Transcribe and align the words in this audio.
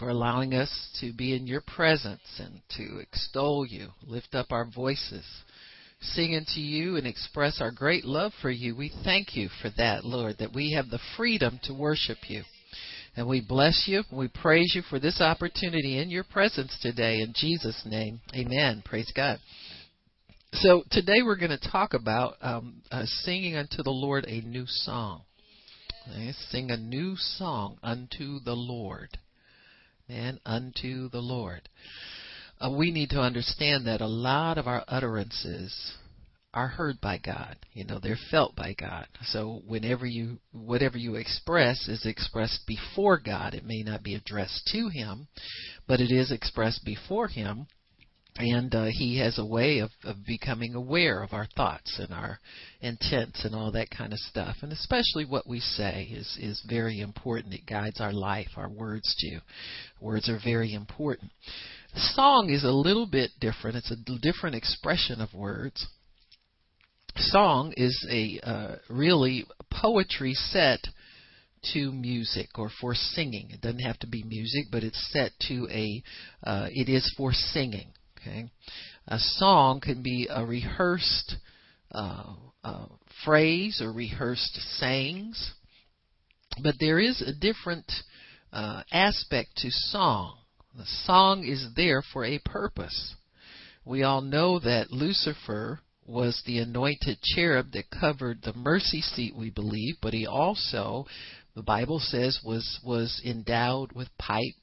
for 0.00 0.08
allowing 0.08 0.54
us 0.54 0.88
to 1.00 1.12
be 1.12 1.36
in 1.36 1.46
your 1.46 1.60
presence 1.60 2.22
and 2.38 2.62
to 2.70 2.98
extol 2.98 3.66
you, 3.66 3.88
lift 4.06 4.34
up 4.34 4.46
our 4.50 4.64
voices, 4.64 5.24
sing 6.00 6.34
unto 6.34 6.58
you, 6.58 6.96
and 6.96 7.06
express 7.06 7.60
our 7.60 7.70
great 7.70 8.06
love 8.06 8.32
for 8.40 8.50
you. 8.50 8.74
We 8.74 8.90
thank 9.04 9.36
you 9.36 9.50
for 9.60 9.70
that, 9.76 10.04
Lord, 10.04 10.38
that 10.38 10.54
we 10.54 10.72
have 10.72 10.88
the 10.88 10.98
freedom 11.16 11.60
to 11.64 11.74
worship 11.74 12.16
you. 12.28 12.42
And 13.14 13.28
we 13.28 13.44
bless 13.46 13.84
you. 13.86 14.04
We 14.10 14.28
praise 14.28 14.72
you 14.74 14.82
for 14.88 14.98
this 14.98 15.20
opportunity 15.20 15.98
in 15.98 16.10
your 16.10 16.24
presence 16.24 16.76
today. 16.80 17.20
In 17.20 17.34
Jesus' 17.36 17.82
name, 17.84 18.20
amen. 18.34 18.82
Praise 18.84 19.12
God. 19.14 19.38
So 20.52 20.82
today 20.90 21.22
we're 21.22 21.36
going 21.36 21.56
to 21.56 21.70
talk 21.70 21.92
about 21.92 22.36
um, 22.40 22.82
uh, 22.90 23.04
singing 23.04 23.56
unto 23.56 23.82
the 23.82 23.90
Lord 23.90 24.24
a 24.26 24.40
new 24.40 24.64
song. 24.66 25.22
Sing 26.48 26.70
a 26.70 26.76
new 26.76 27.16
song 27.16 27.76
unto 27.82 28.40
the 28.40 28.54
Lord. 28.54 29.10
And 30.10 30.40
unto 30.44 31.08
the 31.08 31.20
Lord. 31.20 31.68
Uh, 32.60 32.70
we 32.70 32.90
need 32.90 33.10
to 33.10 33.20
understand 33.20 33.86
that 33.86 34.00
a 34.00 34.06
lot 34.06 34.58
of 34.58 34.66
our 34.66 34.84
utterances 34.88 35.94
are 36.52 36.68
heard 36.68 37.00
by 37.00 37.16
God. 37.18 37.56
You 37.72 37.84
know, 37.84 38.00
they're 38.00 38.18
felt 38.30 38.56
by 38.56 38.74
God. 38.78 39.06
So 39.26 39.62
whenever 39.66 40.04
you 40.04 40.38
whatever 40.52 40.98
you 40.98 41.14
express 41.14 41.88
is 41.88 42.04
expressed 42.04 42.66
before 42.66 43.18
God. 43.18 43.54
It 43.54 43.64
may 43.64 43.82
not 43.82 44.02
be 44.02 44.14
addressed 44.14 44.68
to 44.72 44.88
him, 44.88 45.28
but 45.86 46.00
it 46.00 46.10
is 46.10 46.32
expressed 46.32 46.84
before 46.84 47.28
him 47.28 47.66
and 48.40 48.74
uh, 48.74 48.86
he 48.86 49.18
has 49.18 49.38
a 49.38 49.44
way 49.44 49.78
of, 49.78 49.90
of 50.04 50.16
becoming 50.26 50.74
aware 50.74 51.22
of 51.22 51.32
our 51.32 51.46
thoughts 51.56 51.98
and 51.98 52.12
our 52.12 52.38
intents 52.80 53.44
and 53.44 53.54
all 53.54 53.70
that 53.72 53.90
kind 53.90 54.12
of 54.12 54.18
stuff 54.18 54.56
and 54.62 54.72
especially 54.72 55.24
what 55.24 55.46
we 55.46 55.60
say 55.60 56.08
is 56.12 56.38
is 56.40 56.62
very 56.68 57.00
important 57.00 57.54
it 57.54 57.66
guides 57.66 58.00
our 58.00 58.12
life 58.12 58.48
our 58.56 58.68
words 58.68 59.14
do 59.20 59.38
words 60.00 60.28
are 60.28 60.40
very 60.42 60.74
important 60.74 61.30
song 61.94 62.50
is 62.50 62.64
a 62.64 62.70
little 62.70 63.06
bit 63.06 63.30
different 63.40 63.76
it's 63.76 63.90
a 63.90 64.18
different 64.20 64.56
expression 64.56 65.20
of 65.20 65.32
words 65.34 65.86
song 67.16 67.72
is 67.76 68.06
a 68.10 68.40
uh, 68.42 68.76
really 68.88 69.46
poetry 69.70 70.34
set 70.34 70.80
to 71.74 71.92
music 71.92 72.58
or 72.58 72.70
for 72.80 72.94
singing. 72.94 73.50
It 73.50 73.60
doesn't 73.60 73.80
have 73.80 73.98
to 73.98 74.06
be 74.06 74.22
music, 74.22 74.66
but 74.70 74.82
it's 74.82 75.10
set 75.12 75.32
to 75.48 75.68
a. 75.70 76.02
Uh, 76.42 76.68
it 76.70 76.88
is 76.88 77.12
for 77.16 77.32
singing. 77.32 77.92
Okay, 78.20 78.50
a 79.08 79.18
song 79.18 79.80
can 79.80 80.02
be 80.02 80.28
a 80.30 80.44
rehearsed 80.44 81.36
uh, 81.90 82.34
uh, 82.62 82.86
phrase 83.24 83.80
or 83.82 83.92
rehearsed 83.92 84.54
sayings, 84.78 85.52
but 86.62 86.74
there 86.78 86.98
is 86.98 87.22
a 87.22 87.32
different 87.32 87.90
uh, 88.52 88.82
aspect 88.92 89.56
to 89.58 89.70
song. 89.70 90.36
The 90.76 90.84
song 91.04 91.44
is 91.44 91.68
there 91.76 92.02
for 92.12 92.24
a 92.24 92.40
purpose. 92.44 93.14
We 93.86 94.02
all 94.02 94.20
know 94.20 94.58
that 94.58 94.92
Lucifer 94.92 95.80
was 96.06 96.42
the 96.44 96.58
anointed 96.58 97.18
cherub 97.22 97.72
that 97.72 97.90
covered 97.90 98.42
the 98.42 98.52
mercy 98.52 99.00
seat, 99.00 99.34
we 99.34 99.48
believe, 99.48 99.94
but 100.02 100.12
he 100.12 100.26
also, 100.26 101.06
the 101.54 101.62
Bible 101.62 102.00
says, 102.00 102.40
was 102.44 102.80
was 102.84 103.22
endowed 103.24 103.92
with 103.92 104.08
pipes 104.18 104.59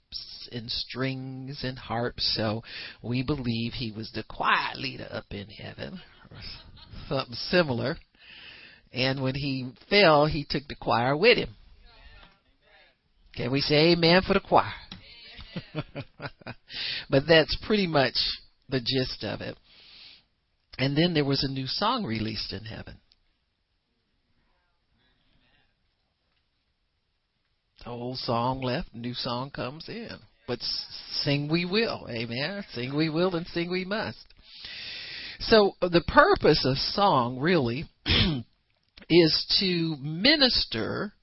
and 0.51 0.69
strings 0.69 1.63
and 1.63 1.77
harps. 1.77 2.33
So 2.35 2.63
we 3.03 3.23
believe 3.23 3.73
he 3.73 3.91
was 3.91 4.11
the 4.13 4.23
choir 4.23 4.75
leader 4.75 5.07
up 5.11 5.25
in 5.31 5.47
heaven, 5.47 6.01
or 6.31 6.37
something 7.07 7.35
similar. 7.35 7.97
And 8.93 9.21
when 9.21 9.35
he 9.35 9.71
fell, 9.89 10.25
he 10.25 10.45
took 10.49 10.67
the 10.67 10.75
choir 10.75 11.15
with 11.15 11.37
him. 11.37 11.55
Can 13.35 13.51
we 13.51 13.61
say 13.61 13.91
amen 13.91 14.23
for 14.25 14.33
the 14.33 14.39
choir? 14.39 14.73
but 17.09 17.23
that's 17.27 17.57
pretty 17.65 17.87
much 17.87 18.15
the 18.69 18.79
gist 18.79 19.23
of 19.23 19.41
it. 19.41 19.57
And 20.79 20.95
then 20.95 21.13
there 21.13 21.25
was 21.25 21.43
a 21.43 21.51
new 21.51 21.67
song 21.67 22.03
released 22.03 22.53
in 22.53 22.65
heaven. 22.65 22.99
The 27.83 27.89
old 27.89 28.17
song 28.17 28.61
left, 28.61 28.93
new 28.93 29.13
song 29.13 29.51
comes 29.51 29.87
in. 29.87 30.17
But 30.47 30.59
sing 31.23 31.49
we 31.49 31.65
will. 31.65 32.07
Amen. 32.09 32.63
Sing 32.73 32.95
we 32.95 33.09
will 33.09 33.35
and 33.35 33.45
sing 33.47 33.69
we 33.69 33.85
must. 33.85 34.17
So 35.39 35.75
uh, 35.81 35.89
the 35.89 36.01
purpose 36.01 36.65
of 36.65 36.77
song 36.77 37.37
really 37.39 37.85
is 39.09 39.57
to 39.59 39.95
minister 40.01 41.13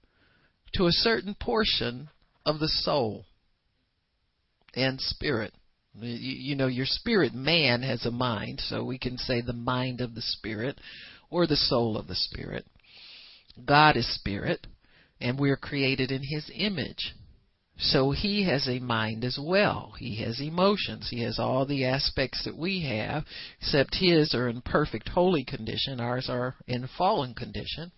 to 0.75 0.87
a 0.87 0.93
certain 0.93 1.35
portion 1.35 2.11
of 2.45 2.59
the 2.59 2.69
soul 2.69 3.25
and 4.75 5.01
spirit. 5.01 5.55
You, 5.95 6.11
you, 6.11 6.57
know, 6.57 6.67
your 6.67 6.87
spirit 6.87 7.35
man 7.35 7.83
has 7.83 8.05
a 8.05 8.11
mind, 8.11 8.61
so 8.61 8.85
we 8.85 8.99
can 8.99 9.17
say 9.17 9.41
the 9.41 9.53
mind 9.53 10.01
of 10.01 10.15
the 10.15 10.23
spirit 10.23 10.79
or 11.31 11.47
the 11.47 11.57
soul 11.57 11.97
of 11.97 12.09
the 12.09 12.15
spirit. 12.15 12.67
God 13.65 13.97
is 13.97 14.13
spirit, 14.15 14.67
and 15.25 15.41
we 15.41 15.51
are 15.51 15.57
created 15.57 16.13
in 16.13 16.23
his 16.23 16.51
image. 16.55 17.15
So 17.79 18.11
he 18.11 18.45
has 18.45 18.69
a 18.69 18.79
mind 18.79 19.25
as 19.25 19.39
well. 19.43 19.95
He 19.99 20.23
has 20.23 20.39
emotions. 20.39 21.09
He 21.11 21.23
has 21.23 21.39
all 21.39 21.67
the 21.67 21.87
aspects 21.87 22.45
that 22.45 22.57
we 22.57 22.83
have, 22.83 23.25
except 23.59 23.97
his 23.97 24.35
are 24.35 24.49
in 24.49 24.61
perfect 24.61 25.09
holy 25.09 25.45
condition. 25.45 25.99
Ours 25.99 26.29
are 26.29 26.55
in 26.69 26.89
fallen 26.99 27.35
condition. 27.35 27.91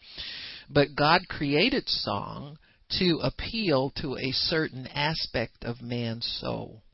But 0.70 0.94
God 0.96 1.22
created 1.28 1.88
song 1.88 2.58
to 2.98 3.18
appeal 3.22 3.92
to 4.00 4.16
a 4.16 4.30
certain 4.30 4.86
aspect 4.86 5.64
of 5.64 5.82
man's 5.82 6.26
soul. 6.40 6.84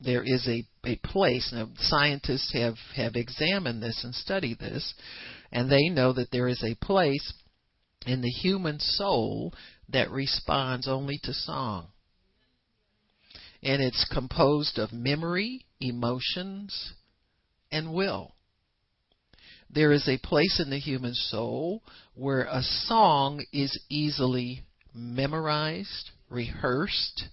There 0.00 0.22
is 0.24 0.46
a, 0.46 0.64
a 0.88 0.96
place, 1.02 1.50
now 1.52 1.68
scientists 1.78 2.52
have, 2.52 2.76
have 2.94 3.16
examined 3.16 3.82
this 3.82 4.02
and 4.04 4.14
studied 4.14 4.60
this, 4.60 4.94
and 5.50 5.68
they 5.68 5.88
know 5.88 6.12
that 6.12 6.30
there 6.30 6.46
is 6.46 6.62
a 6.62 6.76
place 6.76 7.32
in 8.06 8.20
the 8.22 8.30
human 8.30 8.78
soul 8.80 9.52
that 9.88 10.10
responds 10.10 10.88
only 10.88 11.18
to 11.22 11.32
song 11.32 11.88
and 13.62 13.82
it's 13.82 14.08
composed 14.12 14.78
of 14.78 14.92
memory, 14.92 15.64
emotions, 15.80 16.92
and 17.72 17.92
will. 17.92 18.34
There 19.70 19.92
is 19.92 20.08
a 20.08 20.18
place 20.18 20.60
in 20.60 20.70
the 20.70 20.78
human 20.78 21.14
soul 21.14 21.82
where 22.14 22.44
a 22.44 22.62
song 22.62 23.44
is 23.52 23.78
easily 23.90 24.62
memorized, 24.94 26.10
rehearsed, 26.30 27.24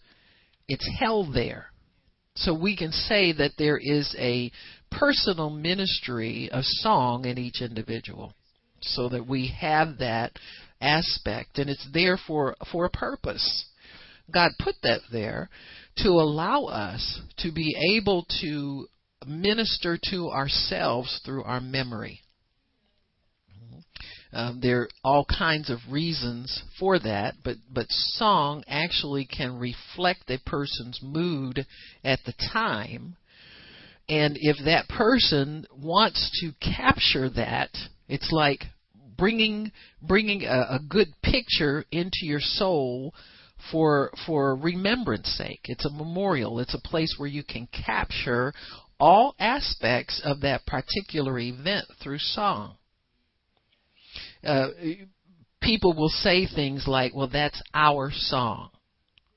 it's 0.67 0.89
held 0.99 1.33
there. 1.33 1.67
So 2.35 2.53
we 2.53 2.75
can 2.75 2.91
say 2.91 3.31
that 3.33 3.53
there 3.57 3.79
is 3.81 4.13
a 4.17 4.51
personal 4.91 5.49
ministry 5.49 6.49
of 6.51 6.63
song 6.65 7.25
in 7.25 7.37
each 7.37 7.61
individual 7.61 8.33
so 8.85 9.09
that 9.09 9.27
we 9.27 9.47
have 9.59 9.97
that 9.99 10.33
aspect 10.81 11.57
and 11.57 11.69
it's 11.69 11.87
there 11.93 12.17
for 12.27 12.55
for 12.71 12.85
a 12.85 12.89
purpose. 12.89 13.65
God 14.33 14.51
put 14.59 14.75
that 14.83 15.01
there 15.11 15.49
to 15.97 16.09
allow 16.09 16.65
us 16.65 17.21
to 17.37 17.51
be 17.51 17.75
able 17.95 18.25
to 18.41 18.87
minister 19.25 19.97
to 20.09 20.29
ourselves 20.29 21.21
through 21.25 21.43
our 21.43 21.61
memory. 21.61 22.21
Um, 24.33 24.59
there 24.61 24.81
are 24.81 24.89
all 25.03 25.25
kinds 25.25 25.69
of 25.69 25.79
reasons 25.89 26.61
for 26.77 26.99
that, 26.99 27.35
but 27.43 27.55
but 27.71 27.85
song 27.89 28.63
actually 28.67 29.25
can 29.25 29.57
reflect 29.57 30.29
a 30.29 30.39
person's 30.45 30.99
mood 31.01 31.65
at 32.03 32.19
the 32.25 32.33
time, 32.51 33.15
and 34.09 34.37
if 34.41 34.57
that 34.65 34.89
person 34.89 35.65
wants 35.71 36.29
to 36.41 36.51
capture 36.59 37.29
that, 37.29 37.69
it's 38.09 38.29
like 38.31 38.65
bringing 39.17 39.71
bringing 40.01 40.43
a, 40.43 40.75
a 40.75 40.79
good 40.87 41.07
picture 41.21 41.85
into 41.91 42.19
your 42.23 42.39
soul 42.39 43.13
for 43.71 44.11
for 44.25 44.55
remembrance 44.55 45.27
sake. 45.29 45.61
It's 45.65 45.85
a 45.85 45.89
memorial. 45.89 46.59
It's 46.59 46.75
a 46.75 46.87
place 46.87 47.15
where 47.17 47.29
you 47.29 47.43
can 47.43 47.67
capture 47.67 48.53
all 48.99 49.35
aspects 49.39 50.21
of 50.23 50.41
that 50.41 50.65
particular 50.65 51.39
event 51.39 51.85
through 52.01 52.19
song. 52.19 52.77
Uh, 54.43 54.67
people 55.61 55.93
will 55.93 56.09
say 56.09 56.45
things 56.45 56.87
like, 56.87 57.15
"Well, 57.15 57.27
that's 57.27 57.61
our 57.73 58.11
song." 58.11 58.69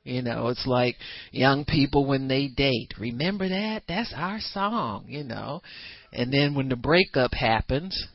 You 0.04 0.22
know, 0.22 0.48
it's 0.48 0.66
like 0.66 0.96
young 1.32 1.64
people 1.64 2.06
when 2.06 2.28
they 2.28 2.48
date. 2.48 2.94
Remember 2.98 3.48
that? 3.48 3.82
That's 3.88 4.12
our 4.16 4.40
song. 4.40 5.06
You 5.08 5.24
know, 5.24 5.60
and 6.12 6.32
then 6.32 6.54
when 6.54 6.68
the 6.68 6.76
breakup 6.76 7.34
happens, 7.34 8.06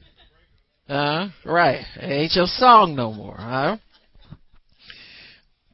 uh, 0.93 1.29
right, 1.45 1.83
it 1.97 2.11
ain't 2.11 2.35
your 2.35 2.47
song 2.47 2.95
no 2.95 3.11
more, 3.11 3.35
huh? 3.37 3.77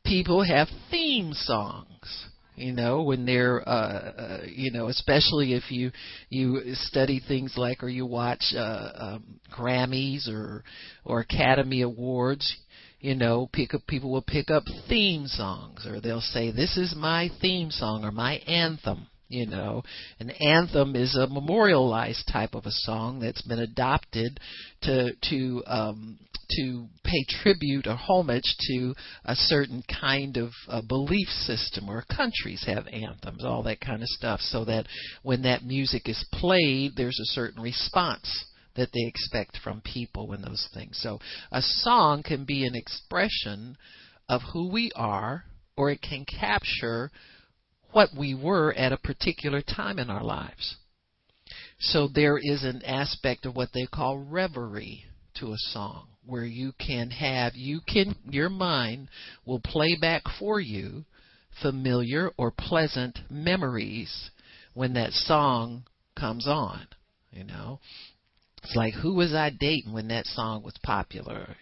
people 0.09 0.43
have 0.43 0.67
theme 0.89 1.33
songs 1.33 2.25
you 2.55 2.71
know 2.71 3.03
when 3.03 3.25
they're 3.27 3.61
uh, 3.69 3.71
uh 3.71 4.41
you 4.47 4.71
know 4.71 4.87
especially 4.87 5.53
if 5.53 5.69
you 5.69 5.91
you 6.29 6.61
study 6.73 7.21
things 7.27 7.53
like 7.55 7.83
or 7.83 7.89
you 7.89 8.07
watch 8.07 8.53
uh 8.55 8.89
um, 8.95 9.39
Grammys 9.55 10.27
or 10.27 10.63
or 11.05 11.19
Academy 11.19 11.83
Awards 11.83 12.57
you 13.01 13.15
know, 13.15 13.49
pick 13.53 13.73
up, 13.73 13.87
people 13.87 14.11
will 14.11 14.21
pick 14.21 14.49
up 14.49 14.63
theme 14.89 15.25
songs, 15.27 15.87
or 15.87 16.01
they'll 16.01 16.19
say, 16.19 16.51
"This 16.51 16.75
is 16.75 16.93
my 16.95 17.29
theme 17.39 17.71
song" 17.71 18.03
or 18.03 18.11
"my 18.11 18.35
anthem." 18.39 19.07
You 19.29 19.45
know, 19.45 19.83
an 20.19 20.31
anthem 20.31 20.95
is 20.95 21.15
a 21.15 21.27
memorialized 21.27 22.27
type 22.31 22.55
of 22.55 22.65
a 22.65 22.71
song 22.71 23.19
that's 23.19 23.43
been 23.43 23.59
adopted 23.59 24.39
to 24.81 25.11
to 25.29 25.63
um, 25.67 26.17
to 26.57 26.87
pay 27.03 27.25
tribute 27.29 27.85
or 27.85 27.95
homage 27.95 28.55
to 28.67 28.95
a 29.25 29.35
certain 29.35 29.83
kind 30.01 30.35
of 30.37 30.49
uh, 30.67 30.81
belief 30.81 31.27
system, 31.27 31.87
or 31.89 32.03
countries 32.15 32.63
have 32.65 32.87
anthems, 32.87 33.45
all 33.45 33.61
that 33.63 33.79
kind 33.79 34.01
of 34.01 34.07
stuff, 34.07 34.39
so 34.41 34.65
that 34.65 34.87
when 35.21 35.43
that 35.43 35.63
music 35.63 36.09
is 36.09 36.25
played, 36.33 36.93
there's 36.95 37.19
a 37.19 37.33
certain 37.33 37.61
response 37.61 38.45
that 38.75 38.89
they 38.93 39.07
expect 39.07 39.57
from 39.63 39.81
people 39.81 40.27
when 40.27 40.41
those 40.41 40.67
things. 40.73 40.97
So 41.01 41.19
a 41.51 41.61
song 41.61 42.23
can 42.23 42.45
be 42.45 42.65
an 42.65 42.73
expression 42.73 43.77
of 44.27 44.41
who 44.53 44.71
we 44.71 44.91
are, 44.95 45.43
or 45.77 45.91
it 45.91 46.01
can 46.01 46.25
capture 46.25 47.11
what 47.91 48.09
we 48.17 48.33
were 48.33 48.73
at 48.73 48.91
a 48.91 48.97
particular 48.97 49.61
time 49.61 49.99
in 49.99 50.09
our 50.09 50.23
lives. 50.23 50.75
So 51.79 52.07
there 52.13 52.37
is 52.37 52.63
an 52.63 52.83
aspect 52.83 53.45
of 53.45 53.55
what 53.55 53.69
they 53.73 53.85
call 53.85 54.17
reverie 54.17 55.05
to 55.35 55.53
a 55.53 55.57
song 55.57 56.07
where 56.25 56.43
you 56.43 56.73
can 56.85 57.09
have 57.09 57.53
you 57.55 57.79
can 57.87 58.15
your 58.29 58.49
mind 58.49 59.07
will 59.45 59.61
play 59.61 59.95
back 59.99 60.21
for 60.37 60.59
you 60.59 61.05
familiar 61.61 62.29
or 62.37 62.51
pleasant 62.51 63.17
memories 63.29 64.29
when 64.73 64.93
that 64.93 65.11
song 65.13 65.83
comes 66.15 66.45
on 66.45 66.85
you 67.31 67.43
know 67.43 67.79
it's 68.63 68.75
like 68.75 68.93
who 68.93 69.13
was 69.13 69.33
I 69.33 69.49
dating 69.49 69.93
when 69.93 70.09
that 70.09 70.25
song 70.25 70.63
was 70.63 70.75
popular? 70.83 71.55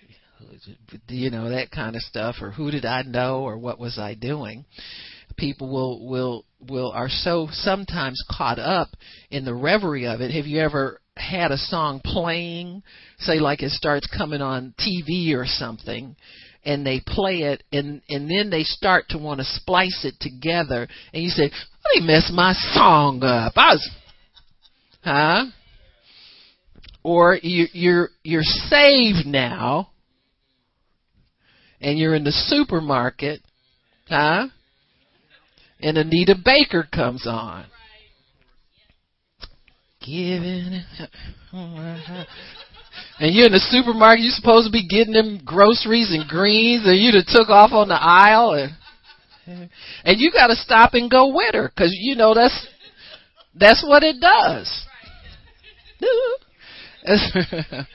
You 1.07 1.31
know 1.31 1.49
that 1.49 1.71
kind 1.71 1.95
of 1.95 2.01
stuff, 2.03 2.35
or 2.41 2.51
who 2.51 2.69
did 2.71 2.85
I 2.85 3.01
know, 3.03 3.41
or 3.41 3.57
what 3.57 3.79
was 3.79 3.97
I 3.97 4.13
doing? 4.13 4.65
People 5.37 5.69
will 5.69 6.07
will 6.07 6.45
will 6.59 6.91
are 6.91 7.09
so 7.09 7.47
sometimes 7.51 8.23
caught 8.29 8.59
up 8.59 8.89
in 9.29 9.45
the 9.45 9.53
reverie 9.53 10.07
of 10.07 10.21
it. 10.21 10.31
Have 10.31 10.45
you 10.45 10.59
ever 10.59 10.99
had 11.15 11.51
a 11.51 11.57
song 11.57 12.01
playing, 12.03 12.83
say 13.19 13.39
like 13.39 13.61
it 13.61 13.71
starts 13.71 14.07
coming 14.15 14.41
on 14.41 14.73
TV 14.79 15.35
or 15.35 15.45
something, 15.45 16.15
and 16.63 16.85
they 16.85 17.01
play 17.05 17.43
it 17.43 17.63
and 17.71 18.01
and 18.09 18.29
then 18.29 18.49
they 18.49 18.63
start 18.63 19.05
to 19.09 19.17
want 19.17 19.39
to 19.39 19.45
splice 19.45 20.05
it 20.05 20.15
together 20.19 20.87
and 21.13 21.23
you 21.23 21.29
say, 21.29 21.43
"Let 21.43 22.01
me 22.01 22.07
mess 22.07 22.31
my 22.33 22.53
song 22.73 23.23
up. 23.23 23.53
I 23.55 23.73
was 23.73 23.89
huh? 25.03 25.45
or 27.07 27.39
you, 27.41 27.67
you're 27.71 28.09
you're 28.21 28.43
saved 28.43 29.25
now, 29.25 29.91
and 31.79 31.97
you're 31.97 32.13
in 32.13 32.25
the 32.25 32.33
supermarket, 32.33 33.39
huh? 34.09 34.47
And 35.79 35.97
Anita 35.97 36.35
Baker 36.43 36.87
comes 36.91 37.27
on. 37.27 37.65
Giving, 40.05 40.83
and 43.19 43.35
you're 43.35 43.47
in 43.47 43.51
the 43.51 43.59
supermarket. 43.69 44.23
You're 44.23 44.31
supposed 44.31 44.67
to 44.67 44.71
be 44.71 44.87
getting 44.87 45.13
them 45.13 45.41
groceries 45.43 46.11
and 46.13 46.27
greens, 46.29 46.85
and 46.85 46.97
you 46.97 47.11
just 47.11 47.27
took 47.35 47.49
off 47.49 47.71
on 47.73 47.89
the 47.89 47.99
aisle, 47.99 48.53
and 48.53 49.69
and 50.05 50.19
you 50.19 50.31
got 50.31 50.47
to 50.47 50.55
stop 50.55 50.93
and 50.93 51.11
go 51.11 51.33
with 51.35 51.53
her 51.55 51.69
because 51.75 51.91
you 51.93 52.15
know 52.15 52.33
that's 52.33 52.67
that's 53.55 53.83
what 53.85 54.03
it 54.03 54.21
does. 54.21 54.85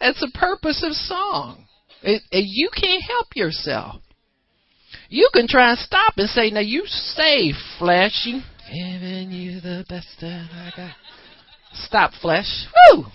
It's 0.00 0.22
a 0.22 0.38
purpose 0.38 0.84
of 0.86 0.92
song. 0.92 1.64
It, 2.02 2.22
it, 2.30 2.44
you 2.46 2.70
can't 2.74 3.02
help 3.02 3.28
yourself. 3.34 3.96
You 5.08 5.28
can 5.32 5.48
try 5.48 5.70
and 5.70 5.78
stop 5.78 6.14
and 6.16 6.28
say, 6.28 6.50
"Now 6.50 6.60
you 6.60 6.86
say, 6.86 7.52
flesh, 7.78 8.26
you 8.26 8.42
giving 8.72 9.30
you 9.32 9.60
the 9.60 9.84
best 9.88 10.08
that 10.20 10.48
I 10.52 10.72
got." 10.76 10.96
Stop, 11.72 12.12
flesh. 12.14 12.66
Woo. 12.92 13.06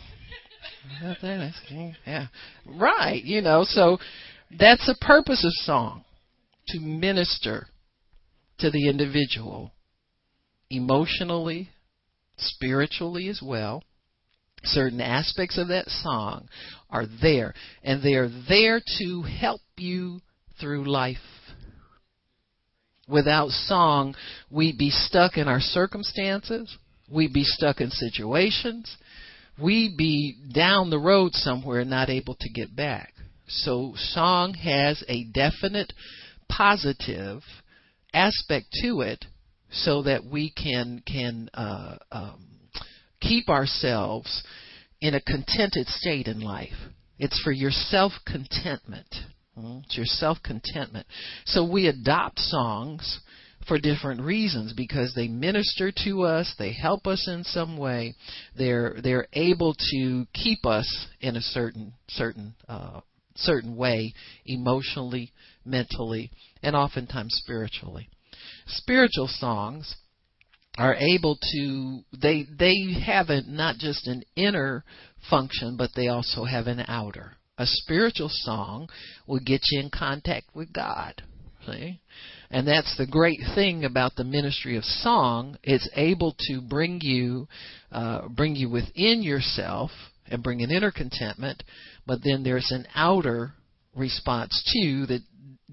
Yeah, 2.06 2.28
right. 2.66 3.24
You 3.24 3.42
know, 3.42 3.64
so 3.64 4.00
that's 4.58 4.86
the 4.86 4.96
purpose 4.96 5.44
of 5.44 5.52
song 5.66 6.04
to 6.70 6.80
minister 6.80 7.68
to 8.60 8.70
the 8.70 8.88
individual 8.90 9.72
emotionally, 10.70 11.70
spiritually 12.38 13.28
as 13.28 13.42
well 13.42 13.84
certain 14.64 15.02
aspects 15.02 15.58
of 15.58 15.68
that 15.68 15.90
song 15.90 16.48
are 16.90 17.06
there, 17.22 17.54
and 17.84 18.02
they 18.02 18.16
are 18.16 18.30
there 18.48 18.82
to 19.00 19.24
help 19.24 19.62
you 19.78 20.22
through 20.60 20.90
life. 20.90 21.18
Without 23.08 23.50
song, 23.50 24.16
we'd 24.50 24.78
be 24.78 24.90
stuck 24.90 25.38
in 25.38 25.48
our 25.48 25.60
circumstances, 25.60 26.78
we'd 27.12 27.34
be 27.34 27.44
stuck 27.44 27.82
in 27.82 27.90
situations, 27.90 28.96
we'd 29.62 29.98
be 29.98 30.38
down 30.54 30.90
the 30.90 31.00
road 31.00 31.34
somewhere 31.34 31.84
not 31.84 32.10
able 32.10 32.36
to 32.40 32.50
get 32.50 32.76
back. 32.76 33.14
So, 33.48 33.94
song 33.96 34.54
has 34.54 35.04
a 35.10 35.26
definite 35.26 35.92
positive 36.50 37.42
aspect 38.14 38.68
to 38.82 39.02
it 39.02 39.26
so 39.72 40.04
that 40.04 40.24
we 40.26 40.52
can 40.52 41.02
can 41.06 41.50
uh, 41.54 41.98
um, 42.12 42.46
keep 43.20 43.50
ourselves 43.50 44.44
in 45.02 45.16
a 45.16 45.22
contented 45.22 45.88
state 45.88 46.28
in 46.28 46.40
life. 46.40 46.70
It's 47.20 47.42
for 47.42 47.52
your 47.52 47.72
self 47.72 48.14
contentment. 48.26 49.14
Hmm? 49.56 49.80
It's 49.86 49.96
your 49.96 50.06
self 50.06 50.40
contentment. 50.44 51.06
So 51.46 51.70
we 51.70 51.88
adopt 51.88 52.40
songs 52.40 53.20
for 53.68 53.80
different 53.80 54.22
reasons 54.22 54.74
because 54.74 55.14
they 55.16 55.28
minister 55.28 55.92
to 56.04 56.24
us, 56.24 56.54
they 56.58 56.74
help 56.74 57.08
us 57.08 57.28
in 57.28 57.44
some 57.44 57.78
way. 57.78 58.16
They're 58.58 58.98
they're 59.02 59.28
able 59.34 59.76
to 59.92 60.26
keep 60.34 60.66
us 60.66 61.08
in 61.22 61.36
a 61.36 61.42
certain 61.42 61.94
certain 62.10 62.56
uh, 62.68 63.02
certain 63.36 63.76
way 63.76 64.14
emotionally, 64.46 65.32
mentally, 65.66 66.32
and 66.62 66.76
oftentimes 66.76 67.34
spiritually. 67.44 68.10
Spiritual 68.68 69.28
songs 69.28 69.96
are 70.78 70.96
able 70.96 71.38
to 71.54 72.00
they 72.20 72.48
they 72.58 72.94
have 73.06 73.30
a, 73.30 73.42
not 73.44 73.78
just 73.78 74.08
an 74.08 74.24
inner 74.36 74.84
function 75.30 75.78
but 75.78 75.92
they 75.96 76.08
also 76.08 76.46
have 76.46 76.66
an 76.66 76.84
outer 76.88 77.38
a 77.58 77.66
spiritual 77.66 78.30
song 78.30 78.90
will 79.28 79.40
get 79.40 79.62
you 79.72 79.80
in 79.80 79.90
contact 79.90 80.48
with 80.56 80.74
god 80.74 81.22
see? 81.66 82.00
And 82.50 82.68
that's 82.68 82.98
the 82.98 83.08
great 83.08 83.40
thing 83.56 83.86
about 83.86 84.16
the 84.16 84.24
ministry 84.24 84.78
of 84.78 84.84
song. 84.84 85.58
It's 85.64 85.90
able 85.96 86.36
to 86.48 86.62
bring 86.62 87.00
you 87.02 87.48
uh, 87.92 88.28
bring 88.28 88.56
you 88.56 88.70
within 88.70 89.24
yourself 89.24 89.92
and 90.28 90.44
bring 90.44 90.62
an 90.62 90.72
inner 90.72 90.92
contentment 90.92 91.64
but 92.06 92.20
then 92.24 92.44
there's 92.44 92.72
an 92.72 92.86
outer 92.96 93.54
response 93.96 94.64
too 94.74 95.06
that 95.08 95.22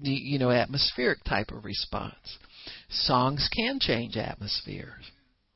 you 0.01 0.39
know 0.39 0.49
atmospheric 0.49 1.23
type 1.23 1.51
of 1.51 1.65
response. 1.65 2.37
Songs 2.89 3.49
can 3.55 3.79
change 3.79 4.17
atmospheres. 4.17 5.11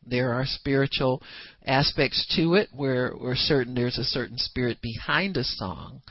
There 0.06 0.34
are 0.34 0.46
spiritual 0.46 1.22
aspects 1.66 2.26
to 2.36 2.56
it 2.56 2.70
where, 2.74 3.14
we're 3.20 3.36
certain 3.36 3.76
there's 3.76 3.98
a 3.98 4.04
certain 4.04 4.38
spirit 4.38 4.78
behind 4.82 5.38
a 5.38 5.44
song. 5.44 6.02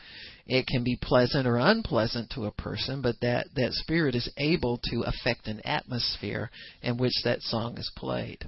It 0.46 0.66
can 0.66 0.84
be 0.84 0.98
pleasant 1.00 1.46
or 1.46 1.56
unpleasant 1.56 2.30
to 2.30 2.44
a 2.44 2.52
person, 2.52 3.00
but 3.00 3.16
that, 3.22 3.46
that 3.56 3.72
spirit 3.72 4.14
is 4.14 4.30
able 4.36 4.78
to 4.90 5.02
affect 5.02 5.48
an 5.48 5.60
atmosphere 5.64 6.50
in 6.82 6.98
which 6.98 7.14
that 7.24 7.40
song 7.40 7.78
is 7.78 7.90
played. 7.96 8.44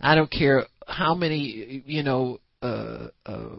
I 0.00 0.14
don't 0.14 0.30
care 0.30 0.66
how 0.86 1.14
many, 1.14 1.82
you 1.84 2.02
know, 2.02 2.38
uh, 2.62 3.08
uh, 3.26 3.56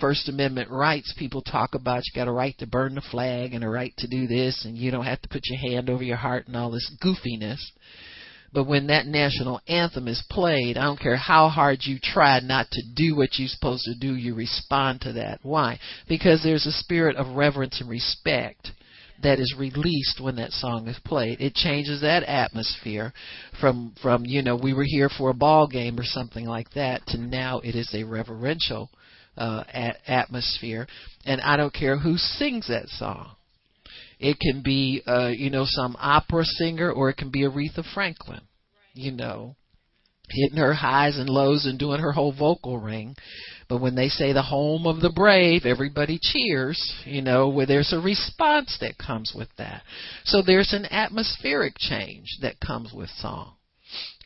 First 0.00 0.28
Amendment 0.28 0.70
rights 0.70 1.14
people 1.18 1.42
talk 1.42 1.74
about. 1.74 2.02
You 2.04 2.20
got 2.20 2.28
a 2.28 2.32
right 2.32 2.56
to 2.58 2.66
burn 2.66 2.94
the 2.94 3.00
flag 3.00 3.54
and 3.54 3.64
a 3.64 3.68
right 3.68 3.92
to 3.98 4.08
do 4.08 4.26
this, 4.26 4.64
and 4.64 4.76
you 4.76 4.90
don't 4.90 5.04
have 5.04 5.22
to 5.22 5.28
put 5.28 5.42
your 5.44 5.58
hand 5.58 5.88
over 5.88 6.02
your 6.02 6.16
heart 6.16 6.46
and 6.46 6.56
all 6.56 6.70
this 6.70 6.92
goofiness. 7.02 7.60
But 8.54 8.68
when 8.68 8.86
that 8.86 9.06
national 9.06 9.60
anthem 9.66 10.06
is 10.06 10.22
played, 10.30 10.78
I 10.78 10.84
don't 10.84 11.00
care 11.00 11.16
how 11.16 11.48
hard 11.48 11.80
you 11.82 11.98
try 12.00 12.38
not 12.38 12.70
to 12.70 12.82
do 12.94 13.16
what 13.16 13.36
you're 13.36 13.48
supposed 13.48 13.84
to 13.84 13.96
do, 13.96 14.14
you 14.14 14.34
respond 14.36 15.00
to 15.02 15.14
that. 15.14 15.40
Why? 15.42 15.80
Because 16.08 16.42
there's 16.42 16.64
a 16.64 16.72
spirit 16.72 17.16
of 17.16 17.36
reverence 17.36 17.80
and 17.80 17.90
respect 17.90 18.70
that 19.22 19.40
is 19.40 19.54
released 19.58 20.20
when 20.20 20.36
that 20.36 20.52
song 20.52 20.86
is 20.86 20.98
played. 21.04 21.40
It 21.40 21.54
changes 21.54 22.00
that 22.02 22.22
atmosphere 22.22 23.12
from 23.60 23.92
from 24.00 24.24
you 24.24 24.42
know 24.42 24.56
we 24.56 24.72
were 24.72 24.84
here 24.86 25.08
for 25.08 25.30
a 25.30 25.34
ball 25.34 25.66
game 25.66 25.98
or 25.98 26.04
something 26.04 26.46
like 26.46 26.70
that 26.74 27.06
to 27.08 27.18
now 27.18 27.60
it 27.60 27.74
is 27.74 27.92
a 27.92 28.04
reverential 28.04 28.90
uh, 29.36 29.64
a- 29.72 30.10
atmosphere. 30.10 30.86
And 31.24 31.40
I 31.40 31.56
don't 31.56 31.74
care 31.74 31.98
who 31.98 32.16
sings 32.16 32.68
that 32.68 32.88
song. 32.88 33.32
It 34.18 34.38
can 34.40 34.62
be, 34.62 35.02
uh, 35.06 35.28
you 35.28 35.50
know, 35.50 35.64
some 35.66 35.96
opera 35.98 36.44
singer, 36.44 36.90
or 36.90 37.10
it 37.10 37.16
can 37.16 37.30
be 37.30 37.42
Aretha 37.42 37.84
Franklin. 37.94 38.42
You 38.94 39.10
know, 39.10 39.56
hitting 40.30 40.58
her 40.58 40.72
highs 40.72 41.18
and 41.18 41.28
lows 41.28 41.66
and 41.66 41.78
doing 41.78 42.00
her 42.00 42.12
whole 42.12 42.32
vocal 42.32 42.78
ring. 42.78 43.16
But 43.68 43.80
when 43.80 43.94
they 43.94 44.08
say 44.08 44.32
the 44.32 44.42
home 44.42 44.86
of 44.86 45.00
the 45.00 45.10
brave, 45.10 45.64
everybody 45.64 46.18
cheers, 46.20 46.94
you 47.04 47.22
know, 47.22 47.48
where 47.48 47.66
there's 47.66 47.92
a 47.92 48.00
response 48.00 48.76
that 48.80 48.98
comes 48.98 49.32
with 49.34 49.48
that. 49.58 49.82
So 50.24 50.42
there's 50.42 50.72
an 50.72 50.86
atmospheric 50.86 51.74
change 51.78 52.26
that 52.42 52.60
comes 52.60 52.92
with 52.92 53.08
song. 53.18 53.54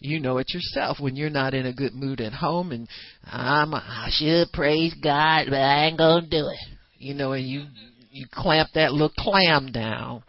You 0.00 0.20
know 0.20 0.38
it 0.38 0.54
yourself 0.54 0.98
when 1.00 1.16
you're 1.16 1.30
not 1.30 1.54
in 1.54 1.66
a 1.66 1.72
good 1.72 1.94
mood 1.94 2.20
at 2.20 2.32
home 2.32 2.72
and 2.72 2.88
I'm 3.24 3.74
I 3.74 4.08
should 4.10 4.52
praise 4.52 4.94
God, 5.02 5.46
but 5.48 5.58
I 5.58 5.86
ain't 5.86 5.98
gonna 5.98 6.26
do 6.26 6.48
it. 6.48 6.58
You 6.98 7.14
know, 7.14 7.32
and 7.32 7.46
you 7.46 7.66
you 8.10 8.26
clamp 8.32 8.70
that 8.74 8.92
little 8.92 9.12
clam 9.16 9.72
down 9.72 10.22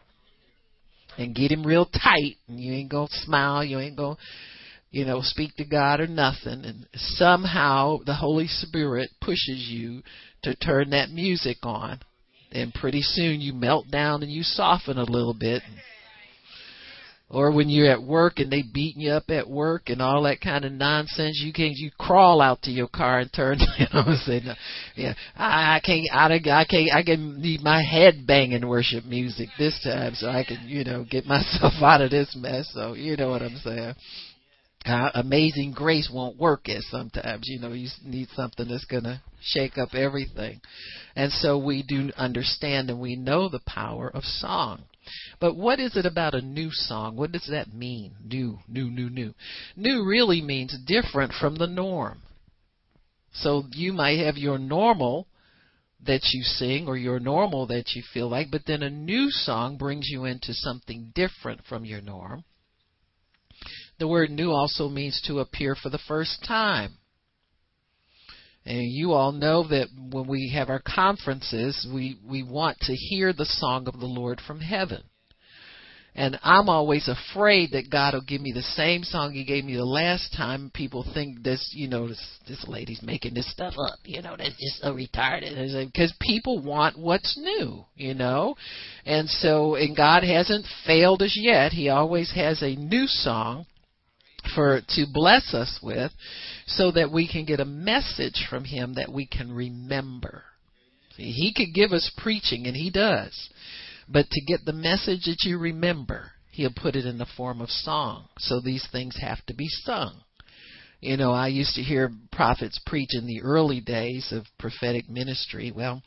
and 1.18 1.36
get 1.36 1.52
him 1.52 1.66
real 1.66 1.86
tight 1.86 2.36
and 2.48 2.60
you 2.60 2.74
ain't 2.74 2.92
gonna 2.92 3.08
smile, 3.12 3.64
you 3.64 3.80
ain't 3.80 3.98
gonna 3.98 4.18
you 4.92 5.06
know, 5.06 5.22
speak 5.22 5.56
to 5.58 5.66
God 5.66 6.00
or 6.00 6.08
nothing, 6.08 6.66
and 6.66 6.88
somehow 6.96 7.98
the 8.06 8.16
Holy 8.16 8.48
Spirit 8.48 9.12
pushes 9.22 9.68
you 9.70 10.02
to 10.44 10.56
turn 10.56 10.90
that 10.92 11.12
music 11.12 11.58
on, 11.64 12.00
and 12.52 12.74
pretty 12.74 13.02
soon 13.02 13.40
you 13.40 13.54
melt 13.54 13.92
down 13.92 14.24
and 14.24 14.32
you 14.32 14.42
soften 14.42 14.98
a 14.98 15.04
little 15.04 15.36
bit. 15.36 15.62
Or 17.32 17.52
when 17.52 17.70
you're 17.70 17.92
at 17.92 18.02
work 18.02 18.40
and 18.40 18.52
they 18.52 18.64
beating 18.64 19.04
you 19.04 19.12
up 19.12 19.30
at 19.30 19.48
work 19.48 19.90
and 19.90 20.02
all 20.02 20.24
that 20.24 20.42
kind 20.42 20.66
of 20.66 20.72
nonsense, 20.72 21.40
you 21.44 21.54
can't 21.54 21.76
you 21.76 21.92
crawl 22.00 22.42
out 22.42 22.64
to 22.64 22.72
your 22.72 22.88
car 22.88 23.20
and 23.20 23.32
turn, 23.32 23.60
you 23.78 23.86
know, 23.94 24.04
and 24.08 24.20
say, 24.22 24.42
no, 24.44 24.56
yeah, 24.96 25.14
I, 25.36 25.76
I 25.76 25.80
can't, 25.80 26.08
I, 26.12 26.26
I 26.34 26.66
can't, 26.66 26.92
I 26.92 27.04
can 27.04 27.40
need 27.40 27.62
my 27.62 27.84
head 27.84 28.26
banging 28.26 28.68
worship 28.68 29.06
music 29.06 29.50
this 29.60 29.80
time 29.84 30.16
so 30.16 30.28
I 30.28 30.44
can, 30.44 30.68
you 30.68 30.84
know, 30.84 31.06
get 31.10 31.26
myself 31.28 31.74
out 31.82 32.02
of 32.02 32.10
this 32.10 32.36
mess. 32.36 32.68
So 32.74 32.94
you 32.94 33.16
know 33.16 33.30
what 33.30 33.44
I'm 33.44 33.58
saying? 33.58 33.94
Uh, 34.86 35.12
amazing 35.14 35.74
grace 35.74 36.10
won't 36.12 36.40
work 36.40 36.68
as 36.70 36.88
sometimes 36.88 37.44
you 37.50 37.60
know 37.60 37.74
you 37.74 37.90
need 38.06 38.30
something 38.34 38.66
that's 38.70 38.86
going 38.86 39.04
to 39.04 39.22
shake 39.42 39.78
up 39.78 39.94
everything. 39.94 40.62
And 41.16 41.32
so 41.34 41.58
we 41.60 41.84
do 41.84 42.12
understand 42.18 42.90
and 42.90 43.00
we 43.00 43.16
know 43.16 43.50
the 43.50 43.60
power 43.68 44.10
of 44.10 44.24
song 44.24 44.84
but 45.40 45.56
what 45.56 45.80
is 45.80 45.96
it 45.96 46.06
about 46.06 46.34
a 46.34 46.42
new 46.42 46.70
song? 46.72 47.16
What 47.16 47.32
does 47.32 47.48
that 47.50 47.74
mean? 47.74 48.16
New 48.24 48.60
new 48.68 48.90
new 48.90 49.10
new. 49.10 49.34
New 49.76 50.06
really 50.06 50.42
means 50.42 50.76
different 50.86 51.34
from 51.34 51.56
the 51.56 51.68
norm. 51.68 52.22
So 53.32 53.64
you 53.72 53.94
might 53.94 54.20
have 54.20 54.38
your 54.38 54.58
normal 54.58 55.28
that 56.06 56.22
you 56.34 56.44
sing 56.44 56.88
or 56.88 56.98
your 56.98 57.20
normal 57.20 57.68
that 57.68 57.92
you 57.94 58.04
feel 58.14 58.30
like 58.30 58.50
but 58.50 58.66
then 58.66 58.82
a 58.82 58.90
new 58.90 59.30
song 59.30 59.78
brings 59.78 60.08
you 60.10 60.26
into 60.26 60.54
something 60.54 61.12
different 61.14 61.66
from 61.66 61.86
your 61.86 62.02
norm. 62.02 62.44
The 64.00 64.08
word 64.08 64.32
new 64.32 64.52
also 64.52 64.88
means 64.88 65.22
to 65.26 65.40
appear 65.40 65.76
for 65.76 65.90
the 65.90 66.00
first 66.08 66.44
time. 66.48 66.94
And 68.70 68.84
you 68.84 69.14
all 69.14 69.32
know 69.32 69.68
that 69.70 69.88
when 70.12 70.28
we 70.28 70.52
have 70.54 70.70
our 70.70 70.82
conferences, 70.86 71.88
we, 71.92 72.20
we 72.24 72.44
want 72.44 72.78
to 72.82 72.94
hear 72.94 73.34
the 73.34 73.46
song 73.46 73.88
of 73.88 74.00
the 74.00 74.06
Lord 74.06 74.40
from 74.46 74.60
heaven. 74.60 75.02
And 76.14 76.40
I'm 76.44 76.70
always 76.70 77.10
afraid 77.10 77.72
that 77.72 77.90
God 77.90 78.14
will 78.14 78.22
give 78.22 78.42
me 78.42 78.52
the 78.52 78.62
same 78.62 79.04
song 79.04 79.34
He 79.34 79.44
gave 79.44 79.66
me 79.66 79.76
the 79.76 79.84
last 79.84 80.36
time. 80.38 80.70
People 80.72 81.04
think 81.16 81.42
this, 81.42 81.72
you 81.74 81.88
know, 81.88 82.10
this, 82.10 82.24
this 82.48 82.64
lady's 82.68 83.02
making 83.02 83.34
this 83.34 83.52
stuff 83.52 83.74
up. 83.80 83.98
You 84.04 84.22
know, 84.22 84.36
that's 84.38 84.50
just 84.50 84.82
so 84.84 84.94
retarded. 84.94 85.88
Because 85.88 86.14
people 86.22 86.62
want 86.62 86.96
what's 86.96 87.40
new, 87.40 87.86
you 87.96 88.14
know. 88.14 88.56
And 89.04 89.28
so, 89.30 89.74
and 89.74 89.98
God 89.98 90.24
hasn't 90.24 90.68
failed 90.86 91.24
us 91.24 91.36
yet. 91.42 91.72
He 91.72 91.90
always 91.90 92.32
has 92.36 92.62
a 92.62 92.76
new 92.76 93.08
song 93.08 93.66
for 94.56 94.82
to 94.96 95.06
bless 95.12 95.54
us 95.54 95.80
with 95.82 96.12
so 96.66 96.92
that 96.92 97.12
we 97.12 97.28
can 97.28 97.46
get 97.46 97.60
a 97.60 97.66
message 97.66 98.46
from 98.50 98.66
him 98.66 98.96
that 98.96 99.12
we 99.12 99.26
can 99.26 99.52
remember. 99.52 100.44
See, 101.16 101.32
he 101.32 101.54
could 101.54 101.74
give 101.74 101.92
us 101.92 102.12
preaching 102.18 102.66
and 102.68 102.76
he 102.76 102.90
does. 102.90 103.50
But 104.08 104.30
to 104.30 104.42
get 104.42 104.66
the 104.66 104.74
message 104.74 105.26
that 105.26 105.44
you 105.44 105.60
remember, 105.60 106.32
he'll 106.52 106.74
put 106.76 106.96
it 106.96 107.06
in 107.06 107.18
the 107.18 107.28
form 107.38 107.62
of 107.62 107.70
song. 107.70 108.26
So 108.40 108.60
these 108.60 108.88
things 108.92 109.18
have 109.22 109.46
to 109.46 109.54
be 109.54 109.68
sung. 109.68 110.22
You 111.02 111.16
know, 111.16 111.32
I 111.32 111.48
used 111.48 111.76
to 111.76 111.82
hear 111.82 112.12
prophets 112.34 112.78
preach 112.86 113.12
in 113.14 113.26
the 113.26 113.42
early 113.42 113.80
days 113.80 114.34
of 114.34 114.46
prophetic 114.58 115.10
ministry. 115.10 115.72
Well, 115.74 116.04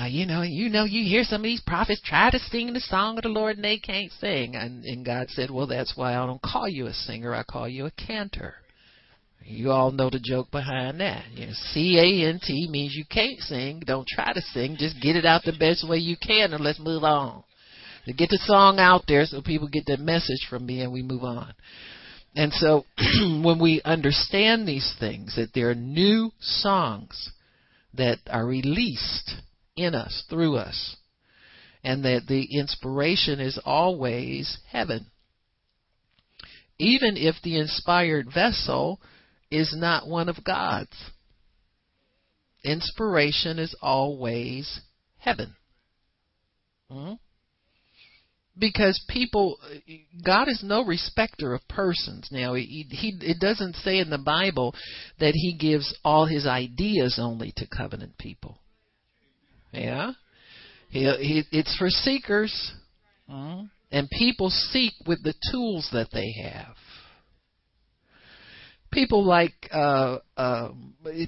uh, 0.00 0.04
you 0.04 0.24
know, 0.24 0.42
you 0.42 0.68
know, 0.68 0.84
you 0.84 1.02
hear 1.02 1.24
some 1.24 1.40
of 1.40 1.44
these 1.44 1.62
prophets 1.66 2.00
try 2.04 2.30
to 2.30 2.38
sing 2.38 2.72
the 2.72 2.80
song 2.80 3.16
of 3.16 3.24
the 3.24 3.28
Lord 3.28 3.56
and 3.56 3.64
they 3.64 3.78
can't 3.78 4.12
sing. 4.20 4.54
And, 4.54 4.84
and 4.84 5.04
God 5.04 5.30
said, 5.30 5.50
well, 5.50 5.66
that's 5.66 5.96
why 5.96 6.14
I 6.14 6.24
don't 6.26 6.42
call 6.42 6.68
you 6.68 6.86
a 6.86 6.92
singer. 6.92 7.34
I 7.34 7.42
call 7.42 7.68
you 7.68 7.86
a 7.86 7.90
cantor. 7.90 8.54
You 9.44 9.72
all 9.72 9.90
know 9.90 10.10
the 10.10 10.20
joke 10.22 10.50
behind 10.52 11.00
that. 11.00 11.24
You 11.32 11.46
know, 11.46 11.52
C 11.72 11.98
A 11.98 12.28
N 12.28 12.40
T 12.40 12.68
means 12.70 12.94
you 12.94 13.04
can't 13.08 13.40
sing. 13.40 13.82
Don't 13.84 14.06
try 14.06 14.32
to 14.32 14.40
sing. 14.40 14.76
Just 14.78 15.00
get 15.00 15.16
it 15.16 15.24
out 15.24 15.42
the 15.44 15.56
best 15.58 15.88
way 15.88 15.98
you 15.98 16.16
can 16.16 16.52
and 16.52 16.62
let's 16.62 16.80
move 16.80 17.02
on. 17.02 17.42
To 18.06 18.12
get 18.12 18.28
the 18.28 18.38
song 18.44 18.78
out 18.78 19.02
there 19.08 19.24
so 19.24 19.42
people 19.42 19.66
get 19.66 19.86
the 19.86 19.96
message 19.96 20.46
from 20.48 20.66
me 20.66 20.82
and 20.82 20.92
we 20.92 21.02
move 21.02 21.24
on. 21.24 21.52
And 22.36 22.52
so 22.52 22.84
when 23.42 23.58
we 23.58 23.80
understand 23.82 24.68
these 24.68 24.94
things, 25.00 25.34
that 25.36 25.54
there 25.54 25.70
are 25.70 25.74
new 25.74 26.30
songs 26.38 27.30
that 27.94 28.18
are 28.30 28.44
released 28.44 29.32
in 29.74 29.94
us, 29.94 30.22
through 30.28 30.56
us, 30.56 30.96
and 31.82 32.04
that 32.04 32.26
the 32.28 32.46
inspiration 32.58 33.40
is 33.40 33.58
always 33.64 34.58
heaven. 34.70 35.06
Even 36.78 37.16
if 37.16 37.36
the 37.42 37.58
inspired 37.58 38.26
vessel 38.32 39.00
is 39.50 39.74
not 39.74 40.06
one 40.06 40.28
of 40.28 40.44
God's. 40.44 40.96
Inspiration 42.62 43.58
is 43.58 43.74
always 43.80 44.80
heaven. 45.18 45.56
Hmm? 46.90 47.14
Because 48.58 49.02
people 49.08 49.58
god 50.24 50.48
is 50.48 50.62
no 50.64 50.84
respecter 50.84 51.54
of 51.54 51.66
persons. 51.68 52.28
Now 52.30 52.54
he, 52.54 52.86
he 52.90 53.14
it 53.20 53.38
doesn't 53.40 53.76
say 53.76 53.98
in 53.98 54.10
the 54.10 54.18
bible 54.18 54.74
that 55.20 55.34
he 55.34 55.56
gives 55.58 55.94
all 56.04 56.26
his 56.26 56.46
ideas 56.46 57.18
only 57.20 57.52
to 57.56 57.66
covenant 57.66 58.18
people. 58.18 58.58
Yeah? 59.72 60.12
He, 60.88 61.00
he 61.00 61.44
it's 61.52 61.76
for 61.76 61.90
seekers. 61.90 62.72
Mm-hmm. 63.28 63.64
and 63.90 64.08
people 64.10 64.50
seek 64.50 64.92
with 65.04 65.20
the 65.24 65.34
tools 65.50 65.88
that 65.92 66.06
they 66.12 66.32
have. 66.44 66.76
People 68.92 69.24
like 69.24 69.68
uh 69.72 70.18
uh 70.36 70.68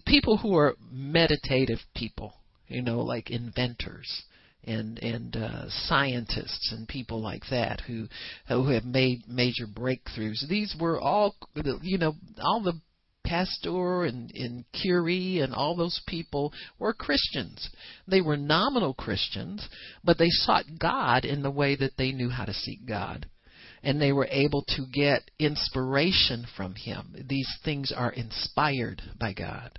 people 0.06 0.38
who 0.38 0.56
are 0.56 0.76
meditative 0.90 1.80
people 1.94 2.34
you 2.68 2.82
know 2.82 3.00
like 3.00 3.30
inventors 3.30 4.22
and 4.68 4.98
and 4.98 5.36
uh, 5.36 5.68
scientists 5.68 6.72
and 6.72 6.86
people 6.86 7.20
like 7.20 7.42
that 7.50 7.80
who 7.86 8.06
who 8.48 8.68
have 8.68 8.84
made 8.84 9.28
major 9.28 9.66
breakthroughs. 9.66 10.46
These 10.48 10.76
were 10.78 11.00
all 11.00 11.34
you 11.82 11.98
know 11.98 12.14
all 12.40 12.62
the 12.62 12.80
Pasteur 13.24 14.06
and, 14.06 14.30
and 14.34 14.64
Curie 14.72 15.40
and 15.40 15.52
all 15.52 15.76
those 15.76 16.00
people 16.06 16.52
were 16.78 16.94
Christians. 16.94 17.68
They 18.06 18.22
were 18.22 18.38
nominal 18.38 18.94
Christians, 18.94 19.68
but 20.02 20.16
they 20.16 20.30
sought 20.30 20.64
God 20.78 21.26
in 21.26 21.42
the 21.42 21.50
way 21.50 21.76
that 21.76 21.98
they 21.98 22.12
knew 22.12 22.30
how 22.30 22.46
to 22.46 22.54
seek 22.54 22.86
God. 22.86 23.26
And 23.82 24.00
they 24.00 24.12
were 24.12 24.28
able 24.30 24.64
to 24.68 24.86
get 24.90 25.30
inspiration 25.38 26.46
from 26.56 26.74
Him. 26.74 27.14
These 27.28 27.48
things 27.64 27.92
are 27.94 28.12
inspired 28.12 29.02
by 29.20 29.34
God. 29.34 29.78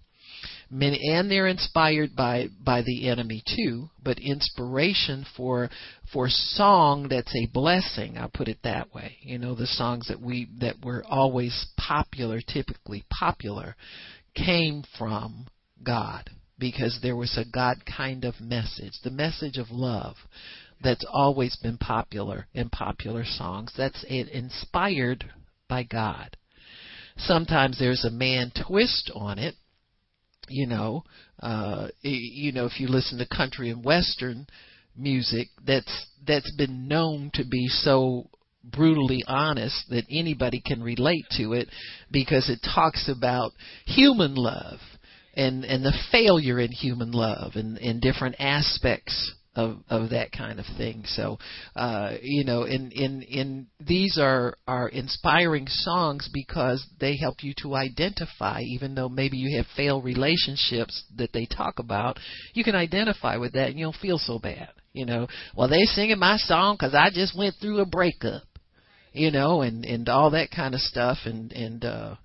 Many, 0.72 1.00
and 1.12 1.30
they're 1.32 1.48
inspired 1.48 2.16
by 2.16 2.48
by 2.64 2.84
the 2.84 3.10
enemy 3.10 3.44
too 3.56 3.90
but 4.04 4.20
inspiration 4.20 5.26
for 5.36 5.70
for 6.14 6.30
song 6.30 7.08
that's 7.10 7.36
a 7.36 7.48
blessing 7.52 8.18
i'll 8.18 8.30
put 8.30 8.48
it 8.48 8.60
that 8.64 8.94
way. 8.94 9.18
You 9.22 9.40
know 9.40 9.56
the 9.56 9.68
songs 9.68 10.08
that 10.10 10.22
we 10.22 10.48
that 10.60 10.84
were 10.84 11.04
always 11.10 11.68
popular 11.78 12.40
typically 12.42 13.06
popular 13.10 13.76
came 14.36 14.84
from 14.98 15.48
god 15.84 16.30
because 16.60 17.00
there 17.02 17.16
was 17.16 17.38
a 17.38 17.50
god 17.50 17.78
kind 17.86 18.24
of 18.24 18.40
message 18.40 18.94
the 19.04 19.10
message 19.10 19.58
of 19.58 19.72
love 19.72 20.16
that's 20.82 21.06
always 21.12 21.56
been 21.58 21.78
popular 21.78 22.48
in 22.54 22.70
popular 22.70 23.24
songs. 23.26 23.74
That's 23.78 24.04
inspired 24.04 25.26
by 25.68 25.84
god. 25.84 26.38
Sometimes 27.18 27.78
there's 27.78 28.06
a 28.06 28.10
man 28.10 28.52
twist 28.66 29.12
on 29.14 29.40
it 29.40 29.56
you 30.50 30.68
know, 30.68 31.04
uh, 31.42 31.88
you 32.02 32.52
know, 32.52 32.66
if 32.66 32.80
you 32.80 32.88
listen 32.88 33.18
to 33.20 33.28
country 33.28 33.70
and 33.70 33.84
western 33.84 34.48
music, 34.96 35.48
that's 35.66 36.08
that's 36.26 36.54
been 36.58 36.88
known 36.88 37.32
to 37.34 37.46
be 37.46 37.68
so 37.68 38.30
brutally 38.64 39.24
honest 39.28 39.86
that 39.90 40.06
anybody 40.10 40.62
can 40.66 40.84
relate 40.84 41.26
to 41.32 41.54
it 41.54 41.70
because 42.12 42.50
it 42.50 42.60
talks 42.76 43.10
about 43.10 43.54
human 43.86 44.36
love 44.36 44.80
and 45.34 45.64
and 45.64 45.86
the 45.86 45.98
failure 46.12 46.60
in 46.60 46.72
human 46.72 47.12
love 47.12 47.54
and 47.56 47.78
and 47.78 48.02
different 48.02 48.36
aspects 48.40 49.34
of 49.60 49.78
of 49.90 50.10
that 50.12 50.32
kind 50.32 50.60
of 50.60 50.66
thing. 50.78 51.04
So, 51.06 51.38
uh, 51.76 52.14
you 52.22 52.46
know, 52.46 52.64
in 52.64 52.92
in 52.92 53.22
in 53.24 53.68
these 53.80 54.18
are 54.18 54.58
are 54.68 54.88
inspiring 54.88 55.68
songs 55.68 56.30
because 56.34 56.86
they 57.00 57.18
help 57.18 57.44
you 57.44 57.54
to 57.62 57.76
identify, 57.76 58.62
even 58.62 58.96
though 58.96 59.10
maybe 59.10 59.38
you 59.38 59.58
have 59.58 59.66
failed 59.76 60.06
relationships 60.06 61.04
that 61.18 61.34
they 61.34 61.46
talk 61.46 61.80
about, 61.80 62.18
you 62.54 62.64
can 62.64 62.76
identify 62.76 63.36
with 63.38 63.54
that 63.54 63.70
and 63.70 63.80
you 63.80 63.86
don't 63.86 63.96
feel 63.98 64.18
so 64.18 64.40
bad. 64.40 64.70
You 64.94 65.06
know, 65.06 65.28
well 65.56 65.68
they 65.68 65.84
singing 65.84 66.20
my 66.20 66.38
song 66.38 66.76
because 66.80 66.96
I 66.96 67.10
just 67.12 67.38
went 67.38 67.56
through 67.60 67.80
a 67.80 67.86
breakup, 67.86 68.44
you 69.12 69.32
know, 69.32 69.62
and 69.62 69.84
and 69.84 70.08
all 70.08 70.32
that 70.32 70.52
kind 70.52 70.74
of 70.74 70.80
stuff, 70.80 71.18
and 71.26 71.52
and 71.52 71.84
uh, 71.84 72.16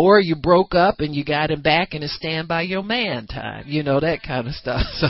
or 0.00 0.18
you 0.18 0.34
broke 0.34 0.74
up 0.74 1.00
and 1.00 1.14
you 1.14 1.22
got 1.22 1.50
him 1.50 1.60
back 1.60 1.92
in 1.92 2.02
a 2.02 2.08
stand 2.08 2.48
by 2.48 2.62
your 2.62 2.82
man 2.82 3.26
time, 3.26 3.64
you 3.66 3.82
know 3.82 4.00
that 4.00 4.22
kind 4.22 4.48
of 4.48 4.54
stuff. 4.54 4.80
So, 5.00 5.08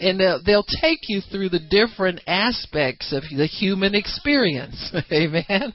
and 0.00 0.18
they'll, 0.18 0.42
they'll 0.42 0.66
take 0.80 1.00
you 1.08 1.20
through 1.20 1.50
the 1.50 1.58
different 1.58 2.20
aspects 2.26 3.12
of 3.12 3.22
the 3.22 3.46
human 3.46 3.94
experience. 3.94 4.94
Amen. 5.12 5.74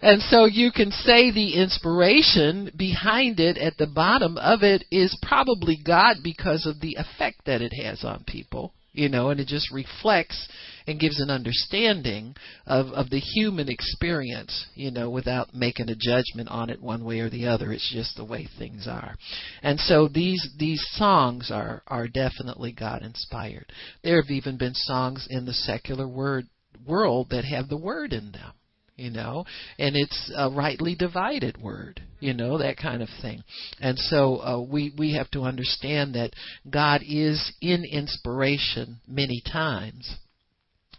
And 0.00 0.22
so 0.22 0.44
you 0.44 0.70
can 0.70 0.90
say 0.90 1.30
the 1.32 1.54
inspiration 1.54 2.70
behind 2.76 3.40
it 3.40 3.58
at 3.58 3.76
the 3.76 3.86
bottom 3.86 4.38
of 4.38 4.62
it 4.62 4.84
is 4.90 5.16
probably 5.22 5.78
God 5.84 6.18
because 6.22 6.66
of 6.66 6.80
the 6.80 6.96
effect 6.96 7.46
that 7.46 7.60
it 7.60 7.72
has 7.72 8.04
on 8.04 8.24
people 8.24 8.72
you 8.98 9.08
know, 9.08 9.30
and 9.30 9.38
it 9.38 9.46
just 9.46 9.70
reflects 9.70 10.48
and 10.88 10.98
gives 10.98 11.20
an 11.20 11.30
understanding 11.30 12.34
of, 12.66 12.86
of 12.88 13.10
the 13.10 13.20
human 13.20 13.68
experience, 13.68 14.66
you 14.74 14.90
know, 14.90 15.10
without 15.10 15.54
making 15.54 15.90
a 15.90 15.94
judgment 15.94 16.48
on 16.48 16.70
it 16.70 16.80
one 16.80 17.04
way 17.04 17.20
or 17.20 17.28
the 17.28 17.46
other. 17.46 17.72
It's 17.72 17.92
just 17.92 18.16
the 18.16 18.24
way 18.24 18.48
things 18.58 18.88
are. 18.88 19.14
And 19.62 19.78
so 19.78 20.08
these 20.08 20.48
these 20.58 20.82
songs 20.92 21.50
are 21.52 21.82
are 21.86 22.08
definitely 22.08 22.72
God 22.72 23.02
inspired. 23.02 23.70
There 24.02 24.20
have 24.20 24.30
even 24.30 24.56
been 24.56 24.74
songs 24.74 25.26
in 25.28 25.44
the 25.44 25.52
secular 25.52 26.08
word 26.08 26.46
world 26.86 27.28
that 27.30 27.44
have 27.44 27.68
the 27.68 27.76
word 27.76 28.14
in 28.14 28.32
them 28.32 28.52
you 28.98 29.10
know, 29.10 29.44
and 29.78 29.94
it's 29.94 30.32
a 30.36 30.50
rightly 30.50 30.96
divided 30.96 31.56
word, 31.62 32.02
you 32.18 32.34
know, 32.34 32.58
that 32.58 32.76
kind 32.76 33.00
of 33.00 33.08
thing. 33.22 33.44
And 33.80 33.96
so 33.96 34.38
uh, 34.38 34.60
we 34.60 34.92
we 34.98 35.14
have 35.14 35.30
to 35.30 35.42
understand 35.42 36.16
that 36.16 36.32
God 36.68 37.02
is 37.08 37.52
in 37.62 37.84
inspiration 37.84 38.98
many 39.06 39.40
times, 39.52 40.16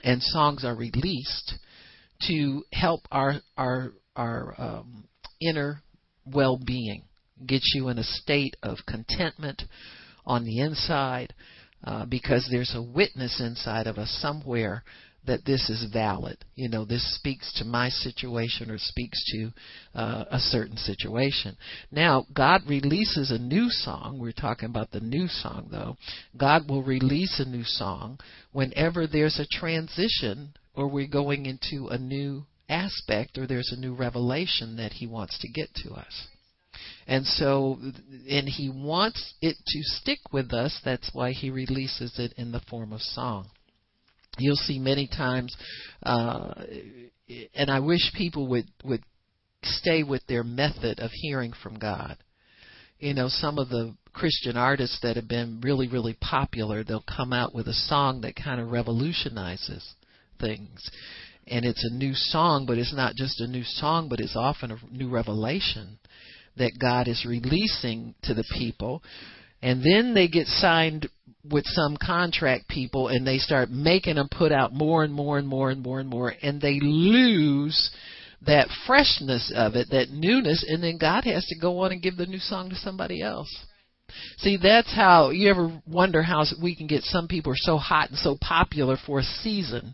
and 0.03 0.21
songs 0.21 0.63
are 0.65 0.75
released 0.75 1.55
to 2.27 2.63
help 2.73 3.01
our 3.11 3.35
our 3.57 3.93
our 4.15 4.55
um, 4.57 5.05
inner 5.39 5.81
well-being, 6.25 7.03
get 7.45 7.61
you 7.73 7.87
in 7.87 7.97
a 7.97 8.03
state 8.03 8.55
of 8.61 8.77
contentment 8.87 9.63
on 10.25 10.43
the 10.43 10.59
inside, 10.59 11.33
uh, 11.83 12.05
because 12.05 12.47
there's 12.51 12.75
a 12.75 12.81
witness 12.81 13.39
inside 13.39 13.87
of 13.87 13.97
us 13.97 14.09
somewhere 14.21 14.83
that 15.29 15.45
this 15.45 15.69
is 15.69 15.85
valid. 15.93 16.43
You 16.55 16.69
know, 16.69 16.85
this 16.85 17.15
speaks 17.15 17.53
to 17.59 17.63
my 17.63 17.89
situation 17.89 18.71
or 18.71 18.79
speaks 18.79 19.23
to 19.31 19.51
uh, 19.93 20.25
a 20.31 20.39
certain 20.39 20.75
situation. 20.75 21.55
Now, 21.91 22.25
God 22.33 22.61
releases 22.67 23.29
a 23.29 23.37
new 23.37 23.69
song. 23.69 24.17
We're 24.19 24.31
talking 24.31 24.69
about 24.69 24.89
the 24.89 24.99
new 24.99 25.27
song, 25.27 25.67
though. 25.69 25.97
God 26.35 26.67
will 26.67 26.81
release 26.81 27.39
a 27.39 27.47
new 27.47 27.63
song 27.63 28.19
whenever 28.51 29.05
there's 29.05 29.39
a 29.39 29.45
transition 29.45 30.55
or 30.73 30.87
we're 30.87 31.05
going 31.07 31.45
into 31.45 31.89
a 31.89 31.99
new 31.99 32.45
aspect 32.67 33.37
or 33.37 33.45
there's 33.45 33.71
a 33.71 33.79
new 33.79 33.93
revelation 33.93 34.77
that 34.77 34.93
He 34.93 35.05
wants 35.05 35.37
to 35.39 35.47
get 35.47 35.67
to 35.83 35.93
us. 35.93 36.27
And 37.05 37.25
so, 37.25 37.77
and 38.29 38.47
he 38.47 38.69
wants 38.69 39.33
it 39.41 39.57
to 39.65 39.79
stick 39.83 40.19
with 40.31 40.53
us. 40.53 40.79
That's 40.85 41.09
why 41.11 41.31
he 41.31 41.49
releases 41.49 42.17
it 42.19 42.33
in 42.37 42.51
the 42.51 42.61
form 42.69 42.93
of 42.93 43.01
song 43.01 43.49
you'll 44.37 44.55
see 44.55 44.79
many 44.79 45.07
times 45.07 45.55
uh, 46.03 46.53
and 47.53 47.69
I 47.69 47.79
wish 47.79 48.11
people 48.15 48.47
would 48.47 48.65
would 48.83 49.03
stay 49.63 50.03
with 50.03 50.25
their 50.27 50.43
method 50.43 50.99
of 50.99 51.11
hearing 51.13 51.53
from 51.61 51.77
God. 51.77 52.17
You 52.99 53.13
know, 53.13 53.27
some 53.29 53.57
of 53.57 53.69
the 53.69 53.95
Christian 54.13 54.57
artists 54.57 54.99
that 55.03 55.15
have 55.15 55.27
been 55.27 55.61
really 55.61 55.87
really 55.87 56.17
popular, 56.19 56.83
they'll 56.83 57.03
come 57.03 57.33
out 57.33 57.53
with 57.53 57.67
a 57.67 57.73
song 57.73 58.21
that 58.21 58.35
kind 58.35 58.59
of 58.59 58.71
revolutionizes 58.71 59.95
things. 60.39 60.89
And 61.47 61.65
it's 61.65 61.83
a 61.83 61.93
new 61.93 62.13
song, 62.13 62.65
but 62.67 62.77
it's 62.77 62.93
not 62.93 63.15
just 63.15 63.41
a 63.41 63.47
new 63.47 63.63
song, 63.63 64.07
but 64.07 64.19
it's 64.19 64.35
often 64.35 64.71
a 64.71 64.77
new 64.91 65.09
revelation 65.09 65.99
that 66.57 66.77
God 66.79 67.07
is 67.07 67.25
releasing 67.27 68.13
to 68.23 68.33
the 68.33 68.43
people. 68.57 69.01
And 69.61 69.83
then 69.83 70.13
they 70.13 70.27
get 70.27 70.45
signed 70.47 71.09
with 71.43 71.65
some 71.67 71.97
contract 71.97 72.67
people 72.67 73.07
and 73.07 73.25
they 73.25 73.37
start 73.37 73.69
making 73.69 74.15
them 74.15 74.27
put 74.29 74.51
out 74.51 74.73
more 74.73 75.03
and 75.03 75.13
more 75.13 75.37
and 75.37 75.47
more 75.47 75.69
and 75.69 75.81
more 75.81 75.99
and 75.99 76.09
more 76.09 76.33
and 76.41 76.61
they 76.61 76.79
lose 76.81 77.89
that 78.45 78.67
freshness 78.87 79.51
of 79.55 79.75
it, 79.75 79.89
that 79.91 80.09
newness, 80.11 80.65
and 80.67 80.83
then 80.83 80.97
God 80.97 81.25
has 81.25 81.45
to 81.47 81.59
go 81.59 81.79
on 81.79 81.91
and 81.91 82.01
give 82.01 82.17
the 82.17 82.25
new 82.25 82.39
song 82.39 82.69
to 82.69 82.75
somebody 82.75 83.21
else. 83.21 83.53
See, 84.37 84.57
that's 84.61 84.93
how 84.93 85.29
you 85.29 85.49
ever 85.49 85.81
wonder 85.85 86.23
how 86.23 86.43
we 86.61 86.75
can 86.75 86.87
get 86.87 87.03
some 87.03 87.27
people 87.27 87.51
are 87.51 87.57
so 87.57 87.77
hot 87.77 88.09
and 88.09 88.17
so 88.17 88.37
popular 88.41 88.97
for 89.05 89.19
a 89.19 89.23
season 89.23 89.93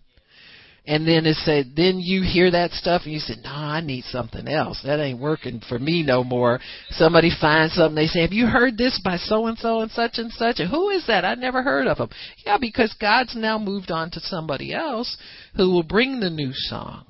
and 0.87 1.07
then 1.07 1.25
it 1.25 1.35
said, 1.37 1.73
then 1.75 1.99
you 1.99 2.21
hear 2.21 2.51
that 2.51 2.71
stuff 2.71 3.03
and 3.05 3.13
you 3.13 3.19
said, 3.19 3.39
no, 3.43 3.49
I 3.49 3.81
need 3.81 4.03
something 4.05 4.47
else. 4.47 4.81
That 4.83 4.99
ain't 4.99 5.19
working 5.19 5.61
for 5.67 5.79
me 5.79 6.03
no 6.03 6.23
more. 6.23 6.59
Somebody 6.91 7.31
finds 7.41 7.73
something, 7.73 7.95
they 7.95 8.05
say, 8.05 8.21
have 8.21 8.33
you 8.33 8.45
heard 8.45 8.77
this 8.77 9.01
by 9.03 9.17
so 9.17 9.47
and 9.47 9.57
so 9.57 9.79
and 9.79 9.89
such 9.91 10.17
and 10.17 10.31
such? 10.31 10.59
And 10.59 10.69
who 10.69 10.89
is 10.89 11.07
that? 11.07 11.25
I 11.25 11.33
never 11.35 11.63
heard 11.63 11.87
of 11.87 11.97
them. 11.97 12.09
Yeah, 12.45 12.57
because 12.59 12.95
God's 12.99 13.35
now 13.35 13.57
moved 13.57 13.89
on 13.89 14.11
to 14.11 14.19
somebody 14.19 14.73
else 14.73 15.17
who 15.55 15.71
will 15.71 15.83
bring 15.83 16.19
the 16.19 16.29
new 16.29 16.51
song. 16.53 17.05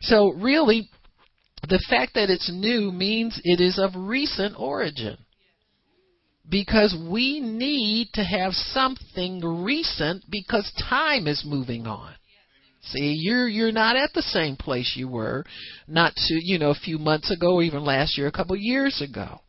So 0.00 0.32
really, 0.32 0.88
the 1.68 1.84
fact 1.90 2.14
that 2.14 2.30
it's 2.30 2.50
new 2.50 2.90
means 2.90 3.38
it 3.44 3.60
is 3.60 3.78
of 3.78 3.90
recent 3.94 4.54
origin 4.58 5.18
because 6.48 6.96
we 7.10 7.40
need 7.40 8.08
to 8.14 8.24
have 8.24 8.52
something 8.52 9.44
recent 9.44 10.24
because 10.30 10.72
time 10.88 11.26
is 11.26 11.44
moving 11.46 11.86
on. 11.86 12.14
See, 12.82 13.16
you're 13.18 13.48
you're 13.48 13.72
not 13.72 13.96
at 13.96 14.12
the 14.14 14.22
same 14.22 14.56
place 14.56 14.94
you 14.96 15.08
were 15.08 15.44
not 15.86 16.14
to, 16.14 16.38
you 16.40 16.58
know, 16.58 16.70
a 16.70 16.74
few 16.74 16.98
months 16.98 17.30
ago, 17.30 17.54
or 17.54 17.62
even 17.62 17.84
last 17.84 18.16
year, 18.16 18.26
a 18.26 18.32
couple 18.32 18.54
of 18.54 18.62
years 18.62 19.02
ago. 19.02 19.40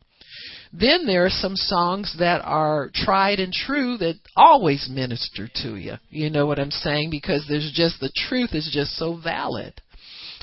Then 0.72 1.06
there 1.06 1.24
are 1.24 1.30
some 1.30 1.56
songs 1.56 2.14
that 2.18 2.42
are 2.44 2.90
tried 2.94 3.40
and 3.40 3.52
true 3.52 3.96
that 3.98 4.14
always 4.36 4.88
minister 4.88 5.48
to 5.62 5.76
you. 5.76 5.94
You 6.10 6.30
know 6.30 6.46
what 6.46 6.60
I'm 6.60 6.70
saying? 6.70 7.10
Because 7.10 7.44
there's 7.48 7.72
just 7.74 7.98
the 8.00 8.12
truth 8.28 8.50
is 8.54 8.70
just 8.72 8.96
so 8.96 9.16
valid. 9.16 9.74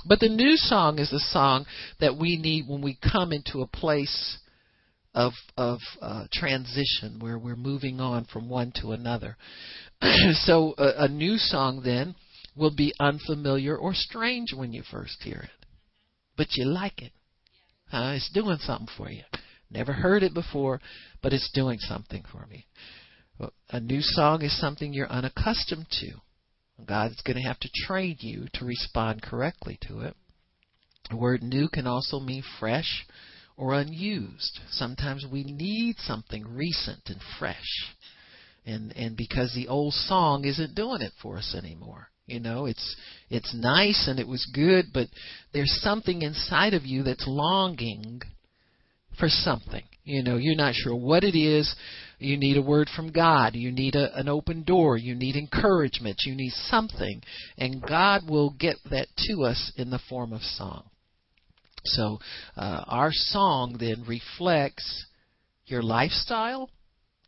But 0.06 0.20
the 0.20 0.30
new 0.30 0.56
song 0.58 1.00
is 1.00 1.10
the 1.10 1.20
song 1.20 1.66
that 2.00 2.18
we 2.18 2.38
need 2.38 2.68
when 2.68 2.82
we 2.82 2.98
come 3.12 3.32
into 3.32 3.62
a 3.62 3.68
place 3.68 4.38
of 5.14 5.34
of 5.58 5.80
uh, 6.02 6.26
transition 6.32 7.20
where 7.20 7.40
we're 7.40 7.56
moving 7.56 8.00
on 8.00 8.26
from 8.26 8.50
one 8.50 8.72
to 8.82 8.92
another. 8.92 9.38
so 10.34 10.74
a, 10.78 11.06
a 11.06 11.08
new 11.08 11.38
song 11.38 11.82
then 11.84 12.16
will 12.58 12.76
be 12.76 12.94
unfamiliar 13.00 13.78
or 13.78 13.94
strange 13.94 14.54
when 14.54 14.74
you 14.74 14.84
first 14.90 15.22
hear 15.24 15.40
it. 15.40 15.66
But 16.36 16.48
you 16.56 16.66
like 16.66 17.02
it. 17.02 17.12
Uh, 17.92 18.14
it's 18.16 18.30
doing 18.34 18.58
something 18.60 18.88
for 18.98 19.10
you. 19.10 19.24
Never 19.70 19.94
heard 19.94 20.24
it 20.24 20.34
before, 20.34 20.80
but 21.22 21.34
it's 21.34 21.52
doing 21.54 21.80
something 21.80 22.24
for 22.32 22.46
me. 22.48 22.66
A 23.70 23.80
new 23.80 24.02
song 24.02 24.42
is 24.42 24.60
something 24.60 24.94
you're 24.94 25.12
unaccustomed 25.12 25.88
to. 26.00 26.14
God's 26.86 27.22
going 27.22 27.38
to 27.38 27.48
have 27.48 27.60
to 27.60 27.70
train 27.86 28.18
you 28.20 28.48
to 28.54 28.66
respond 28.66 29.22
correctly 29.22 29.78
to 29.88 30.02
it. 30.02 30.16
The 31.10 31.18
word 31.18 31.44
new 31.44 31.70
can 31.70 31.88
also 31.88 32.20
mean 32.20 32.44
fresh 32.60 33.06
or 33.56 33.74
unused. 33.74 34.60
Sometimes 34.70 35.26
we 35.30 35.44
need 35.44 35.98
something 36.00 36.44
recent 36.48 37.02
and 37.08 37.20
fresh. 37.40 37.96
And 38.66 38.92
and 38.96 39.16
because 39.16 39.54
the 39.54 39.68
old 39.68 39.94
song 39.94 40.46
isn't 40.46 40.76
doing 40.76 41.02
it 41.02 41.14
for 41.22 41.38
us 41.38 41.56
anymore. 41.58 42.10
You 42.28 42.42
know, 42.42 42.66
it's 42.66 42.96
it's 43.30 43.56
nice 43.56 44.08
and 44.08 44.20
it 44.20 44.28
was 44.28 44.46
good, 44.54 44.88
but 44.94 45.08
there's 45.54 45.80
something 45.82 46.22
inside 46.22 46.74
of 46.74 46.86
you 46.86 47.02
that's 47.04 47.26
longing 47.26 48.22
for 49.18 49.30
something. 49.30 49.84
You 50.04 50.24
know, 50.24 50.38
you're 50.38 50.56
not 50.56 50.74
sure 50.76 50.96
what 50.96 51.24
it 51.24 51.38
is. 51.38 51.74
You 52.20 52.38
need 52.38 52.58
a 52.58 52.62
word 52.62 52.90
from 52.96 53.12
God. 53.12 53.56
You 53.56 53.72
need 53.72 53.96
a, 53.96 54.18
an 54.18 54.28
open 54.28 54.64
door. 54.64 54.98
You 54.98 55.16
need 55.16 55.36
encouragement. 55.36 56.18
You 56.26 56.36
need 56.36 56.52
something. 56.52 57.22
And 57.58 57.82
God 57.82 58.30
will 58.30 58.52
get 58.52 58.76
that 58.92 59.08
to 59.28 59.44
us 59.44 59.72
in 59.78 59.90
the 59.90 60.00
form 60.10 60.34
of 60.34 60.42
song. 60.42 60.90
So, 61.84 62.20
uh, 62.58 62.84
our 62.88 63.12
song 63.12 63.78
then 63.80 64.04
reflects 64.06 65.06
your 65.66 65.82
lifestyle, 65.82 66.70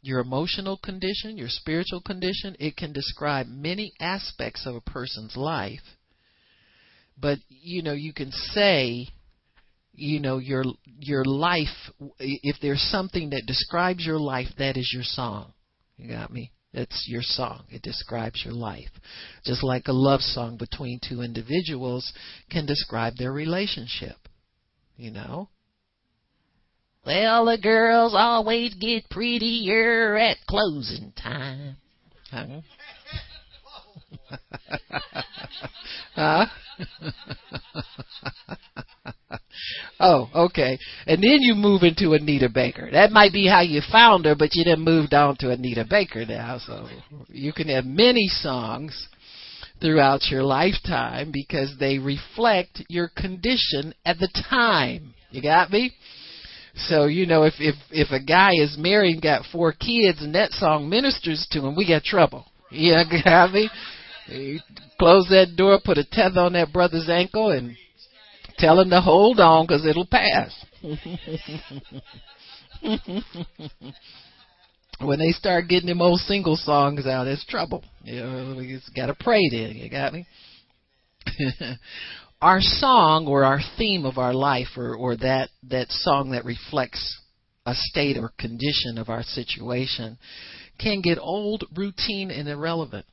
your 0.02 0.20
emotional 0.20 0.78
condition, 0.78 1.38
your 1.38 1.50
spiritual 1.50 2.02
condition. 2.02 2.56
It 2.60 2.78
can 2.78 2.94
describe 2.94 3.48
many 3.48 3.94
aspects 4.00 4.66
of 4.66 4.76
a 4.76 4.82
person's 4.82 5.36
life. 5.36 5.98
But 7.18 7.40
you 7.50 7.84
know, 7.84 7.94
you 7.94 8.14
can 8.14 8.32
say, 8.32 9.08
you 9.94 10.20
know, 10.20 10.38
your 10.38 10.64
your 10.86 11.26
life. 11.26 11.92
If 12.20 12.58
there's 12.62 12.82
something 12.90 13.32
that 13.32 13.44
describes 13.46 14.06
your 14.06 14.20
life, 14.20 14.48
that 14.58 14.78
is 14.78 14.92
your 14.94 15.04
song. 15.04 15.54
You 15.98 16.10
got 16.10 16.32
me? 16.32 16.52
It's 16.72 17.08
your 17.10 17.24
song. 17.24 17.66
It 17.70 17.82
describes 17.82 18.44
your 18.46 18.54
life. 18.54 18.92
Just 19.44 19.64
like 19.64 19.88
a 19.88 19.94
love 19.94 20.22
song 20.22 20.56
between 20.58 21.00
two 21.08 21.22
individuals 21.22 22.14
can 22.50 22.66
describe 22.66 23.14
their 23.18 23.34
relationship. 23.34 24.16
You 24.96 25.12
know? 25.12 25.50
Well, 27.06 27.46
the 27.46 27.58
girls 27.58 28.14
always 28.16 28.74
get 28.76 29.10
prettier 29.10 30.16
at 30.18 30.38
closing 30.48 31.14
time. 31.22 31.78
Huh? 32.30 32.62
huh? 36.16 36.46
oh, 40.00 40.30
okay. 40.36 40.78
And 41.08 41.24
then 41.24 41.42
you 41.42 41.56
move 41.56 41.84
into 41.84 42.14
Anita 42.14 42.50
Baker. 42.54 42.90
That 42.92 43.12
might 43.12 43.34
be 43.34 43.48
how 43.48 43.62
you 43.62 43.82
found 43.92 44.26
her, 44.26 44.36
but 44.36 44.50
you 44.54 44.64
then 44.64 44.82
moved 44.82 45.14
on 45.14 45.36
to 45.38 45.52
Anita 45.52 45.86
Baker 45.90 46.26
now. 46.26 46.60
So 46.60 46.88
you 47.28 47.54
can 47.54 47.68
have 47.70 47.86
many 47.86 48.28
songs 48.28 49.08
throughout 49.82 50.30
your 50.30 50.44
lifetime 50.44 51.32
because 51.32 51.76
they 51.80 51.98
reflect 51.98 52.84
your 52.90 53.10
condition 53.16 53.94
at 54.06 54.20
the 54.20 54.30
time. 54.50 55.14
You 55.32 55.42
got 55.42 55.72
me? 55.72 55.94
So 56.88 57.06
you 57.06 57.26
know, 57.26 57.44
if 57.44 57.56
if 57.60 57.76
if 57.92 58.12
a 58.12 58.24
guy 58.24 58.52
is 58.54 58.78
married 58.78 59.14
and 59.14 59.22
got 59.22 59.46
four 59.52 59.74
kids, 59.74 60.22
and 60.22 60.36
that 60.36 60.52
song 60.52 60.90
ministers 60.90 61.48
to 61.52 61.66
him, 61.66 61.76
we 61.76 61.88
got 61.88 62.04
trouble. 62.04 62.46
Yeah, 62.72 63.04
got 63.24 63.52
me. 63.52 63.70
You 64.28 64.60
close 65.00 65.28
that 65.30 65.56
door, 65.58 65.80
put 65.84 65.98
a 65.98 66.06
tether 66.06 66.42
on 66.42 66.54
that 66.54 66.72
brother's 66.72 67.10
ankle, 67.10 67.52
and 67.52 67.76
tell 68.58 68.80
him 68.80 68.90
to 68.92 69.02
hold 69.02 69.40
on 69.40 69.66
because 69.66 69.86
it'll 69.86 70.06
pass. 70.06 70.54
when 75.02 75.20
they 75.20 75.32
start 75.32 75.68
getting 75.68 75.88
them 75.88 76.02
old 76.02 76.20
single 76.22 76.56
songs 76.56 77.06
out, 77.08 77.28
it's 77.28 77.46
trouble. 77.46 77.84
You 78.04 78.22
know, 78.22 78.56
we 78.58 78.68
just 78.68 78.96
got 78.96 79.08
to 79.08 79.16
pray 79.16 79.50
then. 79.50 79.76
You 79.76 79.90
got 79.90 80.14
me? 80.14 80.28
our 82.42 82.62
song 82.62 83.28
or 83.28 83.44
our 83.44 83.60
theme 83.78 84.06
of 84.06 84.18
our 84.18 84.34
life 84.34 84.78
or, 84.78 84.96
or 84.96 85.18
that, 85.18 85.50
that 85.70 85.92
song 85.92 86.32
that 86.32 86.46
reflects 86.46 87.20
a 87.66 87.74
state 87.76 88.18
or 88.18 88.32
condition 88.40 88.98
of 88.98 89.10
our 89.10 89.24
situation 89.24 90.18
can 90.80 91.02
get 91.02 91.18
old, 91.20 91.66
routine, 91.76 92.32
and 92.32 92.48
irrelevant 92.48 93.06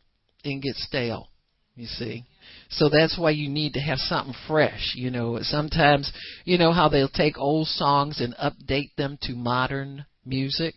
and 0.44 0.62
get 0.62 0.76
stale. 0.76 1.28
You 1.74 1.86
see? 1.86 2.24
So 2.70 2.88
that's 2.88 3.18
why 3.18 3.30
you 3.30 3.48
need 3.50 3.74
to 3.74 3.80
have 3.80 3.98
something 3.98 4.34
fresh. 4.46 4.94
You 4.94 5.10
know, 5.10 5.38
sometimes, 5.42 6.10
you 6.44 6.56
know 6.56 6.72
how 6.72 6.88
they'll 6.88 7.08
take 7.08 7.36
old 7.36 7.66
songs 7.66 8.20
and 8.20 8.34
update 8.36 8.94
them 8.96 9.18
to 9.22 9.34
modern 9.34 10.06
music? 10.24 10.74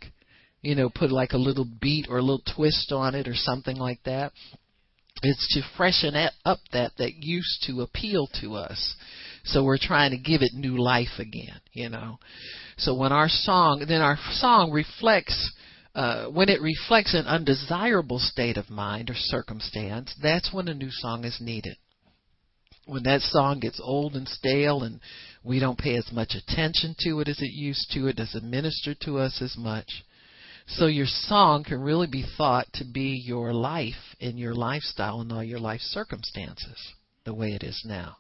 You 0.62 0.76
know, 0.76 0.90
put 0.90 1.12
like 1.12 1.32
a 1.32 1.38
little 1.38 1.68
beat 1.80 2.08
or 2.10 2.18
a 2.18 2.22
little 2.22 2.44
twist 2.56 2.92
on 2.92 3.16
it 3.16 3.28
or 3.28 3.36
something 3.36 3.78
like 3.78 4.00
that. 4.04 4.34
It's 5.22 5.54
to 5.54 5.62
freshen 5.76 6.16
up 6.46 6.60
that 6.72 6.94
that 6.98 7.16
used 7.16 7.64
to 7.68 7.82
appeal 7.82 8.28
to 8.42 8.56
us. 8.56 8.96
So 9.44 9.64
we're 9.64 9.78
trying 9.78 10.12
to 10.12 10.18
give 10.18 10.42
it 10.42 10.54
new 10.54 10.78
life 10.78 11.20
again, 11.20 11.60
you 11.74 11.90
know. 11.90 12.20
So 12.78 12.96
when 12.96 13.12
our 13.12 13.28
song, 13.30 13.84
then 13.88 14.02
our 14.02 14.18
song 14.34 14.72
reflects 14.72 15.52
uh, 15.96 16.28
when 16.28 16.50
it 16.50 16.62
reflects 16.62 17.14
an 17.14 17.26
undesirable 17.26 18.20
state 18.20 18.58
of 18.58 18.70
mind 18.70 19.10
or 19.10 19.16
circumstance, 19.16 20.16
that's 20.22 20.54
when 20.54 20.68
a 20.68 20.74
new 20.74 20.92
song 20.92 21.26
is 21.26 21.40
needed. 21.42 21.76
When 22.86 23.04
that 23.04 23.22
song 23.22 23.60
gets 23.60 23.82
old 23.84 24.16
and 24.16 24.28
stale 24.28 24.84
and 24.84 25.00
we 25.44 25.60
don't 25.60 25.78
pay 25.78 25.96
as 25.96 26.12
much 26.12 26.36
attention 26.36 26.96
to 27.00 27.20
it 27.20 27.28
as 27.28 27.42
it 27.42 27.52
used 27.52 27.92
to, 27.94 28.08
it 28.08 28.16
doesn't 28.16 28.50
minister 28.50 28.96
to 29.02 29.18
us 29.18 29.42
as 29.42 29.56
much. 29.58 30.04
So 30.74 30.86
your 30.86 31.08
song 31.08 31.64
can 31.64 31.82
really 31.82 32.06
be 32.06 32.24
thought 32.38 32.68
to 32.74 32.86
be 32.86 33.22
your 33.26 33.54
life 33.54 34.16
and 34.22 34.38
your 34.38 34.54
lifestyle 34.54 35.20
and 35.22 35.32
all 35.32 35.44
your 35.44 35.60
life 35.60 35.82
circumstances 35.82 36.94
the 37.26 37.34
way 37.34 37.54
it 37.54 37.64
is 37.64 37.82
now. 37.86 38.18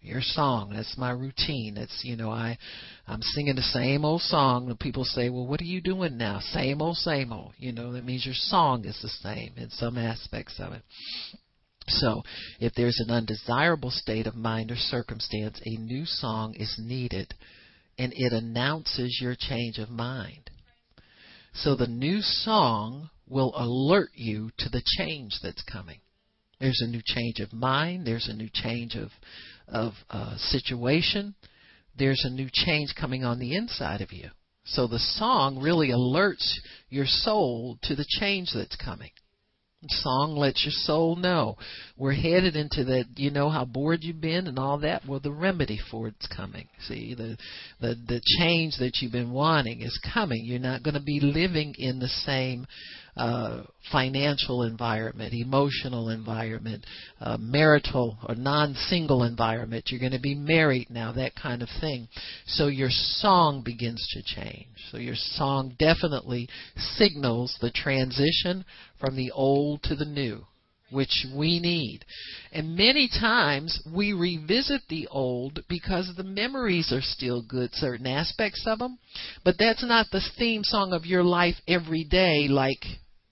Your 0.00 0.20
song 0.20 0.72
that's 0.74 0.98
my 0.98 1.10
routine. 1.10 1.74
That's 1.74 2.04
you 2.04 2.14
know 2.14 2.30
i 2.30 2.58
i'm 3.06 3.22
singing 3.22 3.56
the 3.56 3.62
same 3.62 4.04
old 4.04 4.20
song. 4.20 4.68
And 4.68 4.78
people 4.78 5.04
say 5.04 5.30
well 5.30 5.46
what 5.46 5.62
are 5.62 5.64
you 5.64 5.80
doing 5.80 6.18
now? 6.18 6.40
Same 6.40 6.82
old 6.82 6.98
same 6.98 7.32
old. 7.32 7.54
You 7.56 7.72
know 7.72 7.92
that 7.92 8.04
means 8.04 8.26
your 8.26 8.34
song 8.34 8.84
is 8.84 9.00
the 9.00 9.08
same 9.08 9.52
in 9.56 9.70
some 9.70 9.96
aspects 9.96 10.60
of 10.60 10.74
it. 10.74 10.82
So 11.88 12.22
if 12.60 12.74
there's 12.74 13.00
an 13.00 13.10
undesirable 13.10 13.90
state 13.90 14.26
of 14.26 14.34
mind 14.36 14.70
or 14.70 14.76
circumstance 14.76 15.58
a 15.64 15.76
new 15.76 16.04
song 16.04 16.54
is 16.54 16.78
needed 16.78 17.34
and 17.98 18.12
it 18.14 18.34
announces 18.34 19.18
your 19.22 19.34
change 19.34 19.78
of 19.78 19.88
mind 19.88 20.50
so 21.62 21.74
the 21.74 21.86
new 21.86 22.20
song 22.20 23.10
will 23.26 23.52
alert 23.56 24.10
you 24.14 24.50
to 24.58 24.68
the 24.68 24.82
change 24.96 25.32
that's 25.42 25.62
coming 25.62 26.00
there's 26.60 26.80
a 26.82 26.90
new 26.90 27.00
change 27.04 27.40
of 27.40 27.52
mind 27.52 28.06
there's 28.06 28.28
a 28.28 28.34
new 28.34 28.48
change 28.52 28.94
of 28.94 29.10
of 29.70 29.92
uh, 30.10 30.36
situation, 30.36 31.34
there's 31.96 32.22
a 32.24 32.30
new 32.30 32.48
change 32.52 32.94
coming 32.98 33.24
on 33.24 33.38
the 33.38 33.54
inside 33.54 34.00
of 34.00 34.12
you. 34.12 34.30
So 34.64 34.86
the 34.86 34.98
song 34.98 35.60
really 35.60 35.88
alerts 35.88 36.54
your 36.90 37.06
soul 37.06 37.78
to 37.82 37.94
the 37.94 38.06
change 38.20 38.50
that's 38.54 38.76
coming. 38.76 39.10
Song 39.86 40.34
lets 40.34 40.64
your 40.64 40.72
soul 40.72 41.14
know 41.14 41.56
we're 41.96 42.12
headed 42.12 42.56
into 42.56 42.82
that. 42.82 43.04
You 43.14 43.30
know 43.30 43.48
how 43.48 43.64
bored 43.64 44.02
you've 44.02 44.20
been 44.20 44.48
and 44.48 44.58
all 44.58 44.78
that. 44.78 45.02
Well, 45.06 45.20
the 45.20 45.30
remedy 45.30 45.78
for 45.88 46.08
it's 46.08 46.26
coming. 46.26 46.66
See, 46.80 47.14
the 47.14 47.36
the 47.80 47.94
the 47.94 48.20
change 48.38 48.78
that 48.78 48.98
you've 49.00 49.12
been 49.12 49.30
wanting 49.30 49.82
is 49.82 49.96
coming. 50.12 50.44
You're 50.44 50.58
not 50.58 50.82
going 50.82 50.94
to 50.94 51.00
be 51.00 51.20
living 51.20 51.76
in 51.78 52.00
the 52.00 52.08
same 52.08 52.66
uh, 53.18 53.64
financial 53.90 54.62
environment, 54.62 55.34
emotional 55.34 56.08
environment, 56.10 56.86
uh, 57.20 57.36
marital 57.38 58.16
or 58.28 58.34
non-single 58.34 59.24
environment. 59.24 59.84
You're 59.88 60.00
going 60.00 60.12
to 60.12 60.20
be 60.20 60.34
married 60.34 60.88
now, 60.88 61.12
that 61.12 61.34
kind 61.34 61.62
of 61.62 61.68
thing. 61.80 62.08
So 62.46 62.68
your 62.68 62.90
song 62.90 63.62
begins 63.64 64.06
to 64.12 64.22
change. 64.22 64.68
So 64.90 64.98
your 64.98 65.16
song 65.16 65.74
definitely 65.78 66.48
signals 66.76 67.56
the 67.60 67.70
transition 67.70 68.64
from 69.00 69.16
the 69.16 69.32
old 69.32 69.82
to 69.84 69.96
the 69.96 70.04
new 70.04 70.44
which 70.90 71.26
we 71.36 71.60
need. 71.60 72.00
And 72.52 72.74
many 72.74 73.08
times 73.08 73.78
we 73.94 74.14
revisit 74.14 74.80
the 74.88 75.06
old 75.08 75.60
because 75.68 76.10
the 76.16 76.24
memories 76.24 76.92
are 76.92 77.02
still 77.02 77.42
good, 77.42 77.74
certain 77.74 78.06
aspects 78.06 78.64
of 78.66 78.78
them, 78.78 78.98
but 79.44 79.56
that's 79.58 79.84
not 79.84 80.06
the 80.10 80.22
theme 80.38 80.64
song 80.64 80.94
of 80.94 81.04
your 81.04 81.24
life 81.24 81.56
every 81.66 82.04
day 82.04 82.48
like 82.48 82.84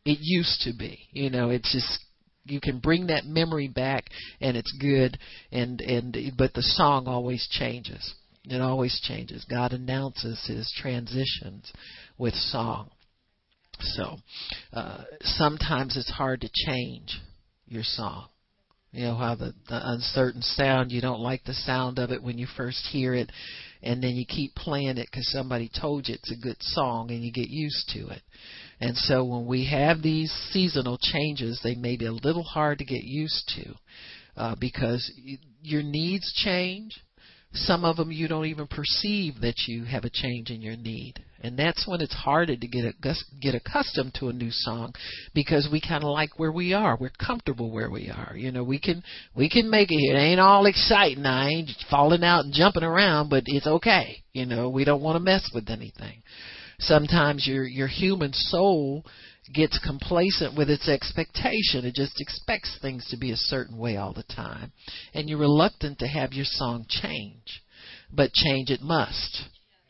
it 0.07 0.19
used 0.23 0.63
to 0.63 0.73
be. 0.73 1.01
You 1.11 1.29
know, 1.31 1.51
it's 1.51 1.71
just 1.73 2.05
you 2.45 2.61
can 2.61 2.79
bring 2.79 3.09
that 3.09 3.27
memory 3.27 3.69
back 3.69 4.05
and 4.41 4.57
it's 4.57 4.73
good 4.81 5.19
and 5.51 5.81
and 5.81 6.17
but 6.39 6.55
the 6.55 6.63
song 6.63 7.07
always 7.07 7.47
changes. 7.51 8.15
It 8.45 8.61
always 8.61 8.99
changes. 9.03 9.45
God 9.51 9.73
announces 9.73 10.47
his 10.47 10.73
transitions 10.81 11.73
with 12.17 12.35
song. 12.35 12.91
So, 13.81 14.17
uh, 14.73 15.03
sometimes 15.21 15.97
it's 15.97 16.11
hard 16.11 16.41
to 16.43 16.51
change 16.67 17.21
your 17.67 17.83
song. 17.83 18.29
You 18.93 19.03
know 19.03 19.17
how 19.17 19.35
the, 19.35 19.53
the 19.69 19.81
uncertain 19.91 20.41
sound, 20.41 20.91
you 20.91 21.03
don't 21.03 21.21
like 21.21 21.45
the 21.45 21.53
sound 21.53 21.99
of 21.99 22.13
it 22.13 22.23
when 22.23 22.39
you 22.39 22.47
first 22.57 22.87
hear 22.91 23.13
it, 23.13 23.31
and 23.83 24.03
then 24.03 24.17
you 24.17 24.25
keep 24.25 24.55
playing 24.55 24.97
it 24.97 25.09
because 25.11 25.31
somebody 25.33 25.71
told 25.79 26.09
you 26.09 26.15
it's 26.15 26.33
a 26.33 26.43
good 26.43 26.57
song 26.61 27.11
and 27.11 27.23
you 27.23 27.31
get 27.31 27.51
used 27.51 27.91
to 27.91 28.09
it. 28.09 28.23
And 28.81 28.97
so 28.97 29.25
when 29.25 29.47
we 29.47 29.67
have 29.71 30.03
these 30.03 30.31
seasonal 30.51 30.99
changes, 31.01 31.61
they 31.63 31.75
may 31.75 31.97
be 31.97 32.07
a 32.07 32.13
little 32.13 32.43
hard 32.43 32.79
to 32.79 32.85
get 32.85 33.03
used 33.03 33.53
to 33.57 33.75
uh, 34.37 34.55
because 34.61 35.11
your 35.63 35.83
needs 35.83 36.31
change. 36.45 36.93
Some 37.53 37.87
of 37.87 37.97
them 37.97 38.13
you 38.13 38.29
don't 38.29 38.47
even 38.47 38.67
perceive 38.67 39.41
that 39.41 39.55
you 39.67 39.85
have 39.85 40.05
a 40.05 40.11
change 40.11 40.51
in 40.51 40.61
your 40.61 40.77
need. 40.77 41.15
And 41.41 41.59
that's 41.59 41.87
when 41.87 42.03
it's 42.03 42.13
harder 42.13 42.55
to 42.55 42.67
get 42.67 42.85
a, 42.85 43.15
get 43.41 43.55
accustomed 43.55 44.15
to 44.15 44.29
a 44.29 44.33
new 44.33 44.51
song 44.51 44.93
because 45.33 45.69
we 45.71 45.81
kind 45.81 46.03
of 46.03 46.11
like 46.11 46.39
where 46.39 46.53
we 46.53 46.75
are. 46.75 46.99
We're 47.01 47.11
comfortable 47.25 47.71
where 47.71 47.91
we 47.91 48.11
are. 48.11 48.35
You 48.37 48.53
know, 48.53 48.65
we 48.65 48.79
can 48.79 49.03
we 49.35 49.49
can 49.49 49.71
make 49.71 49.91
it. 49.91 49.95
It 49.95 50.19
ain't 50.19 50.41
all 50.41 50.67
exciting. 50.67 51.25
I 51.25 51.49
ain't 51.49 51.71
falling 51.89 52.25
out 52.25 52.45
and 52.45 52.53
jumping 52.53 52.83
around, 52.83 53.31
but 53.31 53.45
it's 53.47 53.67
okay. 53.67 54.23
You 54.33 54.45
know, 54.45 54.69
we 54.69 54.85
don't 54.85 55.03
want 55.03 55.17
to 55.17 55.21
mess 55.21 55.49
with 55.55 55.71
anything 55.71 56.23
sometimes 56.79 57.47
your 57.47 57.65
your 57.65 57.89
human 57.89 58.33
soul 58.33 59.05
gets 59.53 59.79
complacent 59.79 60.57
with 60.57 60.69
its 60.71 60.89
expectation. 60.89 61.85
It 61.85 61.95
just 61.95 62.21
expects 62.21 62.79
things 62.81 63.07
to 63.11 63.17
be 63.17 63.31
a 63.31 63.37
certain 63.37 63.77
way 63.79 63.97
all 63.97 64.13
the 64.13 64.25
time. 64.25 64.73
And 65.15 65.29
you're 65.29 65.39
reluctant 65.39 65.99
to 66.01 66.09
have 66.09 66.33
your 66.33 66.45
song 66.45 66.87
change. 66.89 67.63
But 68.13 68.33
change 68.33 68.71
it 68.71 68.83
must. 68.83 69.43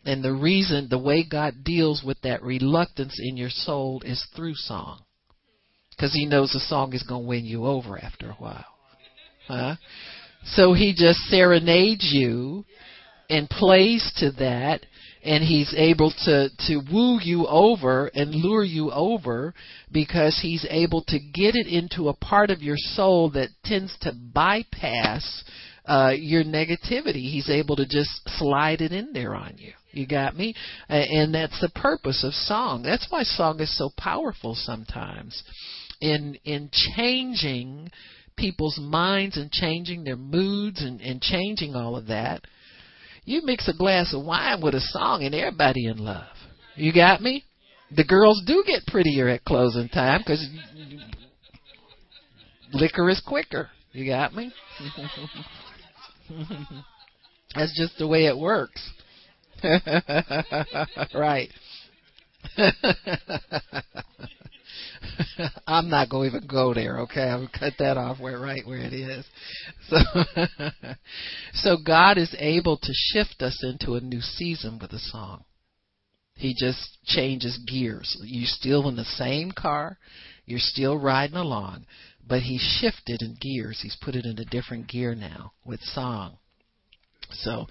And 0.04 0.22
the 0.22 0.32
reason, 0.32 0.88
the 0.88 0.98
way 0.98 1.24
God 1.28 1.64
deals 1.64 2.02
with 2.04 2.20
that 2.22 2.42
reluctance 2.42 3.18
in 3.20 3.36
your 3.36 3.50
soul 3.50 4.02
is 4.04 4.24
through 4.36 4.54
song. 4.54 5.02
Because 5.90 6.12
He 6.12 6.26
knows 6.26 6.52
the 6.52 6.60
song 6.60 6.92
is 6.92 7.02
going 7.02 7.22
to 7.22 7.28
win 7.28 7.44
you 7.44 7.66
over 7.66 7.98
after 7.98 8.30
a 8.30 8.34
while. 8.34 8.64
Huh? 9.48 9.76
So 10.44 10.74
He 10.74 10.94
just 10.96 11.18
serenades 11.28 12.10
you 12.12 12.64
and 13.28 13.48
plays 13.48 14.12
to 14.18 14.30
that 14.32 14.86
and 15.26 15.42
he's 15.42 15.74
able 15.76 16.12
to 16.24 16.48
to 16.68 16.80
woo 16.90 17.18
you 17.20 17.46
over 17.46 18.06
and 18.14 18.34
lure 18.34 18.64
you 18.64 18.90
over 18.92 19.52
because 19.92 20.38
he's 20.40 20.64
able 20.70 21.02
to 21.08 21.18
get 21.18 21.56
it 21.56 21.66
into 21.66 22.08
a 22.08 22.14
part 22.14 22.50
of 22.50 22.62
your 22.62 22.76
soul 22.78 23.30
that 23.30 23.48
tends 23.64 23.94
to 24.00 24.12
bypass 24.32 25.44
uh 25.84 26.12
your 26.16 26.44
negativity. 26.44 27.28
He's 27.30 27.50
able 27.50 27.76
to 27.76 27.86
just 27.86 28.10
slide 28.38 28.80
it 28.80 28.92
in 28.92 29.12
there 29.12 29.34
on 29.34 29.54
you. 29.58 29.72
You 29.90 30.06
got 30.06 30.36
me? 30.36 30.54
And 30.88 31.34
that's 31.34 31.60
the 31.60 31.70
purpose 31.70 32.22
of 32.22 32.32
song. 32.32 32.82
That's 32.82 33.06
why 33.10 33.24
song 33.24 33.60
is 33.60 33.76
so 33.76 33.90
powerful 33.98 34.54
sometimes 34.54 35.42
in 36.00 36.38
in 36.44 36.70
changing 36.72 37.90
people's 38.36 38.78
minds 38.78 39.36
and 39.36 39.50
changing 39.50 40.04
their 40.04 40.16
moods 40.16 40.82
and, 40.82 41.00
and 41.00 41.20
changing 41.20 41.74
all 41.74 41.96
of 41.96 42.06
that 42.06 42.42
you 43.26 43.42
mix 43.44 43.68
a 43.68 43.74
glass 43.76 44.14
of 44.14 44.24
wine 44.24 44.62
with 44.62 44.74
a 44.74 44.80
song 44.80 45.24
and 45.24 45.34
everybody 45.34 45.86
in 45.86 45.98
love. 45.98 46.24
You 46.76 46.94
got 46.94 47.20
me? 47.20 47.44
The 47.94 48.04
girls 48.04 48.42
do 48.46 48.64
get 48.66 48.86
prettier 48.86 49.28
at 49.28 49.44
closing 49.44 49.88
time 49.88 50.20
because 50.20 50.48
liquor 52.72 53.10
is 53.10 53.20
quicker. 53.26 53.68
You 53.92 54.06
got 54.06 54.34
me? 54.34 54.52
That's 57.54 57.76
just 57.78 57.98
the 57.98 58.06
way 58.06 58.26
it 58.26 58.38
works. 58.38 58.90
right. 61.14 61.50
I'm 65.66 65.88
not 65.88 66.08
going 66.08 66.30
to 66.30 66.36
even 66.36 66.48
go 66.48 66.74
there, 66.74 67.00
okay? 67.00 67.22
I'll 67.22 67.48
cut 67.48 67.74
that 67.78 67.96
off 67.96 68.20
where 68.20 68.38
right 68.38 68.66
where 68.66 68.80
it 68.80 68.92
is. 68.92 69.24
So 69.88 69.96
So 71.52 71.76
God 71.84 72.18
is 72.18 72.34
able 72.38 72.76
to 72.76 72.92
shift 72.92 73.42
us 73.42 73.62
into 73.62 73.94
a 73.94 74.00
new 74.00 74.20
season 74.20 74.78
with 74.80 74.92
a 74.92 74.98
song. 74.98 75.44
He 76.34 76.54
just 76.58 76.98
changes 77.04 77.58
gears. 77.66 78.16
You're 78.22 78.46
still 78.46 78.88
in 78.88 78.96
the 78.96 79.04
same 79.04 79.52
car, 79.52 79.98
you're 80.44 80.58
still 80.60 80.98
riding 80.98 81.36
along, 81.36 81.86
but 82.26 82.42
he 82.42 82.58
shifted 82.58 83.22
in 83.22 83.36
gears. 83.40 83.80
He's 83.82 83.96
put 84.00 84.14
it 84.14 84.26
in 84.26 84.38
a 84.38 84.44
different 84.44 84.86
gear 84.88 85.14
now 85.14 85.52
with 85.64 85.80
song. 85.80 86.36
So 87.30 87.66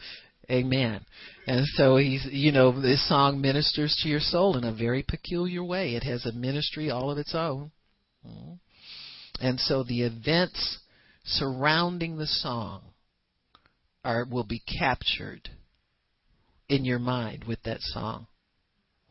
Amen. 0.50 1.06
And 1.48 1.66
so 1.76 1.98
he's, 1.98 2.28
you 2.32 2.52
know, 2.52 2.80
this 2.80 3.08
song 3.08 3.42
ministers 3.42 4.00
to 4.02 4.10
your 4.10 4.20
soul 4.20 4.58
in 4.58 4.64
a 4.64 4.74
very 4.74 5.04
peculiar 5.04 5.64
way. 5.64 5.96
It 5.96 6.04
has 6.04 6.26
a 6.26 6.32
ministry 6.32 6.90
all 6.90 7.12
of 7.12 7.18
its 7.18 7.34
own. 7.34 7.72
Mm-hmm. 8.26 8.54
And 9.42 9.60
so 9.60 9.84
the 9.84 10.04
events 10.04 10.80
surrounding 11.24 12.18
the 12.18 12.28
song 12.28 12.82
are 14.04 14.26
will 14.30 14.46
be 14.46 14.62
captured 14.80 15.50
in 16.70 16.86
your 16.86 17.00
mind 17.00 17.44
with 17.46 17.62
that 17.64 17.82
song. 17.82 18.28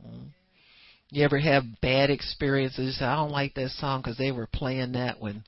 Mm-hmm. 0.05 0.29
You 1.11 1.25
ever 1.25 1.39
have 1.39 1.81
bad 1.81 2.11
experiences? 2.11 2.99
I 3.01 3.15
don't 3.17 3.31
like 3.31 3.55
that 3.55 3.71
song 3.71 4.03
because 4.03 4.19
they 4.19 4.33
were 4.33 4.49
playing 4.53 4.93
that 4.93 5.21
when 5.21 5.45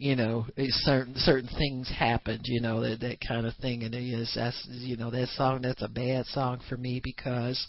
you 0.00 0.16
know 0.16 0.46
certain 0.56 1.14
certain 1.14 1.50
things 1.58 1.92
happened 1.98 2.40
you 2.44 2.58
know 2.58 2.80
that 2.80 3.00
that 3.00 3.18
kind 3.26 3.46
of 3.46 3.54
thing. 3.56 3.82
And 3.82 3.94
yes 3.94 4.32
that's 4.34 4.66
you 4.70 4.96
know 4.96 5.10
that 5.10 5.28
song 5.36 5.60
that's 5.62 5.82
a 5.82 5.88
bad 5.88 6.24
song 6.26 6.60
for 6.68 6.78
me 6.78 7.00
because 7.04 7.66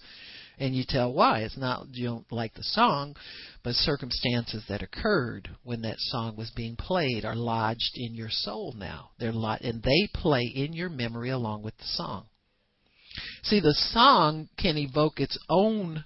and 0.57 0.75
you 0.75 0.83
tell 0.87 1.11
why. 1.11 1.39
It's 1.39 1.57
not 1.57 1.87
you 1.91 2.07
don't 2.07 2.31
like 2.31 2.53
the 2.53 2.63
song 2.63 3.15
but 3.63 3.73
circumstances 3.75 4.63
that 4.69 4.81
occurred 4.81 5.49
when 5.63 5.81
that 5.81 5.97
song 5.99 6.37
was 6.37 6.51
being 6.55 6.77
played 6.77 7.25
are 7.25 7.35
lodged 7.35 7.91
in 7.95 8.15
your 8.15 8.29
soul 8.29 8.73
now. 8.77 9.09
They're 9.19 9.33
lo- 9.33 9.57
and 9.59 9.83
they 9.83 10.09
play 10.13 10.43
in 10.43 10.71
your 10.71 10.89
memory 10.89 11.31
along 11.31 11.63
with 11.63 11.77
the 11.77 11.83
song. 11.85 12.27
See 13.43 13.59
the 13.59 13.75
song 13.91 14.47
can 14.57 14.77
evoke 14.77 15.19
its 15.19 15.37
own 15.49 16.05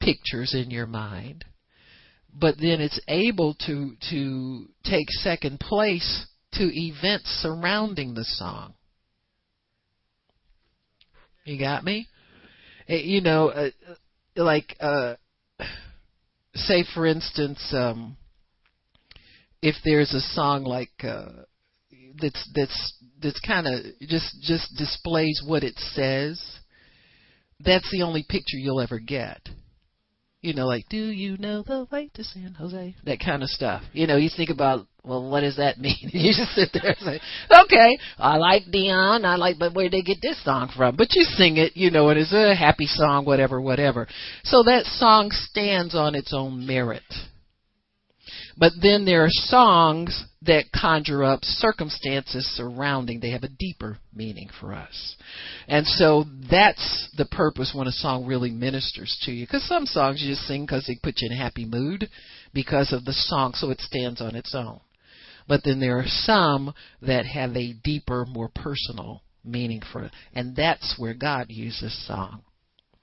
pictures 0.00 0.54
in 0.54 0.70
your 0.70 0.86
mind 0.86 1.46
but 2.34 2.56
then 2.58 2.80
it's 2.80 3.00
able 3.08 3.54
to 3.66 3.94
to 4.10 4.66
take 4.84 5.10
second 5.10 5.60
place 5.60 6.26
to 6.52 6.70
events 6.72 7.28
surrounding 7.42 8.14
the 8.14 8.24
song. 8.24 8.74
You 11.44 11.58
got 11.58 11.84
me? 11.84 12.08
Eh, 12.88 12.96
you 12.96 13.20
know, 13.20 13.48
uh, 13.48 13.70
like 14.36 14.76
uh, 14.80 15.14
say 16.54 16.84
for 16.94 17.06
instance, 17.06 17.60
um, 17.72 18.16
if 19.62 19.76
there's 19.84 20.12
a 20.12 20.20
song 20.20 20.64
like 20.64 20.90
uh, 21.02 21.26
that's 22.20 22.50
that's 22.54 22.94
that's 23.22 23.40
kind 23.40 23.66
of 23.66 23.84
just 24.00 24.40
just 24.42 24.74
displays 24.76 25.42
what 25.46 25.64
it 25.64 25.78
says. 25.94 26.42
That's 27.62 27.90
the 27.90 28.02
only 28.02 28.24
picture 28.26 28.56
you'll 28.56 28.80
ever 28.80 28.98
get 28.98 29.46
you 30.42 30.54
know, 30.54 30.66
like, 30.66 30.88
do 30.88 30.96
you 30.96 31.36
know 31.36 31.62
the 31.62 31.86
way 31.92 32.10
to 32.14 32.24
San 32.24 32.54
Jose? 32.54 32.94
That 33.04 33.20
kind 33.20 33.42
of 33.42 33.50
stuff. 33.50 33.82
You 33.92 34.06
know, 34.06 34.16
you 34.16 34.30
think 34.34 34.48
about, 34.48 34.86
well, 35.04 35.28
what 35.30 35.40
does 35.40 35.56
that 35.56 35.78
mean? 35.80 35.96
you 36.00 36.32
just 36.32 36.52
sit 36.52 36.70
there 36.72 36.94
and 36.98 36.98
say, 36.98 37.20
okay, 37.64 37.98
I 38.18 38.36
like 38.36 38.64
Dionne, 38.72 39.24
I 39.24 39.36
like, 39.36 39.56
but 39.58 39.74
where 39.74 39.88
did 39.88 39.92
they 39.92 40.02
get 40.02 40.22
this 40.22 40.42
song 40.44 40.70
from? 40.74 40.96
But 40.96 41.08
you 41.12 41.24
sing 41.24 41.58
it, 41.58 41.76
you 41.76 41.90
know, 41.90 42.08
and 42.08 42.18
it's 42.18 42.32
a 42.32 42.54
happy 42.54 42.86
song, 42.86 43.24
whatever, 43.26 43.60
whatever. 43.60 44.08
So 44.44 44.62
that 44.64 44.84
song 44.86 45.30
stands 45.30 45.94
on 45.94 46.14
its 46.14 46.32
own 46.34 46.66
merit. 46.66 47.02
But 48.60 48.74
then 48.82 49.06
there 49.06 49.24
are 49.24 49.30
songs 49.30 50.26
that 50.42 50.70
conjure 50.70 51.24
up 51.24 51.40
circumstances 51.42 52.44
surrounding. 52.56 53.18
They 53.18 53.30
have 53.30 53.42
a 53.42 53.48
deeper 53.48 53.96
meaning 54.14 54.50
for 54.60 54.74
us. 54.74 55.16
And 55.66 55.86
so 55.86 56.26
that's 56.50 57.08
the 57.16 57.24
purpose 57.24 57.72
when 57.74 57.86
a 57.86 57.92
song 57.92 58.26
really 58.26 58.50
ministers 58.50 59.18
to 59.22 59.32
you. 59.32 59.46
Because 59.46 59.66
some 59.66 59.86
songs 59.86 60.20
you 60.22 60.32
just 60.32 60.46
sing 60.46 60.66
because 60.66 60.84
they 60.86 60.98
put 61.02 61.14
you 61.22 61.28
in 61.30 61.38
a 61.38 61.42
happy 61.42 61.64
mood 61.64 62.10
because 62.52 62.92
of 62.92 63.06
the 63.06 63.14
song, 63.14 63.54
so 63.54 63.70
it 63.70 63.80
stands 63.80 64.20
on 64.20 64.36
its 64.36 64.54
own. 64.54 64.80
But 65.48 65.62
then 65.64 65.80
there 65.80 65.98
are 65.98 66.06
some 66.06 66.74
that 67.00 67.24
have 67.24 67.56
a 67.56 67.72
deeper, 67.82 68.26
more 68.26 68.50
personal 68.54 69.22
meaning 69.42 69.80
for 69.90 70.02
it. 70.02 70.12
And 70.34 70.54
that's 70.54 70.96
where 70.98 71.14
God 71.14 71.46
uses 71.48 72.06
song 72.06 72.42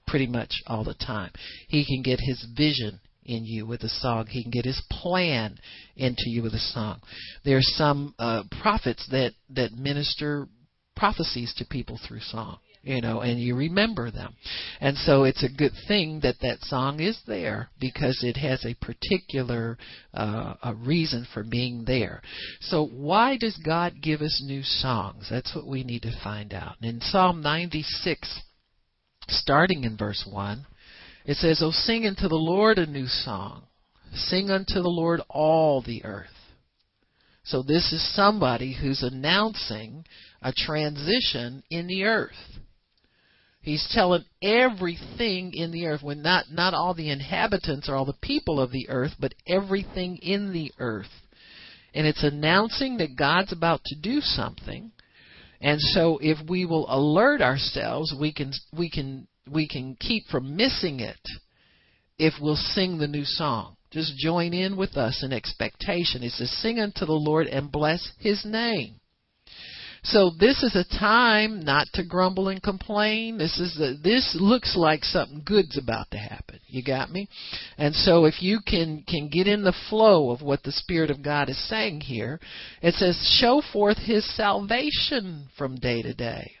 pretty 0.06 0.28
much 0.28 0.52
all 0.68 0.84
the 0.84 0.94
time. 0.94 1.32
He 1.66 1.84
can 1.84 2.02
get 2.02 2.20
his 2.20 2.46
vision 2.56 3.00
in 3.28 3.44
you 3.44 3.66
with 3.66 3.82
a 3.82 3.88
song. 3.88 4.26
He 4.26 4.42
can 4.42 4.50
get 4.50 4.64
his 4.64 4.82
plan 4.90 5.58
into 5.96 6.24
you 6.26 6.42
with 6.42 6.54
a 6.54 6.58
song. 6.58 7.00
There 7.44 7.58
are 7.58 7.62
some 7.62 8.14
uh, 8.18 8.44
prophets 8.60 9.06
that 9.10 9.32
that 9.50 9.72
minister 9.72 10.48
prophecies 10.96 11.54
to 11.58 11.64
people 11.64 12.00
through 12.08 12.20
song 12.20 12.58
you 12.82 13.00
know, 13.00 13.20
and 13.20 13.40
you 13.40 13.54
remember 13.56 14.10
them. 14.10 14.34
And 14.80 14.96
so 14.96 15.24
it's 15.24 15.42
a 15.42 15.48
good 15.48 15.72
thing 15.86 16.20
that 16.22 16.36
that 16.40 16.60
song 16.62 17.00
is 17.00 17.20
there 17.26 17.70
because 17.78 18.22
it 18.22 18.36
has 18.38 18.64
a 18.64 18.74
particular 18.74 19.76
uh, 20.14 20.54
a 20.62 20.74
reason 20.74 21.26
for 21.34 21.44
being 21.44 21.84
there. 21.86 22.22
So 22.60 22.86
why 22.86 23.36
does 23.36 23.60
God 23.64 24.00
give 24.00 24.22
us 24.22 24.42
new 24.44 24.62
songs? 24.62 25.28
That's 25.30 25.54
what 25.54 25.66
we 25.66 25.84
need 25.84 26.02
to 26.02 26.20
find 26.22 26.54
out. 26.54 26.76
In 26.80 27.00
Psalm 27.00 27.42
96, 27.42 28.40
starting 29.28 29.84
in 29.84 29.96
verse 29.96 30.26
1, 30.30 30.66
it 31.24 31.36
says, 31.36 31.60
Oh, 31.62 31.70
sing 31.70 32.06
unto 32.06 32.28
the 32.28 32.36
Lord 32.36 32.78
a 32.78 32.86
new 32.86 33.06
song. 33.06 33.64
Sing 34.14 34.50
unto 34.50 34.74
the 34.74 34.88
Lord 34.88 35.20
all 35.28 35.82
the 35.82 36.04
earth. 36.04 36.28
So 37.44 37.62
this 37.62 37.92
is 37.92 38.14
somebody 38.14 38.74
who's 38.74 39.02
announcing 39.02 40.04
a 40.42 40.52
transition 40.52 41.62
in 41.70 41.86
the 41.86 42.04
earth. 42.04 42.58
He's 43.60 43.88
telling 43.90 44.24
everything 44.42 45.52
in 45.52 45.72
the 45.72 45.86
earth, 45.86 46.02
when 46.02 46.22
not 46.22 46.46
not 46.50 46.74
all 46.74 46.94
the 46.94 47.10
inhabitants 47.10 47.88
or 47.88 47.96
all 47.96 48.04
the 48.04 48.14
people 48.22 48.60
of 48.60 48.70
the 48.70 48.88
earth, 48.88 49.12
but 49.18 49.34
everything 49.46 50.16
in 50.18 50.52
the 50.52 50.72
earth. 50.78 51.10
And 51.94 52.06
it's 52.06 52.22
announcing 52.22 52.98
that 52.98 53.16
God's 53.16 53.52
about 53.52 53.80
to 53.86 53.96
do 54.00 54.20
something. 54.20 54.92
And 55.60 55.80
so 55.80 56.18
if 56.22 56.38
we 56.48 56.64
will 56.64 56.86
alert 56.88 57.40
ourselves, 57.40 58.14
we 58.18 58.32
can 58.32 58.52
we 58.76 58.88
can 58.88 59.26
we 59.52 59.68
can 59.68 59.96
keep 59.98 60.26
from 60.28 60.56
missing 60.56 61.00
it 61.00 61.20
if 62.18 62.34
we'll 62.40 62.56
sing 62.56 62.98
the 62.98 63.08
new 63.08 63.24
song. 63.24 63.76
Just 63.90 64.18
join 64.18 64.52
in 64.52 64.76
with 64.76 64.96
us 64.96 65.22
in 65.22 65.32
expectation. 65.32 66.22
It 66.22 66.32
says, 66.32 66.50
Sing 66.50 66.78
unto 66.78 67.06
the 67.06 67.12
Lord 67.12 67.46
and 67.46 67.72
bless 67.72 68.10
his 68.18 68.44
name. 68.44 68.96
So 70.04 70.30
this 70.38 70.62
is 70.62 70.76
a 70.76 70.98
time 70.98 71.60
not 71.60 71.88
to 71.94 72.04
grumble 72.04 72.48
and 72.48 72.62
complain. 72.62 73.36
This 73.36 73.58
is 73.58 73.76
this 74.02 74.36
looks 74.38 74.76
like 74.76 75.04
something 75.04 75.42
good's 75.44 75.76
about 75.76 76.10
to 76.12 76.18
happen. 76.18 76.60
You 76.66 76.84
got 76.84 77.10
me? 77.10 77.28
And 77.76 77.94
so 77.94 78.24
if 78.24 78.40
you 78.40 78.60
can 78.64 79.02
can 79.08 79.28
get 79.28 79.48
in 79.48 79.64
the 79.64 79.76
flow 79.90 80.30
of 80.30 80.40
what 80.40 80.62
the 80.62 80.72
spirit 80.72 81.10
of 81.10 81.22
God 81.22 81.48
is 81.48 81.68
saying 81.68 82.02
here, 82.02 82.38
it 82.80 82.94
says 82.94 83.38
show 83.40 83.60
forth 83.72 83.98
his 83.98 84.24
salvation 84.36 85.48
from 85.56 85.76
day 85.76 86.02
to 86.02 86.14
day. 86.14 86.52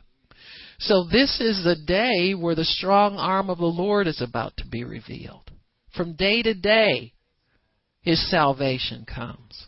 So 0.80 1.04
this 1.04 1.40
is 1.40 1.64
the 1.64 1.76
day 1.76 2.34
where 2.34 2.54
the 2.54 2.64
strong 2.64 3.16
arm 3.16 3.50
of 3.50 3.58
the 3.58 3.64
Lord 3.64 4.06
is 4.06 4.22
about 4.22 4.56
to 4.58 4.66
be 4.66 4.84
revealed. 4.84 5.50
From 5.96 6.14
day 6.14 6.42
to 6.42 6.54
day, 6.54 7.14
his 8.00 8.30
salvation 8.30 9.04
comes. 9.04 9.66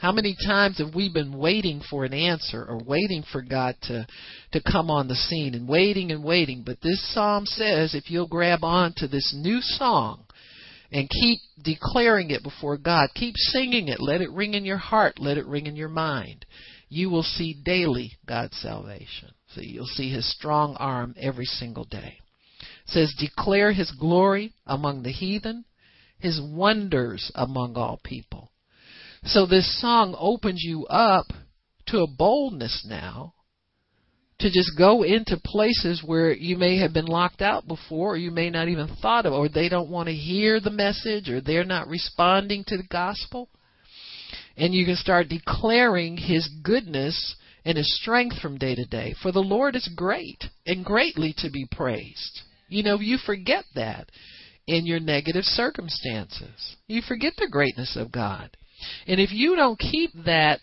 How 0.00 0.12
many 0.12 0.36
times 0.46 0.78
have 0.78 0.94
we 0.94 1.08
been 1.12 1.36
waiting 1.36 1.80
for 1.88 2.04
an 2.04 2.12
answer 2.12 2.64
or 2.64 2.78
waiting 2.84 3.24
for 3.32 3.42
God 3.42 3.74
to 3.82 4.06
to 4.52 4.60
come 4.60 4.90
on 4.90 5.08
the 5.08 5.14
scene 5.14 5.54
and 5.54 5.66
waiting 5.66 6.12
and 6.12 6.22
waiting? 6.22 6.62
But 6.64 6.80
this 6.82 7.02
psalm 7.12 7.46
says 7.46 7.94
if 7.94 8.10
you'll 8.10 8.28
grab 8.28 8.62
on 8.62 8.92
to 8.98 9.08
this 9.08 9.34
new 9.36 9.60
song 9.60 10.24
and 10.92 11.08
keep 11.08 11.40
declaring 11.62 12.30
it 12.30 12.42
before 12.42 12.76
God, 12.76 13.08
keep 13.14 13.34
singing 13.36 13.88
it, 13.88 13.98
let 13.98 14.20
it 14.20 14.30
ring 14.30 14.54
in 14.54 14.64
your 14.64 14.76
heart, 14.76 15.18
let 15.18 15.38
it 15.38 15.46
ring 15.46 15.66
in 15.66 15.74
your 15.74 15.88
mind, 15.88 16.44
you 16.88 17.08
will 17.10 17.22
see 17.22 17.60
daily 17.64 18.12
God's 18.28 18.56
salvation. 18.58 19.30
So 19.54 19.60
you'll 19.60 19.86
see 19.86 20.10
his 20.10 20.30
strong 20.30 20.76
arm 20.76 21.14
every 21.18 21.44
single 21.44 21.84
day. 21.84 22.18
It 22.60 22.90
says 22.90 23.14
declare 23.18 23.72
his 23.72 23.92
glory 23.92 24.52
among 24.66 25.02
the 25.02 25.12
heathen, 25.12 25.64
his 26.18 26.40
wonders 26.42 27.30
among 27.34 27.76
all 27.76 28.00
people. 28.02 28.50
So 29.24 29.46
this 29.46 29.80
song 29.80 30.16
opens 30.18 30.62
you 30.62 30.86
up 30.86 31.26
to 31.86 32.00
a 32.00 32.06
boldness 32.06 32.84
now 32.88 33.34
to 34.40 34.50
just 34.50 34.76
go 34.76 35.04
into 35.04 35.40
places 35.44 36.02
where 36.04 36.32
you 36.32 36.56
may 36.56 36.78
have 36.78 36.92
been 36.92 37.06
locked 37.06 37.40
out 37.40 37.68
before 37.68 38.14
or 38.14 38.16
you 38.16 38.30
may 38.30 38.50
not 38.50 38.68
even 38.68 38.88
thought 39.00 39.24
of 39.24 39.32
or 39.32 39.48
they 39.48 39.68
don't 39.68 39.90
want 39.90 40.08
to 40.08 40.14
hear 40.14 40.58
the 40.60 40.70
message 40.70 41.30
or 41.30 41.40
they're 41.40 41.64
not 41.64 41.86
responding 41.86 42.64
to 42.66 42.76
the 42.76 42.86
gospel 42.90 43.48
and 44.56 44.74
you 44.74 44.84
can 44.84 44.96
start 44.96 45.28
declaring 45.28 46.16
his 46.16 46.48
goodness 46.62 47.36
and 47.64 47.76
his 47.76 47.98
strength 48.00 48.38
from 48.40 48.58
day 48.58 48.74
to 48.74 48.84
day 48.84 49.14
for 49.22 49.32
the 49.32 49.40
lord 49.40 49.76
is 49.76 49.88
great 49.96 50.44
and 50.66 50.84
greatly 50.84 51.34
to 51.36 51.50
be 51.50 51.66
praised 51.70 52.42
you 52.68 52.82
know 52.82 52.98
you 52.98 53.16
forget 53.18 53.64
that 53.74 54.10
in 54.66 54.86
your 54.86 55.00
negative 55.00 55.44
circumstances 55.44 56.76
you 56.86 57.02
forget 57.06 57.32
the 57.36 57.48
greatness 57.50 57.96
of 57.96 58.12
god 58.12 58.56
and 59.06 59.20
if 59.20 59.30
you 59.32 59.56
don't 59.56 59.78
keep 59.78 60.10
that 60.24 60.60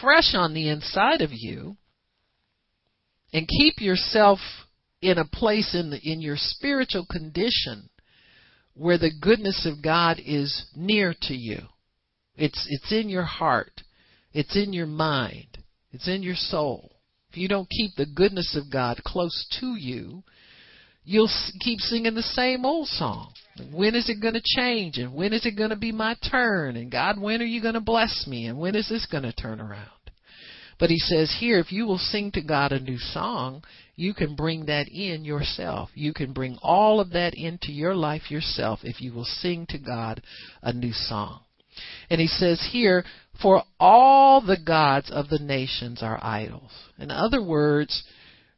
fresh 0.00 0.34
on 0.34 0.54
the 0.54 0.68
inside 0.68 1.20
of 1.20 1.30
you 1.32 1.76
and 3.32 3.48
keep 3.48 3.80
yourself 3.80 4.38
in 5.02 5.18
a 5.18 5.24
place 5.24 5.74
in 5.74 5.90
the, 5.90 6.00
in 6.02 6.20
your 6.20 6.36
spiritual 6.38 7.04
condition 7.10 7.90
where 8.74 8.98
the 8.98 9.12
goodness 9.20 9.66
of 9.70 9.82
God 9.82 10.20
is 10.24 10.66
near 10.74 11.14
to 11.22 11.34
you. 11.34 11.58
It's 12.36 12.66
it's 12.68 12.90
in 12.90 13.08
your 13.08 13.24
heart. 13.24 13.82
It's 14.32 14.56
in 14.56 14.72
your 14.72 14.86
mind. 14.86 15.53
It's 15.94 16.08
in 16.08 16.24
your 16.24 16.34
soul. 16.34 16.90
If 17.30 17.38
you 17.38 17.46
don't 17.46 17.70
keep 17.70 17.94
the 17.96 18.06
goodness 18.06 18.56
of 18.60 18.70
God 18.72 19.00
close 19.04 19.46
to 19.60 19.76
you, 19.76 20.24
you'll 21.04 21.30
keep 21.60 21.78
singing 21.78 22.14
the 22.14 22.22
same 22.22 22.64
old 22.64 22.88
song. 22.88 23.32
When 23.72 23.94
is 23.94 24.08
it 24.08 24.20
going 24.20 24.34
to 24.34 24.42
change? 24.44 24.98
And 24.98 25.14
when 25.14 25.32
is 25.32 25.46
it 25.46 25.56
going 25.56 25.70
to 25.70 25.76
be 25.76 25.92
my 25.92 26.16
turn? 26.28 26.76
And 26.76 26.90
God, 26.90 27.20
when 27.20 27.40
are 27.40 27.46
you 27.46 27.62
going 27.62 27.74
to 27.74 27.80
bless 27.80 28.26
me? 28.26 28.46
And 28.46 28.58
when 28.58 28.74
is 28.74 28.88
this 28.88 29.06
going 29.06 29.22
to 29.22 29.32
turn 29.32 29.60
around? 29.60 29.88
But 30.80 30.90
he 30.90 30.98
says 30.98 31.36
here, 31.38 31.60
if 31.60 31.70
you 31.70 31.86
will 31.86 31.98
sing 31.98 32.32
to 32.32 32.42
God 32.42 32.72
a 32.72 32.80
new 32.80 32.98
song, 32.98 33.62
you 33.94 34.12
can 34.14 34.34
bring 34.34 34.66
that 34.66 34.88
in 34.88 35.24
yourself. 35.24 35.90
You 35.94 36.12
can 36.12 36.32
bring 36.32 36.58
all 36.60 36.98
of 36.98 37.10
that 37.10 37.34
into 37.34 37.70
your 37.70 37.94
life 37.94 38.32
yourself 38.32 38.80
if 38.82 39.00
you 39.00 39.12
will 39.12 39.24
sing 39.24 39.66
to 39.68 39.78
God 39.78 40.22
a 40.60 40.72
new 40.72 40.92
song. 40.92 41.42
And 42.10 42.20
he 42.20 42.26
says 42.26 42.68
here, 42.72 43.04
for 43.40 43.62
all 43.78 44.40
the 44.40 44.58
gods 44.64 45.10
of 45.10 45.28
the 45.28 45.38
nations 45.38 46.02
are 46.02 46.18
idols. 46.22 46.70
In 46.98 47.10
other 47.10 47.42
words, 47.42 48.04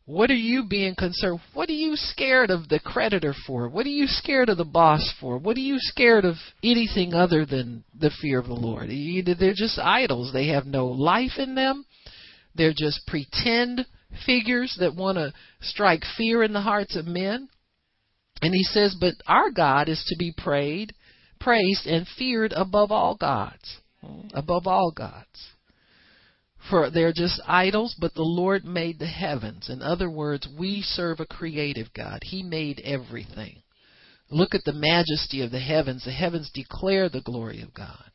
what 0.04 0.30
are 0.30 0.34
you 0.34 0.64
being 0.68 0.94
concerned? 0.94 1.40
What 1.52 1.68
are 1.68 1.72
you 1.72 1.96
scared 1.96 2.50
of 2.50 2.68
the 2.68 2.78
creditor 2.78 3.34
for? 3.46 3.68
What 3.68 3.86
are 3.86 3.90
you 3.90 4.06
scared 4.06 4.48
of 4.48 4.56
the 4.56 4.64
boss 4.64 5.12
for? 5.20 5.38
What 5.38 5.56
are 5.56 5.60
you 5.60 5.78
scared 5.80 6.24
of 6.24 6.36
anything 6.62 7.12
other 7.12 7.44
than 7.44 7.82
the 7.98 8.12
fear 8.22 8.38
of 8.38 8.46
the 8.46 8.54
Lord? 8.54 8.88
They're 8.88 9.52
just 9.52 9.80
idols. 9.80 10.32
They 10.32 10.48
have 10.48 10.66
no 10.66 10.86
life 10.86 11.38
in 11.38 11.56
them. 11.56 11.84
They're 12.54 12.74
just 12.76 13.06
pretend 13.06 13.84
figures 14.24 14.76
that 14.78 14.94
want 14.94 15.18
to 15.18 15.32
strike 15.60 16.04
fear 16.16 16.44
in 16.44 16.52
the 16.52 16.60
hearts 16.60 16.94
of 16.94 17.06
men. 17.06 17.48
And 18.40 18.54
he 18.54 18.62
says, 18.62 18.96
but 19.00 19.14
our 19.26 19.50
God 19.50 19.88
is 19.88 20.04
to 20.08 20.16
be 20.16 20.32
prayed, 20.36 20.94
praised, 21.40 21.86
and 21.86 22.06
feared 22.16 22.52
above 22.54 22.92
all 22.92 23.16
gods. 23.16 23.78
Above 24.34 24.66
all 24.66 24.90
gods. 24.90 25.50
For 26.70 26.90
they're 26.90 27.12
just 27.12 27.40
idols, 27.46 27.94
but 27.98 28.14
the 28.14 28.22
Lord 28.22 28.64
made 28.64 28.98
the 28.98 29.06
heavens. 29.06 29.68
In 29.68 29.82
other 29.82 30.10
words, 30.10 30.48
we 30.58 30.82
serve 30.82 31.20
a 31.20 31.26
creative 31.26 31.92
God. 31.94 32.20
He 32.24 32.42
made 32.42 32.80
everything. 32.84 33.62
Look 34.30 34.54
at 34.54 34.64
the 34.64 34.72
majesty 34.72 35.42
of 35.42 35.52
the 35.52 35.60
heavens. 35.60 36.04
The 36.04 36.10
heavens 36.10 36.50
declare 36.52 37.08
the 37.08 37.20
glory 37.20 37.60
of 37.62 37.72
God. 37.72 38.10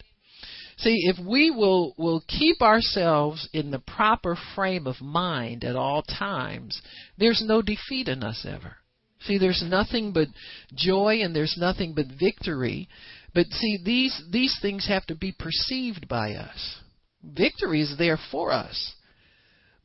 See, 0.77 1.03
if 1.03 1.17
we 1.19 1.51
will 1.51 1.93
will 1.97 2.23
keep 2.27 2.61
ourselves 2.61 3.47
in 3.53 3.71
the 3.71 3.79
proper 3.79 4.35
frame 4.55 4.87
of 4.87 4.99
mind 4.99 5.63
at 5.63 5.75
all 5.75 6.01
times, 6.01 6.81
there's 7.17 7.43
no 7.45 7.61
defeat 7.61 8.07
in 8.07 8.23
us 8.23 8.45
ever. 8.49 8.77
See, 9.21 9.37
there's 9.37 9.63
nothing 9.63 10.11
but 10.11 10.27
joy 10.73 11.21
and 11.21 11.35
there's 11.35 11.55
nothing 11.57 11.93
but 11.93 12.07
victory. 12.19 12.89
But 13.33 13.47
see, 13.47 13.77
these 13.83 14.21
these 14.29 14.57
things 14.61 14.87
have 14.87 15.05
to 15.05 15.15
be 15.15 15.33
perceived 15.37 16.07
by 16.07 16.33
us. 16.33 16.79
Victory 17.23 17.81
is 17.81 17.95
there 17.97 18.19
for 18.31 18.51
us. 18.51 18.93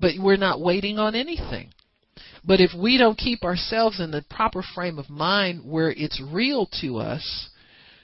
But 0.00 0.12
we're 0.18 0.36
not 0.36 0.60
waiting 0.60 0.98
on 0.98 1.14
anything. 1.14 1.72
But 2.44 2.60
if 2.60 2.70
we 2.74 2.98
don't 2.98 3.18
keep 3.18 3.44
ourselves 3.44 4.00
in 4.00 4.10
the 4.10 4.24
proper 4.30 4.62
frame 4.74 4.98
of 4.98 5.10
mind 5.10 5.62
where 5.64 5.90
it's 5.90 6.20
real 6.20 6.68
to 6.80 6.98
us, 6.98 7.50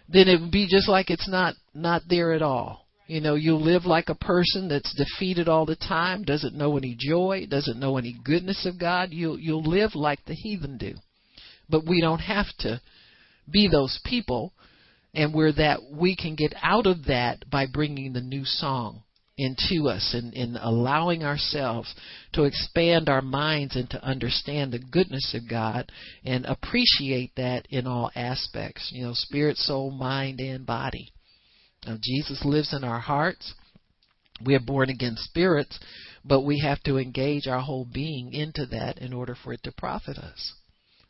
then 0.08 0.28
it 0.28 0.40
would 0.40 0.50
be 0.50 0.66
just 0.68 0.88
like 0.88 1.10
it's 1.10 1.28
not 1.28 1.54
not 1.74 2.02
there 2.08 2.32
at 2.32 2.42
all. 2.42 2.86
You 3.06 3.20
know, 3.20 3.34
you'll 3.34 3.62
live 3.62 3.84
like 3.84 4.08
a 4.08 4.14
person 4.14 4.68
that's 4.68 4.94
defeated 4.94 5.48
all 5.48 5.66
the 5.66 5.76
time, 5.76 6.22
doesn't 6.22 6.54
know 6.56 6.76
any 6.76 6.96
joy, 6.98 7.46
doesn't 7.48 7.78
know 7.78 7.98
any 7.98 8.16
goodness 8.24 8.64
of 8.64 8.78
God. 8.78 9.10
You'll 9.12 9.38
you'll 9.38 9.64
live 9.64 9.94
like 9.94 10.24
the 10.24 10.34
heathen 10.34 10.78
do. 10.78 10.94
But 11.68 11.86
we 11.86 12.00
don't 12.00 12.20
have 12.20 12.46
to 12.60 12.80
be 13.50 13.68
those 13.68 14.00
people 14.04 14.52
and 15.14 15.34
where 15.34 15.52
that 15.52 15.80
we 15.90 16.16
can 16.16 16.34
get 16.34 16.54
out 16.62 16.86
of 16.86 17.06
that 17.06 17.48
by 17.50 17.66
bringing 17.66 18.12
the 18.12 18.20
new 18.20 18.44
song 18.44 19.02
into 19.38 19.88
us 19.88 20.14
and 20.14 20.34
in 20.34 20.56
allowing 20.60 21.24
ourselves 21.24 21.94
to 22.32 22.44
expand 22.44 23.08
our 23.08 23.22
minds 23.22 23.76
and 23.76 23.88
to 23.90 24.04
understand 24.04 24.72
the 24.72 24.78
goodness 24.78 25.34
of 25.34 25.48
God 25.48 25.90
and 26.24 26.44
appreciate 26.44 27.34
that 27.36 27.66
in 27.70 27.86
all 27.86 28.10
aspects, 28.14 28.90
you 28.92 29.02
know, 29.02 29.14
spirit, 29.14 29.56
soul, 29.56 29.90
mind, 29.90 30.40
and 30.40 30.66
body. 30.66 31.12
Now, 31.86 31.96
Jesus 32.00 32.44
lives 32.44 32.74
in 32.74 32.84
our 32.84 33.00
hearts. 33.00 33.54
We 34.44 34.54
are 34.54 34.60
born 34.60 34.90
again 34.90 35.14
spirits, 35.16 35.78
but 36.24 36.42
we 36.42 36.60
have 36.60 36.82
to 36.84 36.98
engage 36.98 37.46
our 37.46 37.60
whole 37.60 37.86
being 37.92 38.32
into 38.32 38.66
that 38.66 38.98
in 38.98 39.12
order 39.12 39.34
for 39.34 39.52
it 39.52 39.62
to 39.64 39.72
profit 39.72 40.18
us. 40.18 40.54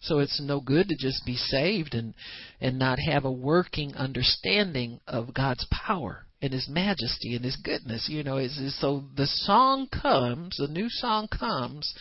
So 0.03 0.19
it's 0.19 0.41
no 0.41 0.61
good 0.61 0.89
to 0.89 0.97
just 0.97 1.25
be 1.25 1.37
saved 1.37 1.95
and 1.95 2.15
and 2.61 2.79
not 2.79 2.99
have 2.99 3.25
a 3.25 3.33
working 3.33 3.95
understanding 3.95 5.01
of 5.07 5.33
God's 5.33 5.67
power 5.71 6.27
and 6.43 6.53
his 6.53 6.69
majesty 6.69 7.37
and 7.37 7.45
his 7.45 7.57
goodness. 7.57 8.09
You 8.11 8.25
know, 8.25 8.37
it's, 8.37 8.59
it's, 8.61 8.81
so 8.81 9.05
the 9.17 9.29
song 9.29 9.87
comes, 9.87 10.57
the 10.59 10.67
new 10.67 10.89
song 10.89 11.29
comes 11.29 11.95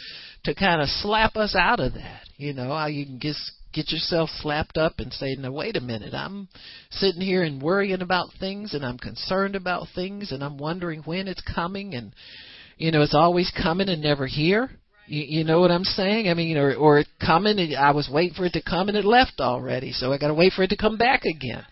to 0.44 0.56
kind 0.56 0.82
of 0.82 0.90
slap 0.90 1.36
us 1.36 1.56
out 1.56 1.80
of 1.80 1.94
that. 1.94 2.24
You 2.38 2.54
know, 2.54 2.70
how 2.70 2.88
you 2.88 3.06
can 3.06 3.20
just 3.20 3.52
get 3.72 3.92
yourself 3.92 4.30
slapped 4.34 4.78
up 4.78 4.96
and 4.98 5.14
say, 5.14 5.36
"Now 5.38 5.52
wait 5.52 5.78
a 5.78 5.82
minute, 5.82 6.16
I'm 6.16 6.50
sitting 6.90 7.22
here 7.22 7.44
and 7.44 7.62
worrying 7.62 8.02
about 8.02 8.34
things, 8.40 8.74
and 8.74 8.84
I'm 8.84 8.98
concerned 8.98 9.56
about 9.56 9.88
things, 9.94 10.32
and 10.32 10.44
I'm 10.44 10.58
wondering 10.58 11.02
when 11.04 11.28
it's 11.28 11.42
coming, 11.42 11.94
and 11.94 12.14
you 12.78 12.92
know, 12.92 13.04
it's 13.04 13.16
always 13.16 13.52
coming 13.52 13.90
and 13.90 14.02
never 14.02 14.26
here." 14.26 14.72
You, 15.12 15.40
you 15.40 15.44
know 15.44 15.60
what 15.60 15.72
I'm 15.72 15.84
saying? 15.84 16.30
I 16.30 16.34
mean, 16.34 16.56
or 16.56 16.74
or 16.74 17.00
it 17.00 17.08
coming, 17.20 17.60
and 17.60 17.76
I 17.76 17.92
was 17.92 18.10
waiting 18.10 18.34
for 18.34 18.46
it 18.46 18.54
to 18.54 18.62
come 18.62 18.88
and 18.88 18.98
it 18.98 19.04
left 19.04 19.42
already, 19.42 19.92
so 19.92 20.14
I 20.14 20.18
got 20.18 20.30
to 20.30 20.34
wait 20.34 20.54
for 20.54 20.64
it 20.64 20.70
to 20.70 20.78
come 20.78 20.98
back 20.98 21.24
again. 21.26 21.66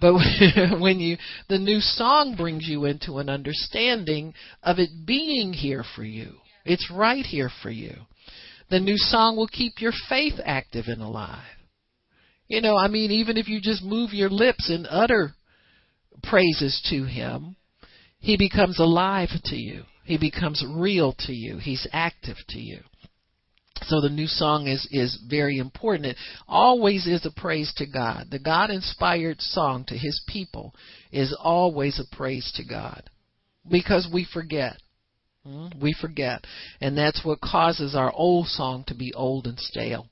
But 0.00 0.14
when 0.80 0.98
you 0.98 1.16
the 1.48 1.58
new 1.58 1.78
song 1.78 2.34
brings 2.36 2.66
you 2.66 2.84
into 2.86 3.18
an 3.18 3.30
understanding 3.30 4.34
of 4.64 4.80
it 4.80 4.90
being 5.06 5.52
here 5.52 5.84
for 5.94 6.02
you. 6.02 6.32
It's 6.64 6.90
right 6.90 7.24
here 7.24 7.50
for 7.62 7.70
you. 7.70 7.94
The 8.68 8.80
new 8.80 8.96
song 8.96 9.36
will 9.36 9.46
keep 9.46 9.80
your 9.80 9.92
faith 10.08 10.40
active 10.44 10.86
and 10.88 11.00
alive. 11.00 11.44
You 12.48 12.60
know, 12.62 12.76
I 12.76 12.88
mean 12.88 13.12
even 13.12 13.36
if 13.36 13.46
you 13.46 13.60
just 13.60 13.84
move 13.84 14.12
your 14.12 14.28
lips 14.28 14.68
and 14.68 14.88
utter 14.90 15.34
praises 16.24 16.84
to 16.90 17.04
him, 17.04 17.54
he 18.18 18.36
becomes 18.36 18.80
alive 18.80 19.28
to 19.44 19.54
you. 19.54 19.84
He 20.06 20.18
becomes 20.18 20.64
real 20.66 21.14
to 21.20 21.32
you. 21.32 21.58
He's 21.58 21.86
active 21.92 22.36
to 22.50 22.58
you. 22.58 22.80
So 23.82 24.00
the 24.00 24.08
new 24.08 24.26
song 24.26 24.68
is 24.68 24.88
is 24.90 25.18
very 25.28 25.58
important. 25.58 26.06
It 26.06 26.16
always 26.48 27.06
is 27.06 27.26
a 27.26 27.40
praise 27.40 27.72
to 27.76 27.86
God. 27.86 28.28
The 28.30 28.38
God 28.38 28.70
inspired 28.70 29.40
song 29.40 29.84
to 29.88 29.96
his 29.96 30.22
people 30.26 30.74
is 31.12 31.36
always 31.38 32.00
a 32.00 32.16
praise 32.16 32.50
to 32.56 32.64
God. 32.64 33.02
Because 33.68 34.08
we 34.12 34.24
forget. 34.32 34.80
Hmm? 35.44 35.68
We 35.80 35.92
forget. 35.92 36.44
And 36.80 36.96
that's 36.96 37.24
what 37.24 37.40
causes 37.40 37.94
our 37.94 38.12
old 38.12 38.46
song 38.46 38.84
to 38.86 38.94
be 38.94 39.12
old 39.14 39.46
and 39.46 39.58
stale. 39.58 40.08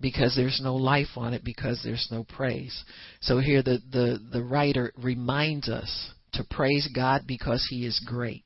Because 0.00 0.34
there's 0.36 0.60
no 0.62 0.76
life 0.76 1.16
on 1.16 1.34
it, 1.34 1.42
because 1.44 1.80
there's 1.82 2.08
no 2.10 2.24
praise. 2.24 2.84
So 3.20 3.38
here 3.38 3.62
the, 3.62 3.80
the, 3.90 4.18
the 4.32 4.42
writer 4.42 4.92
reminds 4.96 5.68
us 5.68 6.12
to 6.34 6.44
praise 6.44 6.88
God 6.94 7.22
because 7.26 7.66
He 7.68 7.84
is 7.84 8.00
great. 8.06 8.44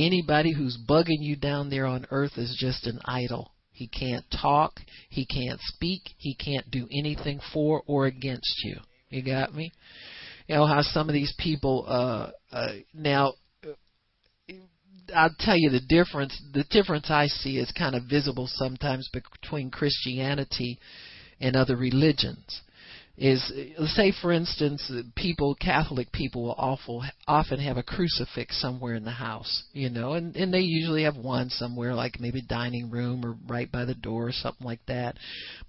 Anybody 0.00 0.54
who's 0.54 0.78
bugging 0.88 1.20
you 1.20 1.36
down 1.36 1.68
there 1.68 1.84
on 1.84 2.06
earth 2.10 2.38
is 2.38 2.56
just 2.58 2.86
an 2.86 3.00
idol. 3.04 3.52
He 3.70 3.86
can't 3.86 4.24
talk, 4.30 4.80
he 5.10 5.26
can't 5.26 5.60
speak, 5.60 6.00
he 6.16 6.34
can't 6.34 6.70
do 6.70 6.88
anything 6.90 7.38
for 7.52 7.82
or 7.86 8.06
against 8.06 8.64
you. 8.64 8.76
You 9.10 9.22
got 9.22 9.54
me? 9.54 9.72
You 10.46 10.54
know 10.54 10.66
how 10.66 10.80
some 10.80 11.10
of 11.10 11.12
these 11.12 11.34
people 11.38 11.84
uh 11.86 12.30
uh 12.50 12.72
now 12.94 13.34
I'll 15.14 15.34
tell 15.38 15.56
you 15.58 15.68
the 15.68 15.80
difference. 15.86 16.40
The 16.54 16.64
difference 16.70 17.10
I 17.10 17.26
see 17.26 17.58
is 17.58 17.70
kind 17.72 17.94
of 17.94 18.04
visible 18.04 18.48
sometimes 18.48 19.10
between 19.12 19.70
Christianity 19.70 20.78
and 21.40 21.56
other 21.56 21.76
religions 21.76 22.62
is 23.16 23.52
say 23.94 24.12
for 24.22 24.32
instance 24.32 24.90
people 25.14 25.54
catholic 25.54 26.10
people 26.12 26.44
will 26.44 26.54
awful, 26.56 27.04
often 27.26 27.60
have 27.60 27.76
a 27.76 27.82
crucifix 27.82 28.60
somewhere 28.60 28.94
in 28.94 29.04
the 29.04 29.10
house 29.10 29.64
you 29.72 29.90
know 29.90 30.14
and 30.14 30.34
and 30.36 30.54
they 30.54 30.60
usually 30.60 31.02
have 31.02 31.16
one 31.16 31.50
somewhere 31.50 31.94
like 31.94 32.18
maybe 32.18 32.40
dining 32.40 32.90
room 32.90 33.24
or 33.24 33.36
right 33.46 33.70
by 33.70 33.84
the 33.84 33.94
door 33.94 34.28
or 34.28 34.32
something 34.32 34.66
like 34.66 34.84
that 34.86 35.16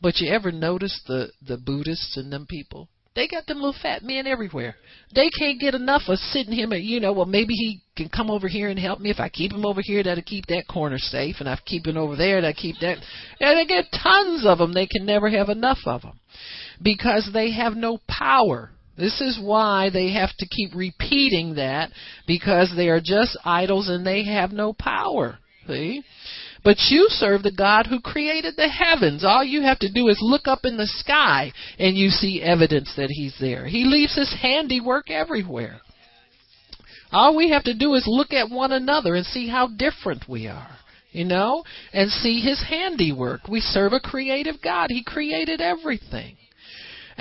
but 0.02 0.18
you 0.18 0.32
ever 0.32 0.52
notice 0.52 1.02
the 1.08 1.28
the 1.46 1.58
buddhists 1.58 2.16
and 2.16 2.32
them 2.32 2.46
people 2.48 2.88
they 3.14 3.28
got 3.28 3.46
them 3.46 3.58
little 3.58 3.76
fat 3.82 4.04
men 4.04 4.26
everywhere. 4.26 4.76
They 5.14 5.30
can't 5.38 5.60
get 5.60 5.76
enough 5.76 6.04
of 6.08 6.18
sitting 6.18 6.54
him 6.54 6.72
at, 6.72 6.82
you 6.82 7.02
know, 7.02 7.12
well, 7.12 7.26
maybe 7.26 7.54
he 7.56 7.82
can 7.98 8.08
come 8.08 8.32
over 8.32 8.48
here 8.48 8.70
and 8.70 8.80
help 8.80 9.02
me. 9.02 9.10
If 9.10 9.20
I 9.20 9.28
keep 9.28 9.52
him 9.52 9.66
over 9.66 9.82
here, 9.84 10.02
that'll 10.02 10.24
keep 10.24 10.46
that 10.46 10.64
corner 10.72 10.98
safe. 10.98 11.36
And 11.40 11.50
I 11.50 11.60
keep 11.66 11.86
him 11.86 11.98
over 11.98 12.16
there, 12.16 12.40
that'll 12.40 12.54
keep 12.54 12.78
that. 12.80 13.00
And 13.42 13.58
they 13.58 13.66
get 13.66 13.92
tons 13.92 14.46
of 14.46 14.60
them. 14.60 14.74
They 14.74 14.88
can 14.88 15.06
never 15.06 15.30
have 15.30 15.50
enough 15.50 15.80
of 15.86 16.04
them 16.04 16.22
because 16.82 17.30
they 17.34 17.52
have 17.52 17.76
no 17.76 18.00
power. 18.08 18.72
This 18.98 19.22
is 19.22 19.40
why 19.42 19.90
they 19.92 20.12
have 20.14 20.36
to 20.38 20.48
keep 20.48 20.76
repeating 20.76 21.56
that 21.56 21.92
because 22.28 22.72
they 22.76 22.90
are 22.90 23.02
just 23.04 23.38
idols 23.44 23.90
and 23.90 24.06
they 24.06 24.26
have 24.26 24.52
no 24.52 24.74
power. 24.74 25.40
See? 25.68 26.04
But 26.64 26.78
you 26.90 27.08
serve 27.10 27.42
the 27.42 27.52
God 27.52 27.88
who 27.88 28.00
created 28.00 28.56
the 28.56 28.68
heavens. 28.68 29.24
All 29.24 29.44
you 29.44 29.64
have 29.64 29.80
to 29.80 29.92
do 29.92 30.08
is 30.08 30.20
look 30.22 30.44
up 30.46 30.60
in 30.64 30.78
the 30.78 30.88
sky 30.88 31.52
and 31.80 31.98
you 31.98 32.10
see 32.10 32.42
evidence 32.42 32.94
that 32.98 33.10
He's 33.10 33.36
there. 33.40 33.66
He 33.66 33.86
leaves 33.86 34.16
His 34.16 34.36
handiwork 34.42 35.10
everywhere. 35.10 35.82
All 37.12 37.36
we 37.36 37.50
have 37.50 37.64
to 37.64 37.74
do 37.74 37.96
is 37.96 38.04
look 38.06 38.32
at 38.32 38.52
one 38.52 38.72
another 38.72 39.16
and 39.16 39.26
see 39.26 39.48
how 39.48 39.68
different 39.68 40.30
we 40.30 40.48
are 40.48 40.78
you 41.12 41.26
know, 41.26 41.64
and 41.92 42.10
see 42.10 42.40
his 42.40 42.64
handiwork. 42.70 43.48
We 43.48 43.60
serve 43.60 43.94
a 43.94 44.00
creative 44.00 44.62
God. 44.64 44.90
He 44.90 45.04
created 45.04 45.60
everything. 45.60 46.38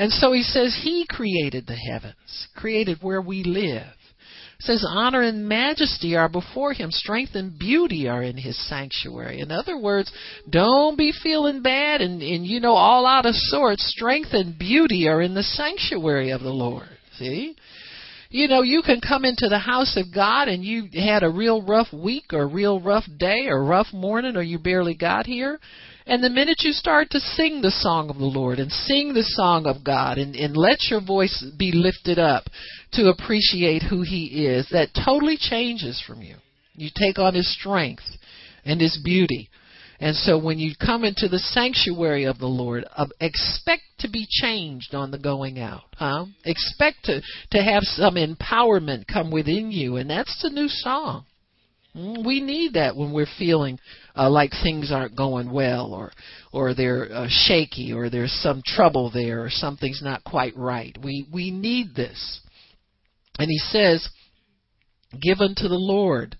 And 0.00 0.10
so 0.10 0.32
he 0.32 0.42
says 0.42 0.80
he 0.82 1.04
created 1.06 1.66
the 1.66 1.76
heavens, 1.76 2.48
created 2.56 3.02
where 3.02 3.20
we 3.20 3.44
live. 3.44 3.82
It 4.58 4.64
says 4.64 4.82
honor 4.88 5.20
and 5.20 5.46
majesty 5.46 6.16
are 6.16 6.30
before 6.30 6.72
him, 6.72 6.90
strength 6.90 7.34
and 7.34 7.58
beauty 7.58 8.08
are 8.08 8.22
in 8.22 8.38
his 8.38 8.56
sanctuary. 8.66 9.40
In 9.40 9.52
other 9.52 9.76
words, 9.76 10.10
don't 10.48 10.96
be 10.96 11.12
feeling 11.22 11.60
bad 11.60 12.00
and, 12.00 12.22
and 12.22 12.46
you 12.46 12.60
know 12.60 12.72
all 12.72 13.04
out 13.04 13.26
of 13.26 13.34
sorts. 13.34 13.92
Strength 13.94 14.30
and 14.32 14.58
beauty 14.58 15.06
are 15.06 15.20
in 15.20 15.34
the 15.34 15.42
sanctuary 15.42 16.30
of 16.30 16.40
the 16.40 16.48
Lord. 16.48 16.88
See? 17.18 17.54
You 18.30 18.48
know, 18.48 18.62
you 18.62 18.80
can 18.80 19.02
come 19.06 19.26
into 19.26 19.48
the 19.50 19.58
house 19.58 19.98
of 19.98 20.14
God 20.14 20.48
and 20.48 20.64
you 20.64 20.88
had 20.94 21.22
a 21.22 21.28
real 21.28 21.60
rough 21.60 21.92
week 21.92 22.32
or 22.32 22.48
real 22.48 22.80
rough 22.80 23.04
day 23.18 23.48
or 23.48 23.62
rough 23.62 23.92
morning 23.92 24.34
or 24.34 24.42
you 24.42 24.58
barely 24.58 24.94
got 24.94 25.26
here. 25.26 25.60
And 26.06 26.22
the 26.24 26.30
minute 26.30 26.58
you 26.60 26.72
start 26.72 27.10
to 27.10 27.20
sing 27.20 27.60
the 27.60 27.70
song 27.70 28.10
of 28.10 28.18
the 28.18 28.24
Lord 28.24 28.58
and 28.58 28.72
sing 28.72 29.12
the 29.12 29.22
song 29.22 29.66
of 29.66 29.84
God 29.84 30.18
and, 30.18 30.34
and 30.34 30.56
let 30.56 30.78
your 30.90 31.00
voice 31.00 31.44
be 31.58 31.72
lifted 31.72 32.18
up 32.18 32.44
to 32.92 33.08
appreciate 33.08 33.82
who 33.82 34.02
He 34.02 34.46
is, 34.46 34.68
that 34.70 34.88
totally 35.04 35.36
changes 35.38 36.02
from 36.06 36.22
you. 36.22 36.36
You 36.74 36.90
take 36.94 37.18
on 37.18 37.34
His 37.34 37.52
strength 37.58 38.04
and 38.64 38.80
His 38.80 38.98
beauty. 39.04 39.48
And 40.00 40.16
so 40.16 40.38
when 40.38 40.58
you 40.58 40.72
come 40.74 41.04
into 41.04 41.28
the 41.28 41.38
sanctuary 41.38 42.24
of 42.24 42.38
the 42.38 42.46
Lord, 42.46 42.86
uh, 42.96 43.06
expect 43.20 43.82
to 43.98 44.08
be 44.08 44.26
changed 44.28 44.94
on 44.94 45.10
the 45.10 45.18
going 45.18 45.60
out. 45.60 45.82
Huh? 45.94 46.24
Expect 46.44 47.04
to, 47.04 47.20
to 47.50 47.62
have 47.62 47.82
some 47.82 48.14
empowerment 48.14 49.06
come 49.06 49.30
within 49.30 49.70
you. 49.70 49.96
And 49.96 50.08
that's 50.08 50.40
the 50.42 50.48
new 50.48 50.68
song. 50.68 51.26
Mm, 51.96 52.24
we 52.24 52.40
need 52.40 52.74
that 52.74 52.96
when 52.96 53.12
we're 53.12 53.26
feeling 53.38 53.78
uh, 54.16 54.30
like 54.30 54.52
things 54.62 54.92
aren't 54.92 55.16
going 55.16 55.50
well, 55.50 55.92
or 55.92 56.12
or 56.52 56.74
they're 56.74 57.12
uh, 57.12 57.26
shaky, 57.28 57.92
or 57.92 58.10
there's 58.10 58.32
some 58.42 58.62
trouble 58.64 59.10
there, 59.12 59.42
or 59.42 59.50
something's 59.50 60.02
not 60.02 60.24
quite 60.24 60.56
right. 60.56 60.96
We 61.02 61.26
we 61.32 61.50
need 61.50 61.94
this. 61.94 62.40
And 63.38 63.48
he 63.48 63.58
says, 63.58 64.08
"Give 65.20 65.40
unto 65.40 65.68
the 65.68 65.74
Lord 65.74 66.36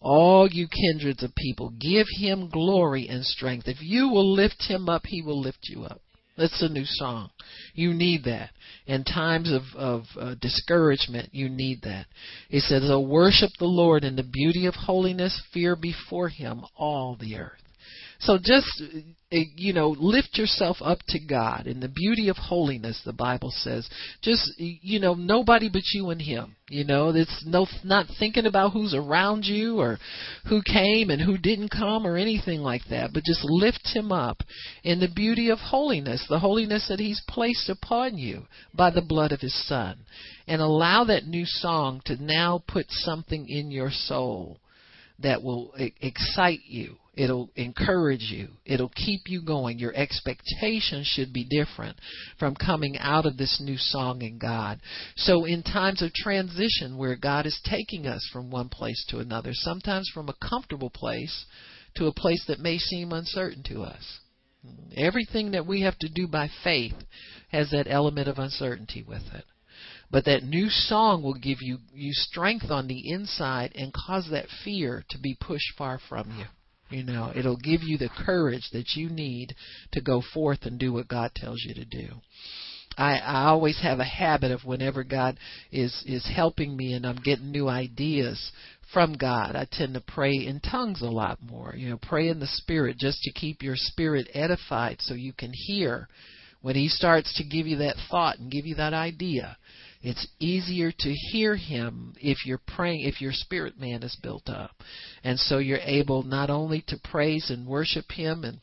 all 0.00 0.48
you 0.48 0.68
kindreds 0.68 1.22
of 1.22 1.34
people, 1.34 1.70
give 1.80 2.06
him 2.20 2.48
glory 2.48 3.08
and 3.08 3.24
strength. 3.24 3.66
If 3.66 3.78
you 3.80 4.08
will 4.08 4.32
lift 4.32 4.62
him 4.68 4.88
up, 4.88 5.02
he 5.06 5.22
will 5.22 5.40
lift 5.40 5.68
you 5.68 5.84
up." 5.84 6.00
That's 6.36 6.62
a 6.62 6.68
new 6.68 6.84
song. 6.84 7.30
You 7.74 7.94
need 7.94 8.24
that. 8.24 8.50
In 8.86 9.04
times 9.04 9.50
of, 9.50 9.62
of 9.74 10.02
uh, 10.20 10.34
discouragement, 10.40 11.30
you 11.32 11.48
need 11.48 11.82
that. 11.82 12.06
He 12.48 12.60
says, 12.60 12.82
Oh, 12.84 13.00
worship 13.00 13.50
the 13.58 13.64
Lord 13.64 14.04
in 14.04 14.16
the 14.16 14.22
beauty 14.22 14.66
of 14.66 14.74
holiness, 14.74 15.42
fear 15.52 15.76
before 15.76 16.28
him 16.28 16.64
all 16.76 17.16
the 17.18 17.36
earth. 17.36 17.65
So 18.18 18.38
just 18.42 18.82
uh, 19.32 19.38
you 19.56 19.72
know, 19.72 19.88
lift 19.98 20.38
yourself 20.38 20.76
up 20.80 20.98
to 21.08 21.18
God 21.18 21.66
in 21.66 21.80
the 21.80 21.88
beauty 21.88 22.28
of 22.28 22.36
holiness. 22.36 23.02
The 23.04 23.12
Bible 23.12 23.50
says, 23.50 23.88
just 24.22 24.52
you 24.58 25.00
know, 25.00 25.14
nobody 25.14 25.68
but 25.68 25.82
you 25.92 26.10
and 26.10 26.22
Him. 26.22 26.54
You 26.68 26.84
know, 26.84 27.08
it's 27.08 27.44
no 27.44 27.66
not 27.82 28.06
thinking 28.20 28.46
about 28.46 28.72
who's 28.72 28.94
around 28.94 29.44
you 29.44 29.80
or 29.80 29.98
who 30.48 30.62
came 30.62 31.10
and 31.10 31.20
who 31.20 31.38
didn't 31.38 31.70
come 31.70 32.06
or 32.06 32.16
anything 32.16 32.60
like 32.60 32.82
that, 32.90 33.10
but 33.12 33.24
just 33.24 33.44
lift 33.44 33.88
Him 33.92 34.12
up 34.12 34.42
in 34.84 35.00
the 35.00 35.10
beauty 35.12 35.50
of 35.50 35.58
holiness, 35.58 36.24
the 36.28 36.38
holiness 36.38 36.86
that 36.88 37.00
He's 37.00 37.22
placed 37.28 37.68
upon 37.68 38.16
you 38.16 38.46
by 38.72 38.90
the 38.90 39.02
blood 39.02 39.32
of 39.32 39.40
His 39.40 39.66
Son, 39.66 39.98
and 40.46 40.62
allow 40.62 41.02
that 41.04 41.26
new 41.26 41.44
song 41.46 42.00
to 42.04 42.22
now 42.22 42.62
put 42.68 42.86
something 42.90 43.48
in 43.48 43.72
your 43.72 43.90
soul 43.90 44.60
that 45.18 45.42
will 45.42 45.74
excite 46.00 46.60
you 46.66 46.96
It'll 47.16 47.50
encourage 47.56 48.30
you. 48.30 48.48
It'll 48.66 48.90
keep 48.90 49.22
you 49.26 49.40
going. 49.40 49.78
Your 49.78 49.94
expectations 49.96 51.06
should 51.06 51.32
be 51.32 51.44
different 51.44 51.96
from 52.38 52.54
coming 52.54 52.98
out 52.98 53.24
of 53.24 53.38
this 53.38 53.58
new 53.58 53.78
song 53.78 54.20
in 54.20 54.36
God. 54.38 54.80
So, 55.16 55.46
in 55.46 55.62
times 55.62 56.02
of 56.02 56.12
transition 56.12 56.98
where 56.98 57.16
God 57.16 57.46
is 57.46 57.58
taking 57.64 58.06
us 58.06 58.28
from 58.30 58.50
one 58.50 58.68
place 58.68 59.02
to 59.08 59.18
another, 59.18 59.52
sometimes 59.54 60.10
from 60.12 60.28
a 60.28 60.46
comfortable 60.46 60.90
place 60.90 61.46
to 61.94 62.06
a 62.06 62.12
place 62.12 62.44
that 62.48 62.60
may 62.60 62.76
seem 62.76 63.12
uncertain 63.12 63.62
to 63.64 63.80
us, 63.80 64.20
everything 64.94 65.52
that 65.52 65.66
we 65.66 65.80
have 65.82 65.98
to 66.00 66.10
do 66.10 66.28
by 66.28 66.50
faith 66.62 66.94
has 67.48 67.70
that 67.70 67.86
element 67.88 68.28
of 68.28 68.38
uncertainty 68.38 69.02
with 69.02 69.22
it. 69.32 69.44
But 70.10 70.26
that 70.26 70.44
new 70.44 70.68
song 70.68 71.22
will 71.22 71.34
give 71.34 71.58
you, 71.62 71.78
you 71.94 72.12
strength 72.12 72.70
on 72.70 72.86
the 72.88 73.10
inside 73.10 73.72
and 73.74 73.92
cause 73.92 74.28
that 74.30 74.48
fear 74.64 75.04
to 75.08 75.18
be 75.18 75.36
pushed 75.40 75.72
far 75.78 75.98
from 76.08 76.38
you. 76.38 76.44
You 76.90 77.02
know, 77.02 77.32
it'll 77.34 77.56
give 77.56 77.82
you 77.82 77.98
the 77.98 78.10
courage 78.24 78.68
that 78.72 78.94
you 78.94 79.08
need 79.08 79.54
to 79.92 80.00
go 80.00 80.22
forth 80.34 80.60
and 80.62 80.78
do 80.78 80.92
what 80.92 81.08
God 81.08 81.32
tells 81.34 81.64
you 81.64 81.74
to 81.74 81.84
do. 81.84 82.08
I, 82.96 83.18
I 83.18 83.48
always 83.48 83.80
have 83.82 83.98
a 83.98 84.04
habit 84.04 84.50
of 84.50 84.64
whenever 84.64 85.04
God 85.04 85.38
is 85.70 86.02
is 86.06 86.26
helping 86.34 86.76
me 86.76 86.94
and 86.94 87.04
I'm 87.04 87.20
getting 87.22 87.50
new 87.50 87.68
ideas 87.68 88.52
from 88.92 89.14
God, 89.14 89.56
I 89.56 89.66
tend 89.70 89.94
to 89.94 90.00
pray 90.00 90.32
in 90.32 90.60
tongues 90.60 91.02
a 91.02 91.06
lot 91.06 91.42
more. 91.42 91.74
You 91.76 91.90
know, 91.90 91.98
pray 92.00 92.28
in 92.28 92.38
the 92.38 92.46
spirit 92.46 92.96
just 92.98 93.20
to 93.22 93.32
keep 93.32 93.62
your 93.62 93.74
spirit 93.76 94.28
edified 94.32 94.98
so 95.00 95.14
you 95.14 95.32
can 95.32 95.52
hear 95.52 96.08
when 96.62 96.76
he 96.76 96.88
starts 96.88 97.36
to 97.36 97.44
give 97.44 97.66
you 97.66 97.76
that 97.78 97.96
thought 98.10 98.38
and 98.38 98.50
give 98.50 98.64
you 98.64 98.76
that 98.76 98.94
idea 98.94 99.56
it's 100.06 100.28
easier 100.38 100.92
to 100.92 101.12
hear 101.32 101.56
him 101.56 102.14
if 102.20 102.46
you're 102.46 102.60
praying, 102.64 103.00
if 103.00 103.20
your 103.20 103.32
spirit 103.32 103.78
man 103.80 104.04
is 104.04 104.16
built 104.22 104.48
up. 104.48 104.70
And 105.24 105.36
so 105.36 105.58
you're 105.58 105.78
able 105.78 106.22
not 106.22 106.48
only 106.48 106.84
to 106.86 106.96
praise 107.02 107.50
and 107.50 107.66
worship 107.66 108.12
him 108.12 108.44
and 108.44 108.60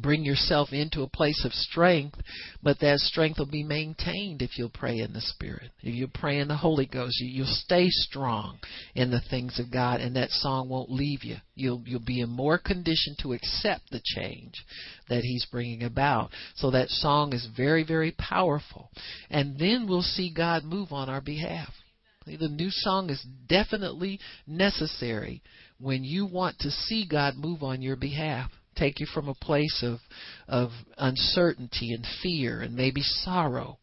bring 0.00 0.24
yourself 0.24 0.72
into 0.72 1.02
a 1.02 1.08
place 1.08 1.44
of 1.44 1.52
strength, 1.52 2.18
but 2.62 2.80
that 2.80 2.98
strength 2.98 3.38
will 3.38 3.46
be 3.46 3.62
maintained 3.62 4.42
if 4.42 4.58
you'll 4.58 4.70
pray 4.70 4.98
in 4.98 5.12
the 5.12 5.20
Spirit. 5.20 5.70
If 5.82 5.94
you 5.94 6.08
pray 6.08 6.38
in 6.38 6.48
the 6.48 6.56
Holy 6.56 6.86
Ghost, 6.86 7.20
you, 7.20 7.42
will 7.42 7.48
stay 7.48 7.88
strong 7.88 8.58
in 8.94 9.10
the 9.10 9.22
things 9.30 9.58
of 9.58 9.70
God, 9.70 10.00
and 10.00 10.16
that 10.16 10.30
song 10.30 10.68
won't 10.68 10.90
leave 10.90 11.24
you. 11.24 11.36
You'll 11.54 11.82
you'll 11.86 12.00
be 12.00 12.20
in 12.20 12.30
more 12.30 12.58
condition 12.58 13.16
to 13.20 13.32
accept 13.32 13.90
the 13.90 14.02
change 14.04 14.64
that 15.08 15.22
He's 15.22 15.46
bringing 15.50 15.84
about. 15.84 16.30
So 16.56 16.70
that 16.70 16.88
song 16.88 17.32
is 17.32 17.48
very 17.56 17.84
very 17.84 18.12
powerful, 18.12 18.90
and 19.30 19.58
then 19.58 19.86
we'll 19.88 20.02
see 20.02 20.32
God 20.34 20.64
move 20.64 20.92
on 20.92 21.08
our 21.08 21.20
behalf. 21.20 21.72
The 22.26 22.48
new 22.48 22.70
song 22.70 23.10
is 23.10 23.24
definitely 23.48 24.18
necessary 24.46 25.42
when 25.78 26.04
you 26.04 26.24
want 26.24 26.58
to 26.60 26.70
see 26.70 27.06
God 27.06 27.36
move 27.36 27.62
on 27.62 27.82
your 27.82 27.96
behalf 27.96 28.50
take 28.74 29.00
you 29.00 29.06
from 29.06 29.28
a 29.28 29.34
place 29.34 29.82
of 29.82 29.98
of 30.48 30.70
uncertainty 30.98 31.92
and 31.92 32.06
fear 32.22 32.60
and 32.60 32.74
maybe 32.74 33.02
sorrow 33.02 33.78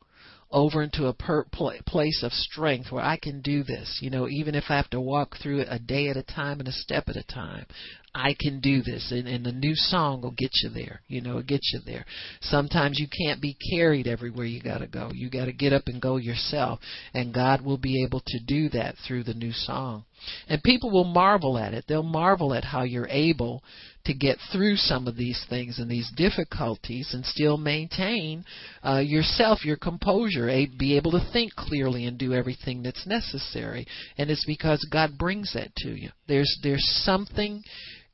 over 0.52 0.82
into 0.82 1.08
a 1.08 1.14
per- 1.14 1.46
place 1.86 2.24
of 2.24 2.32
strength 2.32 2.92
where 2.92 3.04
I 3.04 3.18
can 3.18 3.42
do 3.42 3.64
this. 3.64 4.00
You 4.02 4.10
know, 4.10 4.28
even 4.28 4.56
if 4.56 4.66
I 4.70 4.76
have 4.76 4.90
to 4.90 5.02
walk 5.02 5.38
through 5.42 5.60
it 5.60 5.68
a 5.70 5.80
day 5.80 6.10
at 6.10 6.18
a 6.18 6.24
time 6.24 6.60
and 6.60 6.68
a 6.68 6.74
step 6.74 7.06
at 7.08 7.16
a 7.16 7.24
time, 7.24 7.66
I 8.14 8.36
can 8.38 8.60
do 8.60 8.82
this. 8.82 9.12
And, 9.12 9.28
and 9.28 9.46
the 9.46 9.54
new 9.54 9.74
song 9.76 10.22
will 10.22 10.32
get 10.32 10.52
you 10.62 10.70
there. 10.70 11.02
You 11.08 11.22
know, 11.22 11.38
it 11.38 11.48
gets 11.48 11.72
you 11.74 11.80
there. 11.86 12.06
Sometimes 12.42 13.00
you 13.00 13.08
can't 13.08 13.42
be 13.42 13.56
carried 13.72 14.08
everywhere 14.08 14.46
you 14.46 14.62
got 14.62 14.80
to 14.80 14.88
go. 14.88 15.12
You 15.14 15.30
got 15.30 15.46
to 15.46 15.54
get 15.54 15.72
up 15.72 15.84
and 15.86 16.02
go 16.02 16.18
yourself. 16.18 16.80
And 17.14 17.34
God 17.34 17.62
will 17.62 17.78
be 17.78 18.04
able 18.04 18.22
to 18.26 18.40
do 18.46 18.68
that 18.70 18.96
through 19.08 19.24
the 19.24 19.34
new 19.34 19.54
song. 19.54 20.04
And 20.50 20.62
people 20.62 20.92
will 20.92 21.06
marvel 21.06 21.58
at 21.58 21.74
it. 21.74 21.86
They'll 21.88 22.04
marvel 22.04 22.54
at 22.54 22.66
how 22.66 22.84
you're 22.84 23.08
able 23.08 23.64
to 24.06 24.14
get 24.14 24.38
through 24.52 24.76
some 24.76 25.08
of 25.08 25.16
these 25.16 25.44
things 25.50 25.80
and 25.80 25.90
these 25.90 26.12
difficulties 26.16 27.12
and 27.14 27.26
still 27.26 27.58
maintain 27.58 28.44
uh, 28.84 28.98
yourself, 28.98 29.66
your 29.66 29.78
composure, 29.78 30.50
a, 30.50 30.66
be 30.66 30.98
able 30.98 31.12
to 31.12 31.30
think 31.32 31.54
clearly 31.56 32.06
and 32.06 32.18
do 32.18 32.34
everything 32.34 32.84
that's 32.84 33.06
necessary. 33.06 33.86
And 34.18 34.30
it's 34.30 34.46
because 34.46 34.88
God 34.92 35.18
brings 35.18 35.54
that 35.54 35.76
to 35.78 35.90
you. 35.90 36.10
There's 36.28 36.60
there's 36.64 36.86
something 37.04 37.64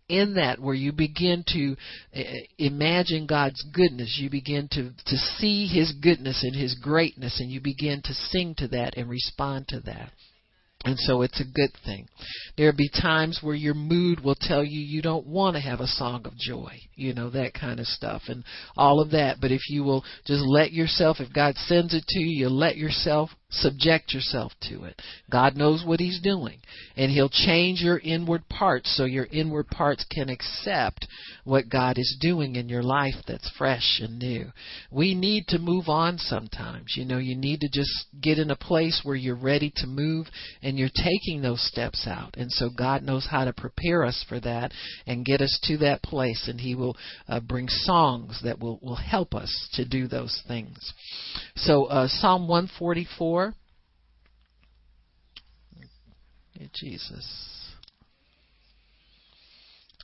in 0.10 0.36
that 0.36 0.60
where 0.60 0.76
you 0.76 0.92
begin 0.92 1.44
to 1.48 1.76
uh, 2.16 2.24
imagine 2.58 3.28
God's 3.28 3.62
goodness, 3.74 4.18
you 4.22 4.30
begin 4.30 4.68
to 4.72 4.92
to 5.06 5.18
see 5.38 5.68
His 5.68 5.94
goodness 6.02 6.44
and 6.44 6.56
His 6.56 6.76
greatness, 6.82 7.40
and 7.40 7.52
you 7.52 7.60
begin 7.60 8.02
to 8.04 8.14
sing 8.14 8.56
to 8.58 8.68
that 8.70 8.96
and 8.98 9.10
respond 9.10 9.68
to 9.70 9.80
that. 9.82 10.12
And 10.88 10.98
so 11.00 11.22
it's 11.22 11.42
a 11.42 11.44
good 11.44 11.72
thing. 11.84 12.08
There'll 12.56 12.74
be 12.74 12.88
times 12.90 13.40
where 13.42 13.56
your 13.56 13.74
mood 13.74 14.22
will 14.22 14.38
tell 14.40 14.64
you 14.64 14.80
you 14.80 15.02
don't 15.02 15.28
want 15.28 15.58
to 15.58 15.60
have 15.60 15.82
a 15.82 15.86
song 15.86 16.26
of 16.26 16.38
joy, 16.38 16.80
you 16.98 17.14
know, 17.14 17.30
that 17.30 17.54
kind 17.54 17.80
of 17.80 17.86
stuff 17.86 18.24
and 18.28 18.44
all 18.76 19.00
of 19.00 19.12
that. 19.12 19.38
But 19.40 19.52
if 19.52 19.62
you 19.70 19.84
will 19.84 20.04
just 20.26 20.44
let 20.46 20.74
yourself, 20.74 21.18
if 21.20 21.34
God 21.34 21.56
sends 21.56 21.94
it 21.94 22.06
to 22.08 22.20
you, 22.20 22.46
you 22.46 22.50
let 22.50 22.76
yourself 22.76 23.30
subject 23.50 24.14
yourself 24.14 24.52
to 24.70 24.84
it. 24.84 25.02
God 25.32 25.56
knows 25.56 25.84
what 25.86 26.00
He's 26.00 26.20
doing. 26.22 26.60
And 26.98 27.12
He'll 27.12 27.30
change 27.30 27.82
your 27.82 28.00
inward 28.00 28.48
parts 28.50 28.96
so 28.98 29.06
your 29.06 29.28
inward 29.32 29.68
parts 29.68 30.06
can 30.12 30.30
accept 30.30 31.08
what 31.46 31.70
God 31.70 31.98
is 31.98 32.18
doing 32.20 32.56
in 32.56 32.68
your 32.68 32.84
life 32.84 33.16
that's 33.26 33.50
fresh 33.58 34.02
and 34.02 34.20
new. 34.20 34.52
We 34.92 35.16
need 35.16 35.48
to 35.48 35.60
move 35.60 35.88
on 35.88 36.18
sometimes. 36.18 36.96
You 36.98 37.06
know, 37.06 37.20
you 37.20 37.36
need 37.36 37.62
to 37.62 37.70
just 37.72 38.08
get 38.22 38.38
in 38.38 38.52
a 38.52 38.56
place 38.56 39.02
where 39.04 39.16
you're 39.16 39.36
ready 39.36 39.72
to 39.78 39.88
move 39.88 40.28
and 40.62 40.78
you're 40.78 40.90
taking 40.94 41.42
those 41.42 41.66
steps 41.66 42.06
out. 42.06 42.36
And 42.38 42.52
so 42.52 42.70
God 42.70 43.04
knows 43.04 43.28
how 43.30 43.46
to 43.46 43.54
prepare 43.54 44.04
us 44.04 44.26
for 44.28 44.40
that 44.42 44.74
and 45.06 45.26
get 45.26 45.42
us 45.42 45.58
to 45.64 45.78
that 45.78 46.04
place. 46.04 46.50
And 46.50 46.60
He 46.60 46.76
will 46.76 46.87
uh, 47.28 47.40
bring 47.40 47.68
songs 47.68 48.42
that 48.44 48.60
will, 48.60 48.80
will 48.82 48.96
help 48.96 49.34
us 49.34 49.70
to 49.74 49.86
do 49.86 50.08
those 50.08 50.42
things. 50.48 50.94
So, 51.56 51.86
uh, 51.86 52.08
Psalm 52.08 52.48
144. 52.48 53.54
Jesus. 56.74 57.74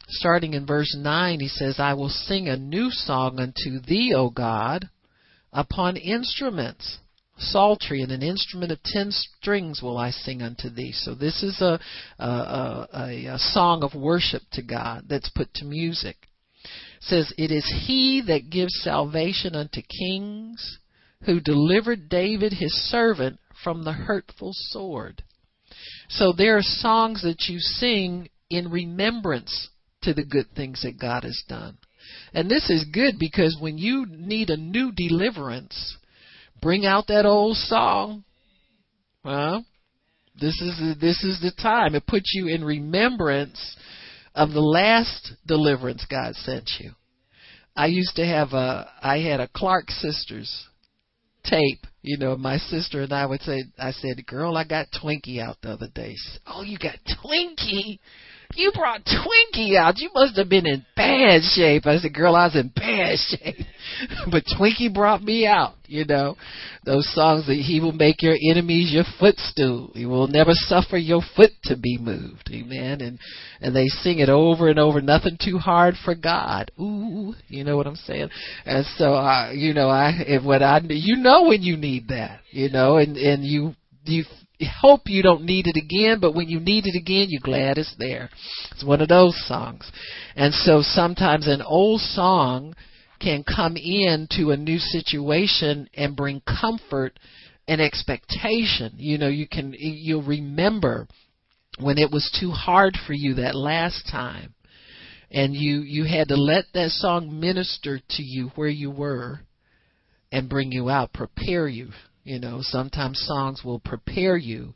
Starting 0.07 0.53
in 0.53 0.65
verse 0.65 0.95
9, 0.97 1.39
he 1.39 1.47
says, 1.47 1.75
I 1.79 1.93
will 1.93 2.09
sing 2.09 2.47
a 2.47 2.57
new 2.57 2.89
song 2.91 3.39
unto 3.39 3.79
thee, 3.79 4.13
O 4.15 4.29
God, 4.29 4.89
upon 5.51 5.97
instruments. 5.97 6.99
Psaltery 7.38 8.03
and 8.03 8.11
an 8.11 8.21
instrument 8.21 8.71
of 8.71 8.84
ten 8.84 9.09
strings 9.09 9.81
will 9.81 9.97
I 9.97 10.11
sing 10.11 10.43
unto 10.43 10.69
thee. 10.69 10.91
So 10.91 11.15
this 11.15 11.41
is 11.41 11.61
a, 11.61 11.79
a, 12.19 12.88
a, 12.93 13.25
a 13.25 13.39
song 13.39 13.84
of 13.84 13.99
worship 13.99 14.43
to 14.51 14.61
God 14.61 15.05
that's 15.09 15.29
put 15.29 15.51
to 15.55 15.65
music. 15.65 16.27
Says, 17.06 17.34
It 17.38 17.51
is 17.51 17.66
he 17.86 18.22
that 18.28 18.49
gives 18.49 18.82
salvation 18.82 19.56
unto 19.56 19.82
kings, 19.82 20.80
who 21.26 21.39
delivered 21.39 22.10
David 22.10 22.54
his 22.54 22.74
servant 22.89 23.39
from 23.64 23.84
the 23.84 23.93
hurtful 23.93 24.51
sword. 24.54 25.24
So 26.10 26.34
there 26.36 26.58
are 26.58 26.62
songs 26.62 27.22
that 27.24 27.45
you 27.47 27.60
sing 27.60 28.30
in 28.49 28.70
remembrance 28.70 29.70
to 30.04 30.14
the 30.14 30.26
good 30.26 30.47
things 30.56 30.82
that 30.84 30.99
God 30.99 31.24
has 31.24 31.41
done. 31.47 31.78
And 32.34 32.49
this 32.49 32.70
is 32.70 32.86
good 32.93 33.16
because 33.20 33.58
when 33.60 33.78
you 33.78 34.06
need 34.10 34.49
a 34.49 34.58
new 34.58 34.91
deliverance, 34.91 35.97
bring 36.62 36.86
out 36.86 37.08
that 37.08 37.26
old 37.26 37.58
song. 37.58 38.24
Well, 39.24 39.66
this 40.39 40.60
is 40.62 40.78
the, 40.78 40.95
this 40.99 41.24
is 41.24 41.39
the 41.41 41.51
time. 41.62 41.95
It 41.95 42.06
puts 42.06 42.32
you 42.34 42.47
in 42.47 42.64
remembrance 42.64 43.78
of 44.36 44.51
the 44.51 44.61
last 44.61 45.34
deliverance 45.45 46.05
God 46.09 46.36
sent 46.36 46.69
you. 46.79 46.91
I 47.75 47.88
used 47.88 48.15
to 48.15 48.25
have 48.25 48.53
a 48.53 48.89
I 49.01 49.19
had 49.19 49.39
a 49.39 49.47
Clark 49.47 49.89
sisters 49.89 50.67
tape, 51.43 51.86
you 52.01 52.17
know, 52.17 52.38
my 52.38 52.57
sister 52.57 53.01
and 53.01 53.13
I 53.13 53.25
would 53.25 53.41
say, 53.41 53.63
I 53.77 53.91
said, 53.91 54.25
girl, 54.25 54.55
I 54.57 54.63
got 54.63 54.88
Twinkie 54.91 55.39
out 55.39 55.57
the 55.61 55.71
other 55.71 55.89
day. 55.93 56.15
oh, 56.47 56.61
you 56.63 56.77
got 56.77 56.95
Twinkie? 57.05 57.99
You 58.56 58.72
brought 58.74 59.01
Twinkie 59.06 59.76
out. 59.76 59.97
You 59.97 60.10
must 60.14 60.38
have 60.38 60.49
been 60.49 60.68
in 60.68 60.86
bad 60.95 61.41
shape. 61.41 61.86
I 61.86 61.97
said, 61.97 62.14
girl, 62.14 62.36
I 62.36 62.45
was 62.45 62.56
in 62.56 62.70
bad 62.70 63.18
shape. 63.18 63.66
but 64.32 64.43
Twinkie 64.45 64.93
brought 64.93 65.24
me 65.24 65.45
out, 65.45 65.74
you 65.88 66.06
know. 66.06 66.36
Those 66.86 67.08
songs 67.14 67.47
that 67.47 67.56
he 67.56 67.80
will 67.80 67.93
make 67.93 68.22
your 68.22 68.36
enemies 68.49 68.91
your 68.91 69.06
footstool. 69.20 69.91
He 69.93 70.06
will 70.06 70.28
never 70.28 70.51
suffer 70.54 70.97
your 70.97 71.22
foot 71.36 71.51
to 71.66 71.78
be 71.78 71.97
moved. 71.97 72.49
Amen. 72.51 73.01
And 73.01 73.20
and 73.62 73.76
they 73.76 73.88
sing 73.88 74.20
it 74.20 74.30
over 74.30 74.70
and 74.70 74.80
over, 74.80 75.01
nothing 75.01 75.38
too 75.41 75.58
hard 75.58 75.95
for 76.04 76.14
God. 76.16 76.72
Ooh, 76.80 77.34
you 77.47 77.64
know 77.64 77.78
what 77.78 77.88
I'm 77.88 77.95
saying? 77.95 78.30
And 78.66 78.86
so 78.97 79.14
uh, 79.14 79.51
you 79.51 79.74
know, 79.74 79.89
I 79.89 80.12
if 80.28 80.43
what 80.43 80.62
I 80.62 80.82
you 80.89 81.18
know 81.18 81.43
when 81.43 81.62
you 81.62 81.78
need 81.78 82.10
that, 82.10 82.41
you 82.51 82.70
know, 82.70 82.97
and 82.97 83.16
and 83.18 83.43
you 83.45 83.76
you 84.06 84.26
hope 84.66 85.01
you 85.05 85.24
don't 85.24 85.43
need 85.43 85.68
it 85.68 85.78
again, 85.78 86.20
but 86.20 86.34
when 86.36 86.49
you 86.49 86.59
need 86.59 86.86
it 86.86 86.97
again, 86.97 87.28
you're 87.30 87.41
glad 87.41 87.78
it's 87.78 87.95
there. 87.97 88.30
It's 88.72 88.84
one 88.84 89.01
of 89.01 89.07
those 89.07 89.36
songs. 89.47 89.89
And 90.36 90.53
so 90.53 90.82
sometimes 90.82 91.47
an 91.47 91.61
old 91.61 92.01
song 92.01 92.76
can 93.20 93.43
come 93.43 93.78
into 93.78 94.51
a 94.51 94.57
new 94.57 94.78
situation 94.78 95.89
and 95.93 96.16
bring 96.16 96.41
comfort 96.41 97.18
and 97.68 97.80
expectation. 97.80 98.93
You 98.97 99.18
know, 99.18 99.30
you 99.30 99.47
can 99.47 99.74
you'll 99.78 100.24
remember 100.24 101.07
when 101.80 101.97
it 101.97 102.11
was 102.11 102.36
too 102.39 102.51
hard 102.51 102.97
for 103.07 103.14
you 103.14 103.36
that 103.36 103.55
last 103.55 104.07
time 104.11 104.53
and 105.32 105.55
you 105.55 105.82
you 105.82 106.03
had 106.05 106.28
to 106.28 106.36
let 106.36 106.66
that 106.74 106.91
song 106.91 107.39
minister 107.39 107.99
to 108.09 108.24
you 108.24 108.51
where 108.55 108.70
you 108.70 108.91
were 108.91 109.41
and 110.32 110.49
bring 110.49 110.72
you 110.72 110.89
out, 110.89 111.14
prepare 111.14 111.68
you 111.68 111.89
you 112.24 112.39
know, 112.39 112.59
sometimes 112.61 113.21
songs 113.26 113.63
will 113.63 113.80
prepare 113.80 114.38
you 114.38 114.74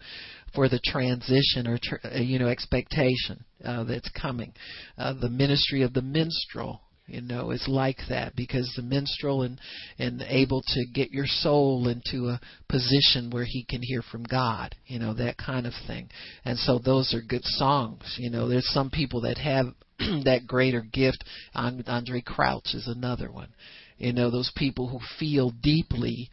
for 0.54 0.70
the 0.70 0.80
transition 0.84 1.68
or 1.68 1.80
uh, 2.04 2.20
you 2.20 2.40
know 2.40 2.48
expectation 2.48 3.44
uh, 3.64 3.84
that's 3.84 4.10
coming. 4.10 4.54
Uh, 4.98 5.14
the 5.14 5.30
ministry 5.30 5.84
of 5.84 5.94
the 5.94 6.02
minstrel, 6.02 6.82
you 7.06 7.22
know, 7.22 7.52
is 7.52 7.64
like 7.68 8.00
that 8.10 8.36
because 8.36 8.72
the 8.76 8.82
minstrel 8.82 9.44
and 9.44 9.60
and 9.98 10.22
able 10.28 10.62
to 10.62 10.86
get 10.94 11.12
your 11.12 11.26
soul 11.26 11.88
into 11.88 12.28
a 12.28 12.42
position 12.68 13.30
where 13.30 13.46
he 13.46 13.64
can 13.64 13.82
hear 13.82 14.02
from 14.02 14.24
God, 14.24 14.76
you 14.86 15.00
know, 15.00 15.14
that 15.14 15.38
kind 15.38 15.66
of 15.66 15.74
thing. 15.88 16.10
And 16.44 16.58
so 16.58 16.80
those 16.80 17.14
are 17.14 17.22
good 17.22 17.46
songs. 17.46 18.16
You 18.18 18.30
know, 18.30 18.50
there's 18.50 18.70
some 18.74 18.90
people 18.90 19.22
that 19.22 19.38
have 19.38 19.68
that 20.26 20.48
greater 20.48 20.82
gift. 20.82 21.24
Andraé 21.56 22.24
Crouch 22.26 22.74
is 22.74 22.88
another 22.88 23.32
one. 23.32 23.54
You 23.98 24.14
know, 24.14 24.30
those 24.30 24.52
people 24.56 24.88
who 24.90 25.00
feel 25.20 25.52
deeply 25.62 26.30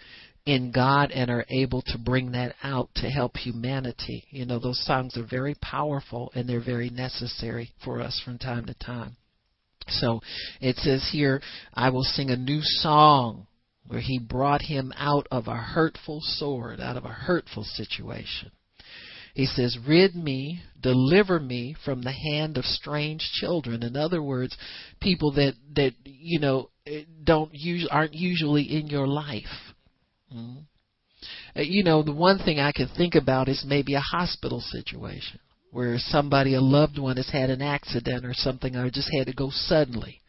in 0.47 0.72
God 0.72 1.11
and 1.11 1.30
are 1.30 1.47
able 1.49 1.82
to 1.82 1.99
bring 1.99 2.32
that 2.32 2.55
out 2.62 2.90
to 2.97 3.09
help 3.09 3.36
humanity. 3.36 4.24
You 4.30 4.45
know, 4.45 4.59
those 4.59 4.84
songs 4.84 5.16
are 5.16 5.26
very 5.26 5.55
powerful 5.55 6.30
and 6.34 6.49
they're 6.49 6.64
very 6.64 6.90
necessary 6.90 7.70
for 7.82 8.01
us 8.01 8.20
from 8.24 8.38
time 8.38 8.66
to 8.66 8.74
time. 8.74 9.16
So 9.88 10.20
it 10.61 10.76
says 10.76 11.09
here, 11.12 11.40
I 11.72 11.90
will 11.90 12.03
sing 12.03 12.30
a 12.30 12.36
new 12.36 12.61
song 12.62 13.47
where 13.86 14.01
he 14.01 14.18
brought 14.18 14.62
him 14.62 14.92
out 14.97 15.26
of 15.30 15.47
a 15.47 15.57
hurtful 15.57 16.20
sword, 16.22 16.80
out 16.80 16.97
of 16.97 17.05
a 17.05 17.09
hurtful 17.09 17.64
situation. 17.64 18.51
He 19.34 19.47
says, 19.47 19.76
Rid 19.86 20.14
me, 20.14 20.62
deliver 20.80 21.40
me 21.40 21.74
from 21.84 22.03
the 22.03 22.12
hand 22.12 22.57
of 22.57 22.64
strange 22.64 23.28
children. 23.34 23.82
In 23.82 23.97
other 23.97 24.22
words, 24.22 24.57
people 25.01 25.32
that, 25.32 25.55
that, 25.74 25.92
you 26.05 26.38
know, 26.38 26.70
eh, 26.86 27.03
don't 27.22 27.53
use, 27.53 27.86
aren't 27.90 28.14
usually 28.14 28.62
in 28.62 28.86
your 28.86 29.09
life 29.09 29.73
Uh, 30.35 31.62
you 31.62 31.82
know, 31.82 32.03
the 32.03 32.12
one 32.12 32.39
thing 32.39 32.59
I 32.61 32.72
can 32.72 32.89
think 32.97 33.14
about 33.14 33.49
is 33.49 33.64
maybe 33.66 33.95
a 33.95 34.01
hospital 34.01 34.61
situation 34.61 35.41
where 35.70 35.97
somebody, 35.99 36.55
a 36.55 36.61
loved 36.61 36.99
one, 36.99 37.16
has 37.16 37.28
had 37.30 37.51
an 37.51 37.62
accident 37.62 38.24
or 38.24 38.35
something, 38.35 38.76
or 38.76 38.91
just 38.91 39.11
had 39.16 39.26
to 39.26 39.32
go 39.32 39.51
suddenly. 39.51 40.20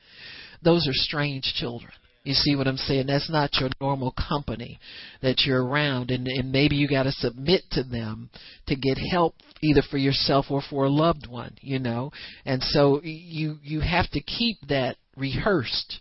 Those 0.63 0.87
are 0.87 0.93
strange 0.93 1.43
children. 1.55 1.91
You 2.23 2.33
see 2.33 2.55
what 2.55 2.67
I'm 2.67 2.77
saying? 2.77 3.05
That's 3.05 3.29
not 3.29 3.51
your 3.59 3.69
normal 3.79 4.11
company 4.11 4.79
that 5.21 5.41
you're 5.45 5.63
around, 5.63 6.09
and, 6.09 6.27
and 6.27 6.51
maybe 6.51 6.75
you 6.75 6.87
got 6.87 7.03
to 7.03 7.11
submit 7.11 7.61
to 7.71 7.83
them 7.83 8.31
to 8.65 8.75
get 8.75 8.97
help 8.97 9.35
either 9.61 9.83
for 9.91 9.97
yourself 9.97 10.47
or 10.49 10.63
for 10.67 10.85
a 10.85 10.89
loved 10.89 11.27
one. 11.27 11.55
You 11.61 11.77
know, 11.77 12.11
and 12.43 12.63
so 12.63 13.01
you 13.03 13.59
you 13.61 13.81
have 13.81 14.09
to 14.11 14.21
keep 14.21 14.57
that 14.67 14.97
rehearsed 15.15 15.99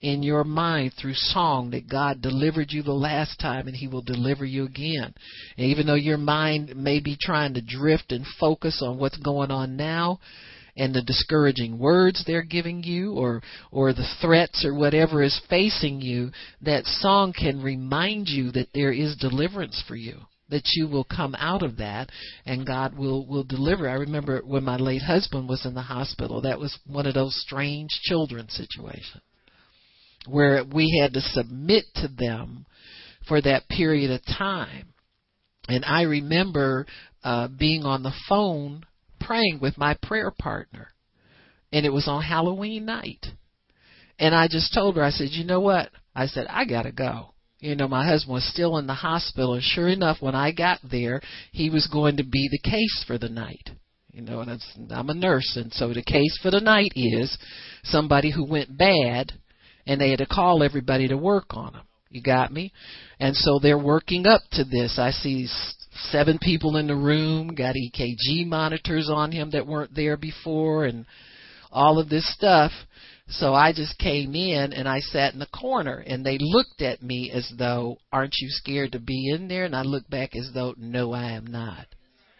in 0.00 0.22
your 0.22 0.44
mind 0.44 0.92
through 1.00 1.14
song 1.14 1.70
that 1.70 1.88
God 1.88 2.20
delivered 2.20 2.70
you 2.70 2.82
the 2.82 2.92
last 2.92 3.38
time 3.40 3.66
and 3.66 3.76
He 3.76 3.88
will 3.88 4.02
deliver 4.02 4.44
you 4.44 4.64
again. 4.64 5.14
And 5.56 5.66
even 5.66 5.86
though 5.86 5.94
your 5.94 6.18
mind 6.18 6.76
may 6.76 7.00
be 7.00 7.16
trying 7.20 7.54
to 7.54 7.62
drift 7.62 8.12
and 8.12 8.26
focus 8.38 8.82
on 8.84 8.98
what's 8.98 9.18
going 9.18 9.50
on 9.50 9.76
now, 9.76 10.20
and 10.78 10.94
the 10.94 11.02
discouraging 11.02 11.78
words 11.78 12.22
they're 12.26 12.42
giving 12.42 12.82
you 12.82 13.14
or 13.14 13.42
or 13.70 13.94
the 13.94 14.06
threats 14.20 14.62
or 14.62 14.74
whatever 14.74 15.22
is 15.22 15.40
facing 15.48 16.02
you 16.02 16.30
that 16.60 16.84
song 16.84 17.32
can 17.32 17.62
remind 17.62 18.28
you 18.28 18.50
that 18.52 18.68
there 18.74 18.92
is 18.92 19.16
deliverance 19.16 19.82
for 19.88 19.96
you 19.96 20.18
that 20.48 20.62
you 20.74 20.86
will 20.86 21.04
come 21.04 21.34
out 21.38 21.62
of 21.62 21.78
that 21.78 22.10
and 22.44 22.66
God 22.66 22.96
will 22.96 23.26
will 23.26 23.42
deliver. 23.42 23.88
I 23.88 23.94
remember 23.94 24.42
when 24.44 24.64
my 24.64 24.76
late 24.76 25.02
husband 25.02 25.48
was 25.48 25.66
in 25.66 25.74
the 25.74 25.82
hospital, 25.82 26.42
that 26.42 26.60
was 26.60 26.78
one 26.86 27.06
of 27.06 27.14
those 27.14 27.34
strange 27.40 27.90
children 28.04 28.48
situations 28.48 29.22
where 30.26 30.64
we 30.64 30.98
had 31.00 31.12
to 31.14 31.20
submit 31.20 31.84
to 31.96 32.08
them 32.08 32.66
for 33.28 33.40
that 33.40 33.68
period 33.68 34.10
of 34.10 34.24
time. 34.24 34.88
And 35.68 35.84
I 35.84 36.02
remember 36.02 36.86
uh 37.24 37.48
being 37.48 37.84
on 37.84 38.02
the 38.02 38.14
phone 38.28 38.84
praying 39.20 39.58
with 39.60 39.76
my 39.78 39.96
prayer 40.02 40.30
partner. 40.30 40.88
And 41.72 41.84
it 41.84 41.92
was 41.92 42.06
on 42.08 42.22
Halloween 42.22 42.84
night. 42.84 43.26
And 44.18 44.34
I 44.34 44.48
just 44.48 44.72
told 44.72 44.96
her, 44.96 45.02
I 45.02 45.10
said, 45.10 45.30
you 45.32 45.44
know 45.44 45.60
what? 45.60 45.90
I 46.14 46.26
said, 46.26 46.46
I 46.48 46.64
gotta 46.64 46.92
go. 46.92 47.34
You 47.60 47.74
know, 47.74 47.88
my 47.88 48.06
husband 48.06 48.34
was 48.34 48.48
still 48.52 48.76
in 48.76 48.86
the 48.86 48.94
hospital, 48.94 49.54
and 49.54 49.62
sure 49.62 49.88
enough, 49.88 50.18
when 50.20 50.34
I 50.34 50.52
got 50.52 50.78
there, 50.88 51.22
he 51.52 51.70
was 51.70 51.88
going 51.90 52.18
to 52.18 52.24
be 52.24 52.48
the 52.50 52.70
case 52.70 53.04
for 53.06 53.16
the 53.16 53.30
night. 53.30 53.70
You 54.12 54.22
know, 54.22 54.40
and 54.40 54.60
I'm 54.90 55.08
a 55.08 55.14
nurse, 55.14 55.56
and 55.56 55.72
so 55.72 55.92
the 55.92 56.02
case 56.02 56.38
for 56.42 56.50
the 56.50 56.60
night 56.60 56.92
is 56.94 57.36
somebody 57.82 58.30
who 58.30 58.44
went 58.44 58.76
bad, 58.76 59.32
and 59.86 60.00
they 60.00 60.10
had 60.10 60.18
to 60.18 60.26
call 60.26 60.62
everybody 60.62 61.08
to 61.08 61.16
work 61.16 61.46
on 61.50 61.72
them. 61.72 61.82
You 62.10 62.22
got 62.22 62.52
me? 62.52 62.72
And 63.20 63.36
so 63.36 63.58
they're 63.60 63.78
working 63.78 64.26
up 64.26 64.42
to 64.52 64.64
this. 64.64 64.98
I 64.98 65.10
see 65.10 65.48
seven 66.10 66.38
people 66.40 66.76
in 66.76 66.86
the 66.86 66.96
room, 66.96 67.54
got 67.54 67.74
EKG 67.74 68.46
monitors 68.46 69.10
on 69.12 69.32
him 69.32 69.50
that 69.50 69.66
weren't 69.66 69.94
there 69.94 70.16
before, 70.16 70.84
and 70.84 71.04
all 71.70 71.98
of 71.98 72.08
this 72.08 72.32
stuff. 72.34 72.72
So 73.28 73.54
I 73.54 73.72
just 73.72 73.98
came 73.98 74.34
in 74.34 74.72
and 74.72 74.88
I 74.88 75.00
sat 75.00 75.32
in 75.32 75.40
the 75.40 75.46
corner, 75.46 75.98
and 75.98 76.24
they 76.24 76.38
looked 76.40 76.80
at 76.80 77.02
me 77.02 77.30
as 77.32 77.52
though, 77.58 77.98
Aren't 78.12 78.36
you 78.40 78.48
scared 78.50 78.92
to 78.92 79.00
be 79.00 79.30
in 79.30 79.48
there? 79.48 79.64
And 79.64 79.74
I 79.74 79.82
looked 79.82 80.08
back 80.08 80.36
as 80.36 80.50
though, 80.54 80.74
No, 80.76 81.12
I 81.12 81.32
am 81.32 81.46
not. 81.46 81.86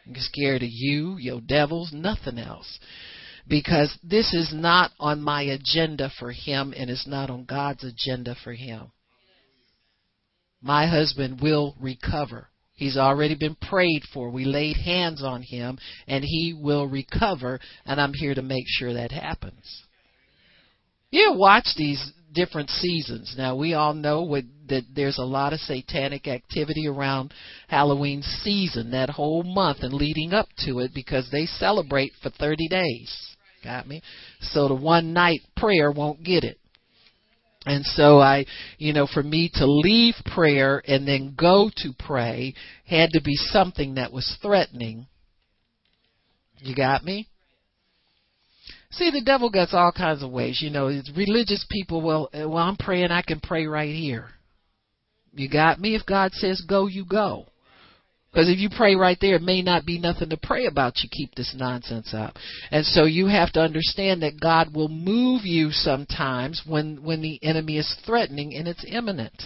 I'm 0.07 0.15
scared 0.17 0.63
of 0.63 0.69
you, 0.71 1.17
your 1.19 1.41
devils, 1.41 1.91
nothing 1.93 2.39
else. 2.39 2.79
Because 3.49 3.97
this 4.03 4.35
is 4.35 4.53
not 4.53 4.91
on 4.99 5.23
my 5.23 5.43
agenda 5.43 6.11
for 6.19 6.33
him, 6.33 6.75
and 6.77 6.91
it's 6.91 7.07
not 7.07 7.31
on 7.31 7.45
God's 7.45 7.85
agenda 7.85 8.35
for 8.43 8.53
him. 8.53 8.91
My 10.61 10.87
husband 10.87 11.41
will 11.41 11.77
recover. 11.81 12.49
He's 12.75 12.97
already 12.97 13.37
been 13.37 13.55
prayed 13.55 14.03
for. 14.13 14.31
We 14.31 14.45
laid 14.45 14.77
hands 14.77 15.23
on 15.23 15.43
him, 15.43 15.79
and 16.07 16.25
he 16.25 16.55
will 16.59 16.87
recover, 16.87 17.61
and 17.85 18.01
I'm 18.01 18.13
here 18.15 18.35
to 18.35 18.43
make 18.43 18.65
sure 18.67 18.93
that 18.95 19.13
happens. 19.13 19.85
You 21.11 21.35
watch 21.35 21.69
these 21.77 22.13
different 22.35 22.69
seasons. 22.69 23.35
Now, 23.39 23.57
we 23.57 23.75
all 23.75 23.95
know 23.95 24.23
what, 24.23 24.45
that 24.69 24.83
there's 24.95 25.19
a 25.19 25.25
lot 25.25 25.53
of 25.53 25.61
satanic 25.61 26.29
activity 26.29 26.87
around 26.87 27.33
Halloween 27.69 28.23
season, 28.23 28.91
that 28.91 29.09
whole 29.09 29.43
month 29.43 29.79
and 29.81 29.95
leading 29.95 30.35
up 30.35 30.49
to 30.67 30.81
it, 30.81 30.91
because 30.95 31.29
they 31.31 31.47
celebrate 31.47 32.13
for 32.23 32.31
30 32.31 32.69
days. 32.69 33.36
Got 33.67 33.89
me? 33.89 34.01
So 34.41 34.69
the 34.69 34.77
one 34.77 35.13
night 35.13 35.41
prayer 35.57 35.91
won't 35.91 36.23
get 36.23 36.45
it. 36.45 36.57
And 37.65 37.85
so 37.85 38.21
I, 38.21 38.47
you 38.79 38.93
know, 38.93 39.09
for 39.13 39.25
me 39.25 39.51
to 39.55 39.67
leave 39.67 40.15
prayer 40.25 40.81
and 40.87 41.07
then 41.07 41.35
go 41.37 41.69
to 41.79 41.93
pray 41.99 42.55
had 42.87 43.11
to 43.11 43.21
be 43.21 43.35
something 43.35 43.97
that 43.97 44.13
was 44.13 44.39
threatening. 44.41 45.09
You 46.61 46.77
got 46.77 47.03
me? 47.03 47.27
See, 48.93 49.11
the 49.11 49.25
devil 49.25 49.51
gets 49.51 49.75
all 49.75 49.91
kinds 49.91 50.23
of 50.23 50.31
ways. 50.31 50.61
You 50.63 50.71
know, 50.71 50.87
religious 51.17 51.67
people, 51.69 52.03
well, 52.03 52.29
uh, 52.33 52.49
well, 52.49 52.63
I'm 52.63 52.77
praying, 52.77 53.11
I 53.11 53.23
can 53.23 53.41
pray 53.41 53.67
right 53.67 53.93
here. 53.93 54.29
You 55.33 55.51
got 55.51 55.81
me? 55.81 55.97
If 55.97 56.07
God 56.07 56.31
says 56.35 56.63
go, 56.69 56.87
you 56.87 57.05
go. 57.05 57.47
Because 58.37 58.51
if 58.51 58.59
you 58.59 58.69
pray 58.69 58.95
right 58.97 59.17
there, 59.19 59.37
it 59.37 59.43
may 59.43 59.63
not 59.63 59.87
be 59.87 59.99
nothing 59.99 60.29
to 60.29 60.37
pray 60.37 60.67
about. 60.67 60.99
You 61.03 61.09
keep 61.11 61.35
this 61.35 61.55
nonsense 61.57 62.13
up. 62.13 62.35
And 62.71 62.85
so 62.85 63.05
you 63.05 63.29
have 63.29 63.51
to 63.53 63.61
understand 63.61 64.23
that 64.23 64.39
God 64.39 64.75
will 64.75 64.91
move 64.91 65.47
you 65.47 65.71
sometimes 65.71 66.61
when, 66.67 67.03
when 67.03 67.23
the 67.23 67.43
enemy 67.43 67.79
is 67.79 67.97
threatening 68.05 68.55
and 68.55 68.69
it's 68.69 68.85
imminent. 68.87 69.43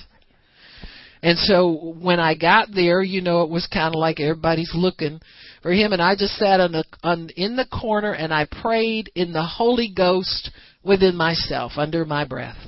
And 1.22 1.38
so 1.38 1.94
when 2.00 2.18
I 2.18 2.34
got 2.34 2.74
there, 2.74 3.00
you 3.00 3.20
know, 3.20 3.42
it 3.42 3.48
was 3.48 3.68
kind 3.72 3.94
of 3.94 4.00
like 4.00 4.18
everybody's 4.18 4.72
looking 4.74 5.20
for 5.62 5.70
him, 5.70 5.92
and 5.92 6.02
I 6.02 6.16
just 6.16 6.34
sat 6.34 6.58
on 6.58 6.72
the 6.72 6.84
on 7.04 7.28
in 7.36 7.54
the 7.54 7.66
corner 7.66 8.12
and 8.14 8.34
I 8.34 8.48
prayed 8.60 9.12
in 9.14 9.32
the 9.32 9.44
Holy 9.44 9.92
Ghost 9.94 10.50
within 10.82 11.14
myself, 11.14 11.72
under 11.76 12.04
my 12.04 12.24
breath, 12.24 12.58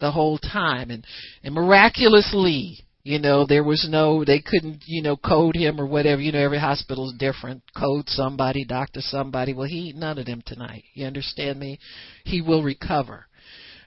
the 0.00 0.12
whole 0.12 0.38
time, 0.38 0.90
and 0.90 1.04
and 1.42 1.52
miraculously, 1.54 2.85
you 3.06 3.20
know, 3.20 3.46
there 3.46 3.62
was 3.62 3.86
no, 3.88 4.24
they 4.24 4.40
couldn't, 4.40 4.82
you 4.86 5.00
know, 5.00 5.16
code 5.16 5.54
him 5.54 5.80
or 5.80 5.86
whatever. 5.86 6.20
You 6.20 6.32
know, 6.32 6.40
every 6.40 6.58
hospital's 6.58 7.14
different. 7.16 7.62
Code 7.78 8.08
somebody, 8.08 8.64
doctor 8.64 9.00
somebody. 9.00 9.54
Well, 9.54 9.68
he, 9.68 9.92
none 9.94 10.18
of 10.18 10.26
them 10.26 10.42
tonight. 10.44 10.82
You 10.92 11.06
understand 11.06 11.60
me? 11.60 11.78
He 12.24 12.42
will 12.42 12.64
recover. 12.64 13.26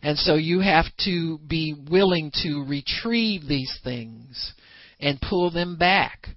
And 0.01 0.17
so 0.17 0.35
you 0.35 0.61
have 0.61 0.85
to 1.03 1.37
be 1.45 1.75
willing 1.91 2.31
to 2.43 2.63
retrieve 2.65 3.45
these 3.45 3.77
things 3.83 4.53
and 5.01 5.19
pull 5.19 5.51
them 5.51 5.75
back. 5.75 6.29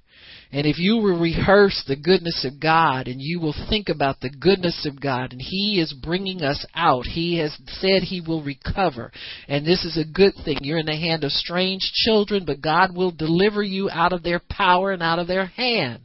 And 0.54 0.66
if 0.66 0.78
you 0.78 0.96
will 0.96 1.18
rehearse 1.18 1.82
the 1.88 1.96
goodness 1.96 2.44
of 2.44 2.60
God 2.60 3.08
and 3.08 3.22
you 3.22 3.40
will 3.40 3.54
think 3.70 3.88
about 3.88 4.20
the 4.20 4.28
goodness 4.28 4.86
of 4.86 5.00
God 5.00 5.32
and 5.32 5.40
He 5.40 5.80
is 5.80 5.94
bringing 5.94 6.42
us 6.42 6.66
out, 6.74 7.06
He 7.06 7.38
has 7.38 7.56
said 7.66 8.02
He 8.02 8.20
will 8.20 8.44
recover. 8.44 9.10
And 9.48 9.66
this 9.66 9.82
is 9.86 9.96
a 9.96 10.04
good 10.04 10.34
thing. 10.44 10.58
You're 10.60 10.78
in 10.78 10.86
the 10.86 10.96
hand 10.96 11.24
of 11.24 11.32
strange 11.32 11.90
children, 12.04 12.44
but 12.44 12.60
God 12.60 12.94
will 12.94 13.12
deliver 13.12 13.62
you 13.62 13.88
out 13.90 14.12
of 14.12 14.22
their 14.22 14.42
power 14.50 14.92
and 14.92 15.02
out 15.02 15.18
of 15.18 15.26
their 15.26 15.46
hand. 15.46 16.02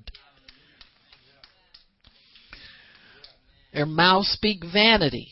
Their 3.74 3.86
mouths 3.86 4.30
speak 4.30 4.64
vanity 4.64 5.28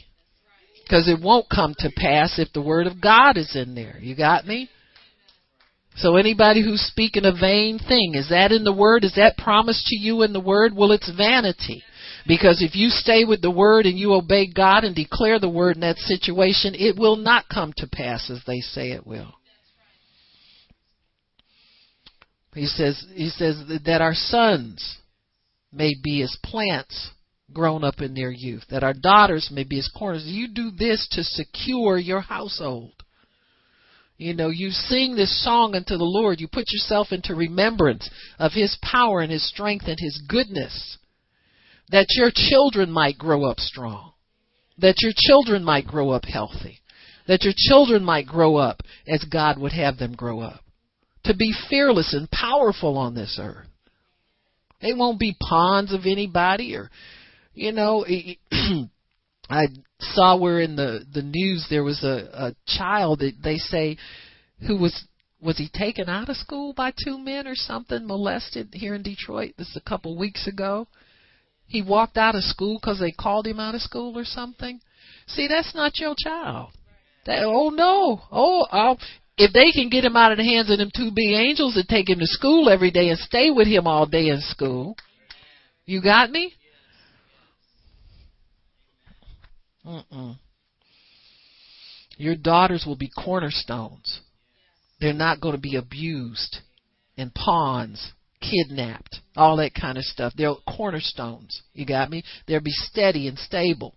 because 0.83 1.07
it 1.07 1.23
won't 1.23 1.49
come 1.49 1.73
to 1.79 1.89
pass 1.95 2.37
if 2.37 2.51
the 2.51 2.61
word 2.61 2.85
of 2.85 3.01
God 3.01 3.37
is 3.37 3.55
in 3.55 3.75
there. 3.75 3.97
You 4.01 4.15
got 4.15 4.45
me? 4.45 4.69
So 5.97 6.17
anybody 6.17 6.61
who's 6.61 6.81
speaking 6.81 7.25
a 7.25 7.31
vain 7.31 7.79
thing, 7.79 8.15
is 8.15 8.29
that 8.29 8.51
in 8.51 8.63
the 8.63 8.73
word? 8.73 9.03
Is 9.05 9.15
that 9.15 9.37
promised 9.37 9.85
to 9.87 9.95
you 9.95 10.23
in 10.23 10.33
the 10.33 10.41
word? 10.41 10.73
Well, 10.75 10.91
it's 10.91 11.09
vanity. 11.15 11.83
Because 12.27 12.61
if 12.61 12.75
you 12.75 12.89
stay 12.89 13.23
with 13.23 13.41
the 13.41 13.51
word 13.51 13.85
and 13.85 13.97
you 13.97 14.13
obey 14.13 14.51
God 14.51 14.83
and 14.83 14.95
declare 14.95 15.39
the 15.39 15.49
word 15.49 15.75
in 15.75 15.81
that 15.81 15.97
situation, 15.97 16.73
it 16.75 16.97
will 16.97 17.15
not 17.15 17.45
come 17.47 17.71
to 17.77 17.87
pass 17.87 18.29
as 18.29 18.41
they 18.45 18.59
say 18.59 18.91
it 18.91 19.05
will. 19.05 19.33
He 22.53 22.65
says 22.65 23.05
he 23.13 23.29
says 23.29 23.61
that 23.85 24.01
our 24.01 24.13
sons 24.13 24.97
may 25.71 25.93
be 26.01 26.21
as 26.23 26.37
plants 26.41 27.11
grown 27.53 27.83
up 27.83 27.99
in 27.99 28.13
their 28.13 28.31
youth, 28.31 28.63
that 28.69 28.83
our 28.83 28.93
daughters 28.93 29.49
may 29.51 29.63
be 29.63 29.77
as 29.77 29.91
corners. 29.95 30.23
You 30.25 30.47
do 30.47 30.71
this 30.71 31.07
to 31.11 31.23
secure 31.23 31.97
your 31.97 32.21
household. 32.21 32.93
You 34.17 34.33
know, 34.33 34.47
you 34.47 34.69
sing 34.69 35.15
this 35.15 35.43
song 35.43 35.75
unto 35.75 35.97
the 35.97 36.03
Lord. 36.03 36.39
You 36.39 36.47
put 36.47 36.71
yourself 36.71 37.07
into 37.11 37.35
remembrance 37.35 38.09
of 38.39 38.53
His 38.53 38.77
power 38.81 39.21
and 39.21 39.31
His 39.31 39.47
strength 39.47 39.85
and 39.87 39.97
His 39.99 40.21
goodness. 40.27 40.97
That 41.89 42.07
your 42.11 42.31
children 42.33 42.91
might 42.91 43.17
grow 43.17 43.43
up 43.43 43.59
strong. 43.59 44.13
That 44.77 44.95
your 44.99 45.11
children 45.15 45.63
might 45.63 45.85
grow 45.85 46.11
up 46.11 46.25
healthy. 46.25 46.79
That 47.27 47.43
your 47.43 47.53
children 47.55 48.03
might 48.03 48.27
grow 48.27 48.55
up 48.55 48.81
as 49.07 49.23
God 49.25 49.59
would 49.59 49.73
have 49.73 49.97
them 49.97 50.15
grow 50.15 50.39
up. 50.39 50.61
To 51.25 51.35
be 51.35 51.53
fearless 51.69 52.13
and 52.13 52.29
powerful 52.31 52.97
on 52.97 53.15
this 53.15 53.37
earth. 53.41 53.67
They 54.81 54.93
won't 54.93 55.19
be 55.19 55.35
pawns 55.49 55.93
of 55.93 56.01
anybody 56.05 56.75
or, 56.75 56.89
you 57.53 57.71
know, 57.71 58.05
I 59.49 59.67
saw 59.99 60.37
where 60.37 60.59
in 60.59 60.75
the 60.75 61.05
the 61.13 61.21
news 61.21 61.67
there 61.69 61.83
was 61.83 62.03
a 62.03 62.29
a 62.33 62.55
child 62.65 63.19
that 63.19 63.33
they 63.43 63.57
say 63.57 63.97
who 64.67 64.77
was 64.77 65.05
was 65.41 65.57
he 65.57 65.69
taken 65.71 66.09
out 66.09 66.29
of 66.29 66.37
school 66.37 66.73
by 66.73 66.91
two 66.91 67.17
men 67.17 67.47
or 67.47 67.55
something 67.55 68.07
molested 68.07 68.69
here 68.73 68.95
in 68.95 69.03
Detroit? 69.03 69.53
This 69.57 69.69
is 69.69 69.75
a 69.75 69.89
couple 69.89 70.13
of 70.13 70.17
weeks 70.17 70.47
ago. 70.47 70.87
He 71.67 71.81
walked 71.81 72.17
out 72.17 72.35
of 72.35 72.43
school 72.43 72.79
cuz 72.79 72.99
they 72.99 73.11
called 73.11 73.45
him 73.45 73.59
out 73.59 73.75
of 73.75 73.81
school 73.81 74.17
or 74.17 74.25
something. 74.25 74.79
See 75.27 75.47
that's 75.47 75.75
not 75.75 75.99
your 75.99 76.15
child. 76.17 76.71
That 77.25 77.43
oh 77.43 77.69
no. 77.69 78.23
Oh 78.31 78.65
I'll, 78.71 78.99
if 79.37 79.51
they 79.53 79.71
can 79.71 79.89
get 79.89 80.05
him 80.05 80.15
out 80.15 80.31
of 80.31 80.37
the 80.37 80.43
hands 80.43 80.71
of 80.71 80.77
them 80.77 80.91
two 80.95 81.11
big 81.11 81.31
angels 81.31 81.75
that 81.75 81.87
take 81.87 82.09
him 82.09 82.19
to 82.19 82.27
school 82.27 82.69
every 82.69 82.91
day 82.91 83.09
and 83.09 83.19
stay 83.19 83.51
with 83.51 83.67
him 83.67 83.85
all 83.85 84.05
day 84.05 84.29
in 84.29 84.41
school. 84.41 84.95
You 85.85 86.01
got 86.01 86.31
me 86.31 86.53
Mm-mm. 89.85 90.37
Your 92.17 92.35
daughters 92.35 92.85
will 92.85 92.95
be 92.95 93.09
cornerstones. 93.09 94.21
They're 94.99 95.13
not 95.13 95.41
going 95.41 95.55
to 95.55 95.61
be 95.61 95.75
abused 95.75 96.57
and 97.17 97.33
pawns, 97.33 98.13
kidnapped, 98.41 99.19
all 99.35 99.57
that 99.57 99.73
kind 99.73 99.97
of 99.97 100.03
stuff. 100.05 100.33
They're 100.35 100.55
cornerstones. 100.67 101.61
You 101.73 101.85
got 101.85 102.09
me? 102.09 102.23
They'll 102.47 102.61
be 102.61 102.71
steady 102.71 103.27
and 103.27 103.37
stable. 103.37 103.95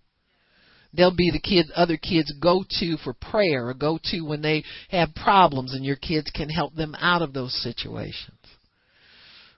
They'll 0.93 1.15
be 1.15 1.29
the 1.31 1.39
kids 1.39 1.71
other 1.75 1.97
kids 1.97 2.33
go 2.41 2.63
to 2.79 2.97
for 2.97 3.13
prayer 3.13 3.67
or 3.67 3.73
go 3.73 3.99
to 4.05 4.21
when 4.21 4.41
they 4.41 4.63
have 4.89 5.13
problems 5.15 5.73
and 5.73 5.85
your 5.85 5.95
kids 5.95 6.31
can 6.33 6.49
help 6.49 6.73
them 6.75 6.95
out 6.99 7.21
of 7.21 7.33
those 7.33 7.53
situations. 7.61 8.37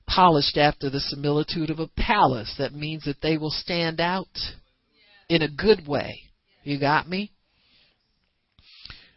Polished 0.07 0.57
after 0.57 0.89
the 0.89 0.99
similitude 0.99 1.69
of 1.69 1.79
a 1.79 1.88
palace. 1.88 2.53
That 2.57 2.73
means 2.73 3.05
that 3.05 3.21
they 3.21 3.38
will 3.38 3.49
stand 3.49 4.01
out 4.01 4.27
in 5.32 5.41
a 5.41 5.47
good 5.47 5.88
way. 5.88 6.23
You 6.63 6.77
got 6.77 7.07
me? 7.07 7.32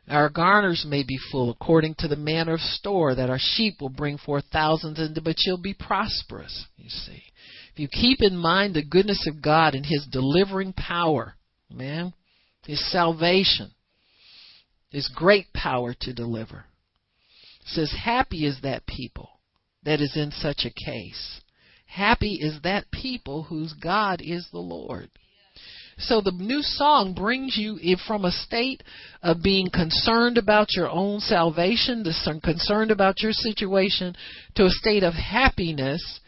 Our 0.06 0.28
garners 0.28 0.86
may 0.88 1.02
be 1.02 1.18
full 1.32 1.50
according 1.50 1.96
to 1.98 2.08
the 2.08 2.14
manner 2.14 2.54
of 2.54 2.60
store 2.60 3.16
that 3.16 3.30
our 3.30 3.38
sheep 3.40 3.80
will 3.80 3.88
bring 3.88 4.18
forth 4.18 4.44
thousands, 4.52 5.00
and 5.00 5.18
but 5.24 5.36
you'll 5.40 5.60
be 5.60 5.74
prosperous. 5.74 6.66
You 6.76 6.88
see, 6.88 7.20
if 7.72 7.80
you 7.80 7.88
keep 7.88 8.22
in 8.22 8.36
mind 8.36 8.74
the 8.74 8.84
goodness 8.84 9.26
of 9.26 9.42
God 9.42 9.74
and 9.74 9.84
His 9.84 10.06
delivering 10.12 10.72
power, 10.74 11.34
man, 11.68 12.12
His 12.64 12.92
salvation, 12.92 13.72
His 14.90 15.08
great 15.08 15.52
power 15.52 15.94
to 16.02 16.12
deliver. 16.12 16.66
It 17.62 17.68
says, 17.68 17.90
"Happy 17.90 18.46
is 18.46 18.60
that 18.60 18.86
people 18.86 19.40
that 19.82 20.00
is 20.00 20.16
in 20.16 20.30
such 20.30 20.64
a 20.64 20.90
case. 20.90 21.40
Happy 21.86 22.38
is 22.40 22.60
that 22.60 22.92
people 22.92 23.44
whose 23.44 23.72
God 23.72 24.20
is 24.22 24.48
the 24.52 24.58
Lord." 24.58 25.10
So 25.98 26.20
the 26.20 26.32
new 26.32 26.62
song 26.62 27.14
brings 27.14 27.56
you 27.56 27.78
from 28.06 28.24
a 28.24 28.32
state 28.32 28.82
of 29.22 29.42
being 29.42 29.68
concerned 29.70 30.38
about 30.38 30.74
your 30.74 30.88
own 30.88 31.20
salvation, 31.20 32.04
concerned 32.42 32.90
about 32.90 33.20
your 33.20 33.32
situation, 33.32 34.16
to 34.56 34.66
a 34.66 34.70
state 34.70 35.02
of 35.02 35.14
happiness 35.14 36.20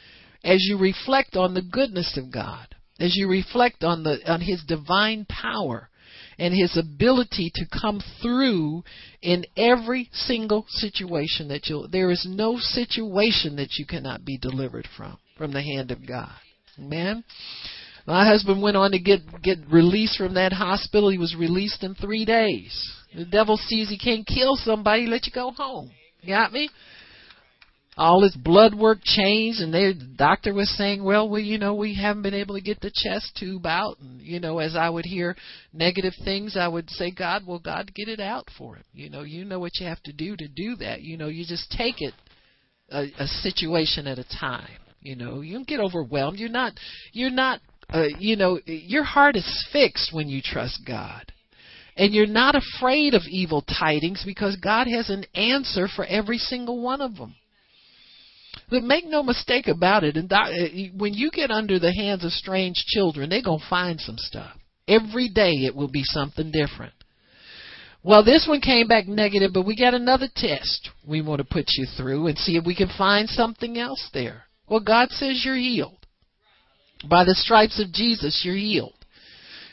as 0.45 0.59
you 0.61 0.79
reflect 0.79 1.37
on 1.37 1.55
the 1.55 1.63
goodness 1.63 2.17
of 2.17 2.31
God, 2.31 2.69
as 3.01 3.17
you 3.17 3.29
reflect 3.29 3.83
on 3.83 4.05
the 4.05 4.21
on 4.31 4.41
His 4.41 4.63
divine 4.67 5.27
power 5.29 5.91
and 6.39 6.55
His 6.55 6.77
ability 6.77 7.51
to 7.55 7.67
come 7.81 8.01
through 8.23 8.85
in 9.23 9.45
every 9.57 10.09
single 10.13 10.67
situation 10.69 11.49
that 11.49 11.67
you. 11.67 11.89
There 11.91 12.11
is 12.11 12.27
no 12.29 12.59
situation 12.59 13.57
that 13.57 13.77
you 13.79 13.87
cannot 13.87 14.25
be 14.25 14.39
delivered 14.39 14.89
from 14.97 15.19
from 15.37 15.53
the 15.53 15.63
hand 15.63 15.91
of 15.91 16.07
God. 16.07 16.33
Amen. 16.79 17.25
My 18.07 18.25
husband 18.25 18.63
went 18.63 18.77
on 18.77 18.93
to 18.93 18.99
get 18.99 19.21
get 19.43 19.59
released 19.71 20.17
from 20.17 20.35
that 20.35 20.53
hospital. 20.53 21.11
He 21.11 21.19
was 21.19 21.35
released 21.35 21.83
in 21.83 21.95
three 21.95 22.25
days. 22.25 22.93
The 23.15 23.25
devil 23.25 23.57
sees 23.57 23.89
he 23.89 23.99
can't 23.99 24.27
kill 24.27 24.57
somebody, 24.57 25.07
let 25.07 25.27
you 25.27 25.33
go 25.33 25.51
home. 25.51 25.91
Got 26.27 26.53
me? 26.53 26.69
All 27.99 28.23
his 28.23 28.37
blood 28.37 28.75
work 28.75 28.99
changed, 29.03 29.61
and 29.61 29.73
they, 29.73 29.95
the 29.95 30.15
doctor 30.17 30.53
was 30.53 30.71
saying, 30.77 31.03
"Well, 31.03 31.31
we, 31.31 31.45
you 31.45 31.57
know, 31.57 31.75
we 31.75 31.95
haven't 31.95 32.23
been 32.23 32.35
able 32.35 32.55
to 32.55 32.61
get 32.61 32.79
the 32.81 32.93
chest 32.95 33.37
tube 33.41 33.65
out." 33.65 33.97
And 34.01 34.21
you 34.21 34.39
know, 34.39 34.59
as 34.59 34.77
I 34.77 34.91
would 34.91 35.07
hear 35.07 35.35
negative 35.73 36.13
things, 36.23 36.59
I 36.59 36.69
would 36.69 36.91
say, 36.91 37.11
"God, 37.11 37.45
well, 37.47 37.59
God, 37.59 37.95
get 37.95 38.09
it 38.09 38.21
out 38.21 38.49
for 38.59 38.77
him." 38.77 38.85
You 38.93 39.09
know, 39.09 39.23
you 39.23 39.47
know 39.47 39.59
what 39.59 39.81
you 39.81 39.87
have 39.87 40.03
to 40.03 40.13
do 40.13 40.37
to 40.37 40.47
do 40.47 40.77
that. 40.77 41.01
You 41.01 41.17
know, 41.17 41.29
you 41.29 41.47
just 41.47 41.71
take 41.71 42.03
it 42.03 42.13
a, 42.91 43.07
a 43.19 43.27
situation 43.27 44.07
at 44.07 44.19
a 44.19 44.27
time. 44.39 44.69
You 45.01 45.17
know, 45.17 45.41
you 45.41 45.55
don't 45.55 45.67
get 45.67 45.81
overwhelmed. 45.81 46.39
You're 46.39 46.51
not, 46.51 46.73
you're 47.13 47.31
not 47.31 47.61
uh, 47.91 48.07
you 48.19 48.37
know, 48.37 48.61
your 48.67 49.05
heart 49.05 49.37
is 49.37 49.69
fixed 49.73 50.13
when 50.13 50.29
you 50.29 50.41
trust 50.43 50.81
God. 50.87 51.33
And 51.97 52.13
you're 52.13 52.27
not 52.27 52.55
afraid 52.55 53.15
of 53.15 53.23
evil 53.29 53.63
tidings 53.63 54.23
because 54.25 54.57
God 54.57 54.87
has 54.87 55.09
an 55.09 55.25
answer 55.35 55.89
for 55.89 56.05
every 56.05 56.37
single 56.37 56.83
one 56.83 57.01
of 57.01 57.17
them. 57.17 57.37
But 58.69 58.83
make 58.83 59.07
no 59.07 59.23
mistake 59.23 59.69
about 59.69 60.03
it, 60.03 60.17
and 60.17 60.31
uh, 60.33 60.47
when 60.97 61.15
you 61.15 61.31
get 61.31 61.51
under 61.51 61.79
the 61.79 61.93
hands 61.93 62.25
of 62.25 62.33
strange 62.33 62.75
children, 62.89 63.31
they're 63.31 63.43
going 63.43 63.61
to 63.61 63.71
find 63.71 64.01
some 64.01 64.17
stuff. 64.19 64.57
Every 64.89 65.29
day 65.29 65.53
it 65.53 65.75
will 65.75 65.91
be 65.91 66.03
something 66.05 66.51
different. 66.51 66.93
Well, 68.03 68.25
this 68.25 68.47
one 68.49 68.61
came 68.61 68.89
back 68.89 69.09
negative, 69.09 69.53
but 69.53 69.67
we 69.67 69.77
got 69.77 69.95
another 69.95 70.29
test 70.35 70.91
we 71.07 71.23
want 71.23 71.39
to 71.39 71.45
put 71.45 71.67
you 71.77 71.87
through 71.97 72.29
and 72.29 72.39
see 72.39 72.57
if 72.57 72.65
we 72.65 72.75
can 72.75 72.91
find 72.97 73.29
something 73.29 73.79
else 73.79 74.11
there. 74.13 74.45
Well, 74.69 74.81
God 74.81 75.11
says 75.11 75.43
you're 75.45 75.57
healed. 75.57 76.06
By 77.09 77.25
the 77.25 77.35
stripes 77.35 77.81
of 77.81 77.93
Jesus, 77.93 78.43
you're 78.45 78.55
healed. 78.55 78.95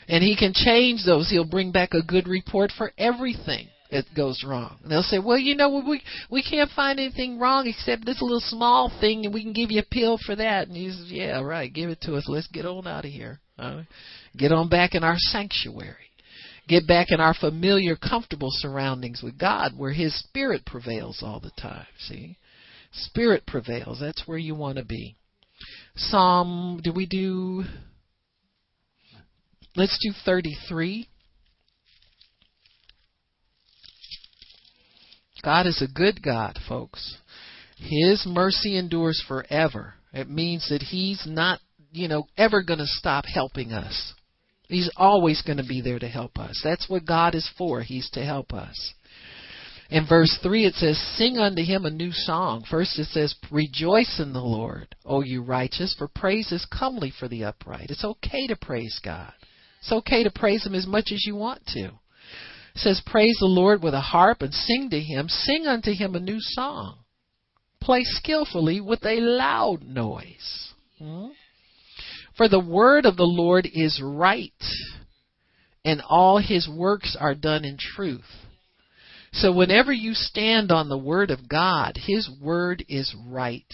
And 0.08 0.22
he 0.22 0.36
can 0.36 0.52
change 0.54 1.04
those. 1.04 1.30
He'll 1.30 1.48
bring 1.48 1.72
back 1.72 1.94
a 1.94 2.02
good 2.02 2.28
report 2.28 2.72
for 2.76 2.92
everything 2.98 3.68
that 3.90 4.04
goes 4.14 4.44
wrong. 4.46 4.76
And 4.82 4.90
they'll 4.90 5.02
say, 5.02 5.18
well, 5.18 5.38
you 5.38 5.54
know, 5.54 5.82
we 5.86 6.02
we 6.30 6.42
can't 6.42 6.70
find 6.70 6.98
anything 6.98 7.38
wrong 7.38 7.66
except 7.66 8.04
this 8.04 8.20
little 8.20 8.40
small 8.40 8.92
thing, 9.00 9.24
and 9.24 9.32
we 9.32 9.42
can 9.42 9.52
give 9.52 9.70
you 9.70 9.80
a 9.80 9.94
pill 9.94 10.18
for 10.24 10.36
that. 10.36 10.68
And 10.68 10.76
he 10.76 10.90
says, 10.90 11.06
yeah, 11.08 11.40
right, 11.40 11.72
give 11.72 11.90
it 11.90 12.00
to 12.02 12.16
us. 12.16 12.26
Let's 12.28 12.48
get 12.48 12.66
on 12.66 12.86
out 12.86 13.04
of 13.04 13.10
here. 13.10 13.40
Get 14.36 14.52
on 14.52 14.68
back 14.68 14.94
in 14.94 15.04
our 15.04 15.16
sanctuary. 15.16 16.10
Get 16.66 16.86
back 16.86 17.08
in 17.10 17.20
our 17.20 17.34
familiar, 17.34 17.94
comfortable 17.94 18.48
surroundings 18.50 19.22
with 19.22 19.38
God, 19.38 19.72
where 19.76 19.92
His 19.92 20.18
Spirit 20.18 20.64
prevails 20.64 21.22
all 21.22 21.38
the 21.38 21.52
time. 21.60 21.86
See, 21.98 22.38
Spirit 22.90 23.46
prevails. 23.46 24.00
That's 24.00 24.26
where 24.26 24.38
you 24.38 24.54
want 24.54 24.78
to 24.78 24.84
be. 24.84 25.16
Psalm, 25.96 26.80
do 26.82 26.92
we 26.92 27.06
do, 27.06 27.64
let's 29.76 29.96
do 30.02 30.12
33. 30.24 31.08
God 35.44 35.66
is 35.66 35.80
a 35.82 35.92
good 35.92 36.22
God, 36.22 36.58
folks. 36.68 37.18
His 37.76 38.24
mercy 38.26 38.76
endures 38.76 39.22
forever. 39.28 39.94
It 40.12 40.28
means 40.28 40.68
that 40.70 40.82
He's 40.82 41.24
not, 41.26 41.60
you 41.92 42.08
know, 42.08 42.24
ever 42.36 42.62
going 42.62 42.78
to 42.78 42.86
stop 42.86 43.24
helping 43.26 43.72
us. 43.72 44.14
He's 44.68 44.90
always 44.96 45.42
going 45.42 45.58
to 45.58 45.64
be 45.64 45.80
there 45.80 45.98
to 45.98 46.08
help 46.08 46.38
us. 46.38 46.60
That's 46.64 46.88
what 46.88 47.06
God 47.06 47.34
is 47.34 47.48
for. 47.58 47.82
He's 47.82 48.08
to 48.10 48.24
help 48.24 48.52
us. 48.52 48.94
In 49.90 50.06
verse 50.06 50.38
3, 50.42 50.66
it 50.66 50.74
says, 50.74 50.98
Sing 51.16 51.38
unto 51.38 51.62
him 51.62 51.84
a 51.84 51.90
new 51.90 52.10
song. 52.10 52.64
First, 52.70 52.98
it 52.98 53.06
says, 53.06 53.34
Rejoice 53.50 54.18
in 54.18 54.32
the 54.32 54.40
Lord, 54.40 54.94
O 55.04 55.22
you 55.22 55.42
righteous, 55.42 55.94
for 55.96 56.08
praise 56.08 56.52
is 56.52 56.66
comely 56.66 57.12
for 57.18 57.28
the 57.28 57.44
upright. 57.44 57.90
It's 57.90 58.04
okay 58.04 58.46
to 58.46 58.56
praise 58.56 58.98
God. 59.04 59.32
It's 59.80 59.92
okay 59.92 60.24
to 60.24 60.30
praise 60.30 60.64
him 60.64 60.74
as 60.74 60.86
much 60.86 61.10
as 61.12 61.24
you 61.26 61.36
want 61.36 61.66
to. 61.74 61.84
It 61.84 61.92
says, 62.76 63.02
Praise 63.04 63.36
the 63.38 63.46
Lord 63.46 63.82
with 63.82 63.94
a 63.94 64.00
harp 64.00 64.40
and 64.40 64.54
sing 64.54 64.88
to 64.90 65.00
him. 65.00 65.28
Sing 65.28 65.66
unto 65.66 65.92
him 65.92 66.14
a 66.14 66.20
new 66.20 66.38
song. 66.40 66.98
Play 67.80 68.02
skillfully 68.04 68.80
with 68.80 69.04
a 69.04 69.20
loud 69.20 69.82
noise. 69.82 70.72
Hmm? 70.98 71.26
For 72.36 72.48
the 72.48 72.58
word 72.58 73.04
of 73.04 73.16
the 73.16 73.26
Lord 73.26 73.68
is 73.72 74.00
right, 74.02 74.50
and 75.84 76.02
all 76.08 76.38
his 76.38 76.68
works 76.68 77.16
are 77.20 77.34
done 77.34 77.64
in 77.64 77.76
truth. 77.78 78.24
So 79.34 79.52
whenever 79.52 79.92
you 79.92 80.14
stand 80.14 80.70
on 80.70 80.88
the 80.88 80.98
Word 80.98 81.30
of 81.30 81.48
God, 81.48 81.98
His 82.06 82.30
Word 82.40 82.84
is 82.88 83.14
right. 83.26 83.66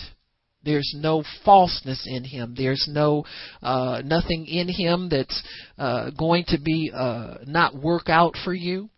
There's 0.63 0.93
no 0.95 1.25
falseness 1.45 2.07
in 2.07 2.23
him. 2.23 2.55
There's 2.57 2.87
no 2.89 3.25
uh, 3.63 4.03
nothing 4.05 4.47
in 4.47 4.69
him 4.69 5.09
that's 5.09 5.43
uh, 5.79 6.11
going 6.11 6.45
to 6.49 6.59
be 6.59 6.93
uh, 6.95 7.39
not 7.47 7.75
work 7.75 8.09
out 8.09 8.37
for 8.45 8.53
you. 8.53 8.91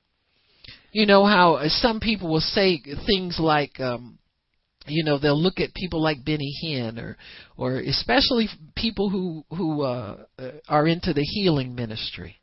You 0.90 1.06
know 1.06 1.24
how 1.24 1.60
some 1.68 2.00
people 2.00 2.30
will 2.30 2.40
say 2.40 2.82
things 3.06 3.38
like, 3.38 3.78
um, 3.78 4.18
you 4.86 5.04
know, 5.04 5.18
they'll 5.18 5.40
look 5.40 5.60
at 5.60 5.72
people 5.72 6.02
like 6.02 6.24
Benny 6.24 6.52
Hinn, 6.64 6.98
or, 6.98 7.16
or 7.56 7.78
especially 7.78 8.48
people 8.76 9.08
who 9.08 9.44
who 9.56 9.82
uh, 9.82 10.24
are 10.68 10.86
into 10.88 11.12
the 11.12 11.22
healing 11.22 11.76
ministry. 11.76 12.41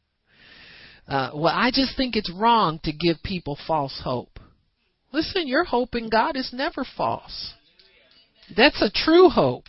Uh, 1.10 1.32
well, 1.34 1.54
I 1.56 1.72
just 1.72 1.98
think 1.98 2.16
it's 2.16 2.32
wrong 2.32 2.80
to 2.84 2.92
give 2.94 3.18
people 3.24 3.58
false 3.66 4.00
hope. 4.04 4.40
Listen, 5.12 5.48
your 5.48 5.64
hope 5.64 5.96
in 5.96 6.08
God 6.08 6.38
is 6.38 6.52
never 6.54 6.86
false. 6.96 7.54
That's 8.56 8.82
a 8.82 8.92
true 8.92 9.30
hope 9.30 9.66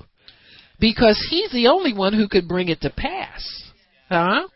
because 0.79 1.27
He's 1.31 1.51
the 1.51 1.69
only 1.69 1.95
one 1.95 2.13
who 2.13 2.29
could 2.29 2.47
bring 2.47 2.69
it 2.69 2.83
to 2.83 2.91
pass. 2.91 3.71
Huh? 4.11 4.49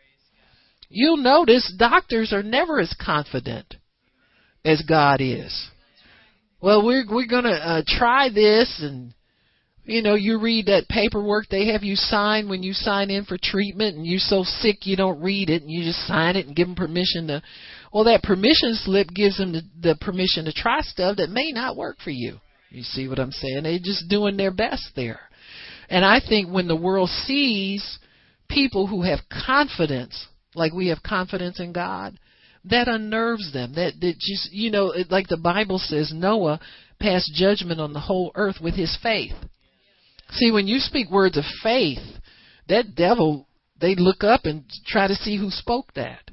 You'll 0.91 1.16
notice 1.16 1.72
doctors 1.78 2.35
are 2.35 2.43
never 2.43 2.80
as 2.80 2.95
confident 3.01 3.76
as 4.62 4.82
God 4.87 5.22
is. 5.22 5.70
Well, 6.61 6.85
we're 6.85 7.05
we're 7.09 7.26
to 7.45 7.51
uh, 7.51 7.82
try 7.87 8.28
this 8.28 8.80
and 8.82 9.14
you 9.85 10.03
know, 10.03 10.14
you 10.14 10.41
read 10.41 10.66
that 10.66 10.89
paperwork 10.89 11.49
they 11.49 11.72
have 11.72 11.82
you 11.82 11.95
sign 11.95 12.49
when 12.49 12.62
you 12.62 12.72
sign 12.72 13.11
in 13.11 13.24
for 13.24 13.37
treatment, 13.41 13.97
and 13.97 14.07
you're 14.07 14.18
so 14.18 14.43
sick 14.43 14.87
you 14.87 14.97
don't 14.97 15.20
read 15.20 15.51
it, 15.51 15.62
and 15.62 15.70
you 15.70 15.85
just 15.85 16.07
sign 16.07 16.37
it 16.37 16.47
and 16.47 16.57
give 16.57 16.66
them 16.66 16.76
permission 16.76 17.26
to. 17.28 17.43
Well, 17.93 18.05
that 18.05 18.22
permission 18.22 18.74
slip 18.74 19.09
gives 19.14 19.39
them 19.39 19.53
the, 19.53 19.62
the 19.80 19.97
permission 20.01 20.47
to 20.47 20.53
try 20.53 20.80
stuff 20.80 21.18
that 21.18 21.30
may 21.30 21.53
not 21.53 21.76
work 21.76 21.99
for 22.03 22.11
you. 22.11 22.41
You 22.70 22.82
see 22.82 23.07
what 23.07 23.20
I'm 23.20 23.30
saying? 23.30 23.62
They're 23.62 23.78
just 23.78 24.09
doing 24.09 24.37
their 24.37 24.51
best 24.51 24.91
there. 24.97 25.20
And 25.89 26.05
I 26.05 26.20
think 26.26 26.51
when 26.51 26.66
the 26.66 26.74
world 26.76 27.09
sees 27.09 27.99
people 28.49 28.87
who 28.87 29.03
have 29.03 29.20
confidence, 29.30 30.26
like 30.55 30.72
we 30.72 30.89
have 30.89 31.03
confidence 31.03 31.61
in 31.61 31.72
God, 31.72 32.18
that 32.64 32.89
unnerves 32.89 33.53
them. 33.53 33.74
That 33.74 34.01
that 34.01 34.14
just 34.18 34.51
you 34.51 34.70
know, 34.70 34.93
like 35.11 35.28
the 35.28 35.37
Bible 35.37 35.78
says, 35.78 36.12
Noah 36.14 36.59
passed 36.99 37.32
judgment 37.35 37.80
on 37.80 37.93
the 37.93 38.01
whole 38.01 38.32
earth 38.35 38.57
with 38.62 38.74
his 38.74 38.97
faith. 39.03 39.35
See, 40.35 40.51
when 40.51 40.66
you 40.66 40.78
speak 40.78 41.11
words 41.11 41.37
of 41.37 41.45
faith, 41.62 41.99
that 42.68 42.95
devil 42.95 43.47
they 43.80 43.95
look 43.97 44.24
up 44.24 44.43
and 44.45 44.64
try 44.87 45.09
to 45.09 45.14
see 45.14 45.37
who 45.37 45.51
spoke 45.51 45.93
that. 45.95 46.30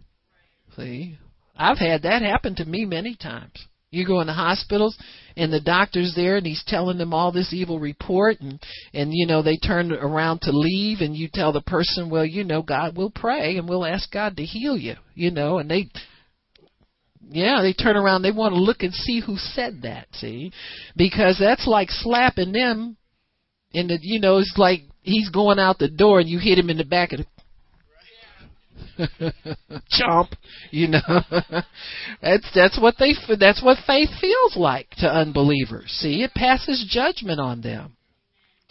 See, 0.76 1.18
I've 1.56 1.78
had 1.78 2.04
that 2.04 2.22
happen 2.22 2.56
to 2.56 2.66
me 2.66 2.86
many 2.86 3.16
times. 3.16 3.54
You 3.90 4.06
go 4.08 4.22
in 4.22 4.28
the 4.28 4.34
hospitals 4.34 4.98
and 5.36 5.52
the 5.52 5.60
doctor's 5.60 6.14
there 6.16 6.38
and 6.38 6.46
he's 6.46 6.64
telling 6.66 6.98
them 6.98 7.14
all 7.14 7.34
this 7.34 7.52
evil 7.52 7.78
report 7.78 8.40
and 8.40 8.58
and 8.94 9.12
you 9.14 9.28
know 9.28 9.42
they 9.42 9.58
turn 9.58 9.92
around 9.92 10.42
to 10.44 10.52
leave 10.52 11.02
and 11.02 11.16
you 11.16 11.28
tell 11.32 11.52
the 11.52 11.62
person, 11.62 12.10
well, 12.10 12.26
you 12.26 12.46
know, 12.46 12.62
God 12.62 12.96
will 12.96 13.12
pray 13.12 13.58
and 13.58 13.68
we'll 13.68 13.86
ask 13.86 14.10
God 14.10 14.38
to 14.38 14.46
heal 14.46 14.78
you, 14.78 14.96
you 15.14 15.30
know, 15.30 15.60
and 15.60 15.70
they 15.70 15.90
yeah, 17.30 17.62
they 17.62 17.74
turn 17.74 17.98
around, 17.98 18.22
they 18.22 18.32
want 18.32 18.54
to 18.54 18.60
look 18.60 18.82
and 18.82 18.94
see 18.94 19.22
who 19.22 19.36
said 19.38 19.82
that, 19.84 20.08
see? 20.14 20.52
Because 20.96 21.38
that's 21.38 21.68
like 21.68 21.90
slapping 21.92 22.54
them 22.54 22.98
in 23.74 23.88
the 23.88 23.98
you 24.02 24.20
know, 24.20 24.38
it's 24.38 24.56
like 24.58 24.82
he's 25.02 25.30
going 25.30 25.60
out 25.60 25.80
the 25.80 25.90
door 25.90 26.20
and 26.20 26.30
you 26.30 26.40
hit 26.40 26.58
him 26.58 26.70
in 26.70 26.78
the 26.78 26.86
back 26.86 27.14
of 27.14 27.20
the 27.20 27.26
chomp. 30.00 30.32
You 30.72 30.90
know? 30.90 31.02
That's 32.22 32.50
that's 32.54 32.80
what 32.80 32.96
they 33.00 33.14
that's 33.40 33.64
what 33.64 33.78
faith 33.86 34.10
feels 34.20 34.56
like 34.56 34.90
to 34.98 35.08
unbelievers. 35.08 35.90
See 35.90 36.24
it 36.24 36.34
passes 36.34 36.88
judgment 36.90 37.40
on 37.40 37.62
them. 37.62 37.96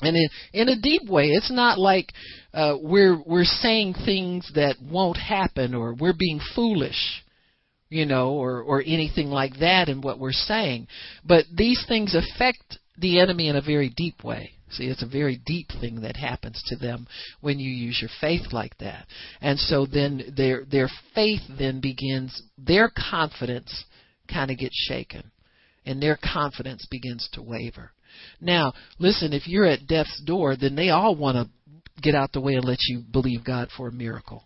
And 0.02 0.16
in 0.16 0.28
in 0.52 0.68
a 0.68 0.80
deep 0.80 1.08
way 1.08 1.28
it's 1.28 1.50
not 1.50 1.78
like 1.78 2.12
uh 2.54 2.76
we're 2.80 3.20
we're 3.24 3.44
saying 3.44 3.94
things 4.04 4.50
that 4.54 4.76
won't 4.80 5.18
happen 5.18 5.74
or 5.74 5.94
we're 5.94 6.14
being 6.18 6.40
foolish 6.54 7.22
you 7.90 8.06
know 8.06 8.30
or 8.30 8.62
or 8.62 8.82
anything 8.86 9.28
like 9.28 9.58
that 9.60 9.88
in 9.88 10.00
what 10.00 10.18
we're 10.18 10.32
saying. 10.32 10.86
But 11.24 11.44
these 11.52 11.84
things 11.86 12.14
affect 12.14 12.78
the 12.98 13.20
enemy 13.20 13.48
in 13.48 13.56
a 13.56 13.62
very 13.62 13.90
deep 13.90 14.24
way 14.24 14.52
See, 14.70 14.84
it's 14.86 15.02
a 15.02 15.08
very 15.08 15.40
deep 15.44 15.68
thing 15.80 16.02
that 16.02 16.16
happens 16.16 16.62
to 16.66 16.76
them 16.76 17.06
when 17.40 17.58
you 17.58 17.70
use 17.70 17.98
your 18.00 18.10
faith 18.20 18.52
like 18.52 18.76
that. 18.78 19.06
And 19.40 19.58
so 19.58 19.86
then 19.86 20.32
their 20.36 20.64
their 20.64 20.88
faith 21.14 21.42
then 21.58 21.80
begins 21.80 22.42
their 22.56 22.90
confidence 23.10 23.84
kind 24.32 24.50
of 24.50 24.58
gets 24.58 24.76
shaken 24.88 25.30
and 25.84 26.00
their 26.00 26.18
confidence 26.22 26.86
begins 26.90 27.28
to 27.32 27.42
waver. 27.42 27.90
Now, 28.40 28.72
listen, 28.98 29.32
if 29.32 29.46
you're 29.46 29.66
at 29.66 29.86
death's 29.86 30.22
door, 30.24 30.56
then 30.56 30.74
they 30.76 30.90
all 30.90 31.16
want 31.16 31.36
to 31.36 32.02
get 32.02 32.14
out 32.14 32.32
the 32.32 32.40
way 32.40 32.54
and 32.54 32.64
let 32.64 32.78
you 32.88 33.02
believe 33.10 33.44
God 33.44 33.68
for 33.76 33.88
a 33.88 33.92
miracle. 33.92 34.44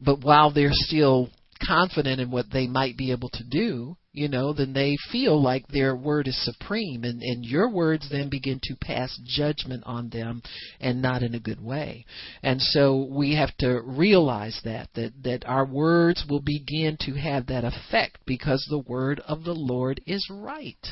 But 0.00 0.22
while 0.22 0.52
they're 0.52 0.70
still 0.72 1.30
confident 1.66 2.20
in 2.20 2.30
what 2.30 2.46
they 2.52 2.66
might 2.66 2.96
be 2.96 3.10
able 3.10 3.30
to 3.30 3.44
do, 3.44 3.96
you 4.18 4.28
know, 4.28 4.52
then 4.52 4.72
they 4.72 4.96
feel 5.12 5.40
like 5.40 5.68
their 5.68 5.94
word 5.94 6.26
is 6.26 6.44
supreme 6.44 7.04
and, 7.04 7.22
and 7.22 7.44
your 7.44 7.70
words 7.70 8.08
then 8.10 8.28
begin 8.28 8.58
to 8.64 8.74
pass 8.74 9.18
judgment 9.24 9.84
on 9.86 10.08
them 10.10 10.42
and 10.80 11.00
not 11.00 11.22
in 11.22 11.34
a 11.34 11.40
good 11.40 11.62
way. 11.62 12.04
And 12.42 12.60
so 12.60 13.08
we 13.10 13.36
have 13.36 13.56
to 13.58 13.80
realize 13.80 14.60
that, 14.64 14.88
that, 14.94 15.12
that 15.22 15.44
our 15.46 15.64
words 15.64 16.24
will 16.28 16.42
begin 16.42 16.96
to 17.02 17.12
have 17.12 17.46
that 17.46 17.64
effect 17.64 18.18
because 18.26 18.66
the 18.68 18.78
word 18.80 19.20
of 19.26 19.44
the 19.44 19.54
Lord 19.54 20.00
is 20.04 20.28
right. 20.30 20.86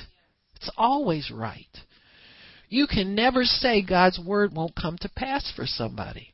It's 0.54 0.70
always 0.76 1.30
right. 1.30 1.66
You 2.68 2.86
can 2.86 3.14
never 3.14 3.44
say 3.44 3.82
God's 3.82 4.20
word 4.24 4.52
won't 4.54 4.76
come 4.76 4.98
to 5.00 5.08
pass 5.08 5.52
for 5.54 5.66
somebody. 5.66 6.32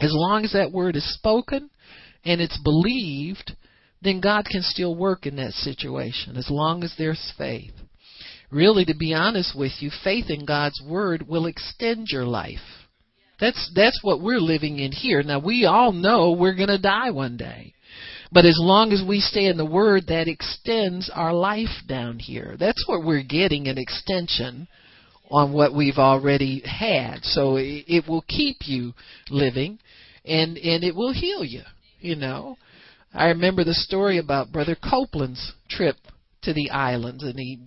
As 0.00 0.10
long 0.12 0.44
as 0.44 0.52
that 0.52 0.72
word 0.72 0.96
is 0.96 1.14
spoken 1.14 1.70
and 2.24 2.40
it's 2.40 2.58
believed, 2.62 3.56
then 4.02 4.20
God 4.20 4.46
can 4.50 4.62
still 4.62 4.94
work 4.94 5.26
in 5.26 5.36
that 5.36 5.52
situation 5.52 6.36
as 6.36 6.50
long 6.50 6.82
as 6.82 6.94
there's 6.98 7.32
faith. 7.38 7.72
Really, 8.50 8.84
to 8.84 8.94
be 8.94 9.14
honest 9.14 9.56
with 9.56 9.72
you, 9.80 9.90
faith 10.04 10.26
in 10.28 10.44
God's 10.44 10.80
word 10.86 11.26
will 11.26 11.46
extend 11.46 12.08
your 12.08 12.26
life. 12.26 12.58
That's 13.40 13.72
that's 13.74 13.98
what 14.02 14.20
we're 14.20 14.40
living 14.40 14.78
in 14.78 14.92
here. 14.92 15.22
Now 15.22 15.38
we 15.38 15.64
all 15.64 15.92
know 15.92 16.32
we're 16.32 16.54
going 16.54 16.68
to 16.68 16.78
die 16.78 17.10
one 17.10 17.36
day. 17.36 17.74
But 18.30 18.46
as 18.46 18.56
long 18.58 18.92
as 18.92 19.02
we 19.06 19.20
stay 19.20 19.46
in 19.46 19.56
the 19.56 19.66
word, 19.66 20.06
that 20.08 20.28
extends 20.28 21.10
our 21.12 21.34
life 21.34 21.82
down 21.86 22.18
here. 22.18 22.56
That's 22.58 22.82
what 22.86 23.04
we're 23.04 23.22
getting 23.22 23.68
an 23.68 23.76
extension 23.76 24.68
on 25.30 25.52
what 25.52 25.74
we've 25.74 25.98
already 25.98 26.62
had. 26.64 27.24
So 27.24 27.56
it, 27.56 27.84
it 27.88 28.08
will 28.08 28.24
keep 28.28 28.58
you 28.66 28.94
living 29.30 29.78
and 30.24 30.56
and 30.58 30.84
it 30.84 30.94
will 30.94 31.12
heal 31.12 31.44
you, 31.44 31.62
you 32.00 32.16
know. 32.16 32.56
I 33.14 33.26
remember 33.26 33.62
the 33.62 33.74
story 33.74 34.18
about 34.18 34.52
Brother 34.52 34.76
Copeland's 34.76 35.52
trip 35.68 35.96
to 36.42 36.52
the 36.52 36.70
islands, 36.70 37.22
and 37.22 37.38
he 37.38 37.60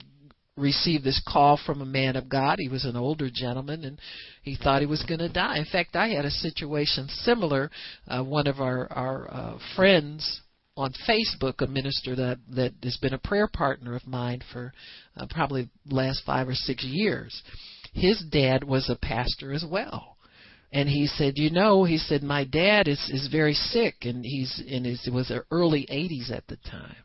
received 0.57 1.03
this 1.03 1.21
call 1.27 1.59
from 1.63 1.81
a 1.81 1.85
man 1.85 2.15
of 2.15 2.29
God. 2.29 2.57
He 2.59 2.69
was 2.69 2.85
an 2.85 2.95
older 2.95 3.29
gentleman, 3.31 3.83
and 3.83 3.99
he 4.41 4.55
thought 4.55 4.81
he 4.81 4.87
was 4.87 5.03
going 5.03 5.19
to 5.19 5.29
die. 5.29 5.57
In 5.57 5.65
fact, 5.65 5.95
I 5.95 6.09
had 6.09 6.25
a 6.25 6.31
situation 6.31 7.07
similar. 7.09 7.69
Uh, 8.07 8.23
one 8.23 8.47
of 8.47 8.59
our 8.59 8.91
our 8.91 9.31
uh, 9.31 9.57
friends 9.75 10.41
on 10.77 10.91
Facebook, 11.07 11.61
a 11.61 11.67
minister 11.67 12.15
that 12.15 12.39
that 12.49 12.73
has 12.83 12.97
been 12.97 13.13
a 13.13 13.19
prayer 13.19 13.47
partner 13.47 13.95
of 13.95 14.07
mine 14.07 14.41
for 14.51 14.73
uh, 15.17 15.25
probably 15.29 15.69
the 15.85 15.95
last 15.95 16.23
five 16.25 16.47
or 16.47 16.55
six 16.55 16.83
years. 16.83 17.43
His 17.93 18.23
dad 18.29 18.63
was 18.63 18.89
a 18.89 18.95
pastor 18.95 19.53
as 19.53 19.63
well 19.69 20.14
and 20.75 20.89
he 20.89 21.07
said, 21.07 21.37
"You 21.37 21.51
know," 21.51 21.85
he 21.85 21.97
said, 21.97 22.21
"my 22.21 22.43
dad 22.43 22.89
is 22.89 22.99
is 23.09 23.27
very 23.27 23.53
sick, 23.53 24.03
and 24.03 24.25
he's 24.25 24.59
in 24.59 24.83
his 24.83 25.07
it 25.07 25.13
was 25.13 25.29
the 25.29 25.45
early 25.49 25.87
80s 25.89 26.29
at 26.29 26.45
the 26.47 26.57
time." 26.57 26.97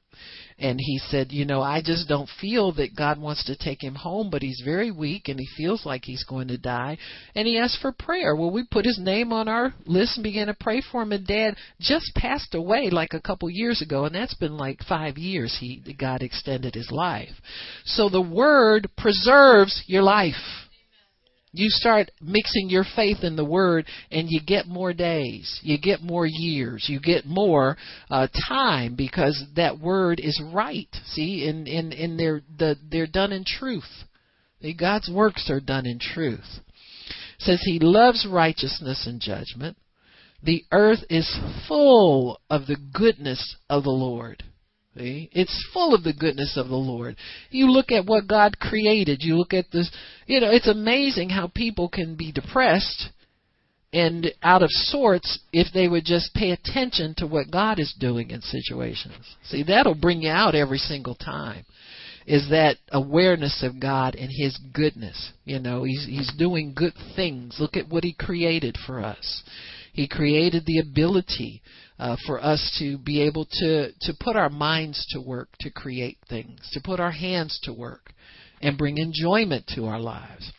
And 0.59 0.81
he 0.81 0.99
said, 0.99 1.33
"You 1.33 1.45
know, 1.45 1.63
I 1.63 1.81
just 1.81 2.09
don't 2.09 2.29
feel 2.29 2.73
that 2.73 2.97
God 2.97 3.19
wants 3.19 3.45
to 3.45 3.55
take 3.55 3.81
him 3.81 3.95
home, 3.95 4.29
but 4.29 4.43
he's 4.43 4.61
very 4.65 4.91
weak 4.91 5.29
and 5.29 5.39
he 5.39 5.47
feels 5.57 5.87
like 5.87 6.05
he's 6.05 6.25
going 6.25 6.49
to 6.49 6.59
die." 6.59 6.99
And 7.37 7.47
he 7.47 7.59
asked 7.59 7.79
for 7.79 7.93
prayer. 7.93 8.35
Well, 8.35 8.51
we 8.51 8.65
put 8.65 8.85
his 8.85 8.99
name 8.99 9.33
on 9.33 9.47
our 9.47 9.73
list 9.87 10.17
and 10.17 10.25
began 10.25 10.49
to 10.49 10.55
pray 10.55 10.81
for 10.81 11.03
him. 11.03 11.13
And 11.13 11.25
Dad 11.25 11.55
just 11.79 12.13
passed 12.17 12.57
away 12.57 12.91
like 12.91 13.15
a 13.15 13.21
couple 13.21 13.49
years 13.49 13.81
ago, 13.81 14.05
and 14.05 14.15
that's 14.15 14.35
been 14.35 14.57
like 14.57 14.83
five 14.83 15.17
years. 15.17 15.57
He 15.61 15.77
God 15.97 16.23
extended 16.23 16.75
his 16.75 16.91
life. 16.91 17.41
So 17.85 18.09
the 18.09 18.21
Word 18.21 18.91
preserves 18.97 19.85
your 19.87 20.03
life. 20.03 20.70
You 21.53 21.69
start 21.69 22.11
mixing 22.21 22.71
your 22.71 22.85
faith 22.95 23.25
in 23.25 23.35
the 23.35 23.45
Word, 23.45 23.87
and 24.11 24.31
you 24.31 24.41
get 24.41 24.69
more 24.69 24.93
days, 24.93 25.59
you 25.63 25.79
get 25.79 26.01
more 26.01 26.27
years, 26.27 26.87
you 26.89 27.01
get 27.01 27.27
more 27.27 27.77
uh, 28.09 28.29
time 28.49 28.95
because 28.95 29.43
that 29.57 29.81
Word 29.81 30.21
is 30.21 30.41
right. 30.53 30.89
See, 31.07 31.49
and 31.49 31.67
and 31.67 31.93
and 31.93 32.19
they're 32.19 32.43
the 32.57 32.77
they're 32.89 33.09
done 33.09 33.33
in 33.33 33.45
truth. 33.45 34.05
God's 34.79 35.11
works 35.13 35.51
are 35.51 35.61
done 35.61 35.87
in 35.87 35.99
truth. 35.99 36.61
It 37.09 37.41
says 37.41 37.63
He 37.65 37.81
loves 37.81 38.27
righteousness 38.31 39.07
and 39.07 39.21
judgment. 39.21 39.77
The 40.43 40.65
earth 40.71 41.01
is 41.11 41.39
full 41.67 42.41
of 42.49 42.67
the 42.67 42.77
goodness 42.93 43.57
of 43.69 43.83
the 43.83 43.91
Lord. 43.91 44.45
See? 45.01 45.31
It's 45.33 45.67
full 45.73 45.95
of 45.95 46.05
the 46.05 46.13
goodness 46.13 46.57
of 46.57 46.69
the 46.69 46.77
Lord. 46.77 47.17
You 47.51 47.71
look 47.71 47.91
at 47.91 48.05
what 48.05 48.27
God 48.29 48.59
created. 48.59 49.23
You 49.23 49.37
look 49.37 49.55
at 49.55 49.71
this. 49.73 49.91
You 50.27 50.41
know, 50.41 50.51
it's 50.51 50.69
amazing 50.69 51.31
how 51.31 51.51
people 51.55 51.89
can 51.89 52.17
be 52.17 52.33
depressed 52.33 53.09
and 53.93 54.33
out 54.43 54.63
of 54.63 54.71
sorts 54.71 55.41
if 55.53 55.73
they 55.73 55.89
would 55.89 56.05
just 56.05 56.35
pay 56.35 56.51
attention 56.51 57.15
to 57.17 57.27
what 57.27 57.51
God 57.51 57.81
is 57.81 57.95
doing 57.99 58.31
in 58.31 58.41
situations. 58.43 59.37
See, 59.45 59.63
that'll 59.63 59.95
bring 59.95 60.23
you 60.23 60.31
out 60.31 60.55
every 60.55 60.79
single 60.79 61.15
time. 61.15 61.65
Is 62.27 62.51
that 62.51 62.77
awareness 62.93 63.65
of 63.65 63.81
God 63.81 64.15
and 64.15 64.31
His 64.31 64.57
goodness? 64.73 65.33
You 65.45 65.59
know, 65.59 65.85
He's 65.85 66.07
He's 66.07 66.33
doing 66.39 66.75
good 66.75 66.95
things. 67.17 67.57
Look 67.59 67.77
at 67.77 67.89
what 67.89 68.05
He 68.05 68.13
created 68.13 68.77
for 68.87 69.01
us. 69.01 69.43
He 69.93 70.07
created 70.07 70.67
the 70.67 70.79
ability 70.79 71.63
uh, 72.01 72.17
for 72.27 72.43
us 72.43 72.75
to 72.79 72.97
be 72.97 73.23
able 73.23 73.45
to, 73.45 73.93
to 74.01 74.15
put 74.19 74.35
our 74.35 74.49
minds 74.49 75.07
to 75.11 75.21
work 75.21 75.51
to 75.61 75.71
create 75.71 76.17
things, 76.29 76.59
to 76.73 76.81
put 76.83 76.99
our 76.99 77.11
hands 77.11 77.61
to 77.63 77.75
work, 77.75 78.15
and 78.63 78.79
bring 78.79 78.97
enjoyment 78.97 79.67
to 79.75 79.85
our 79.85 80.01
lives. 80.01 80.51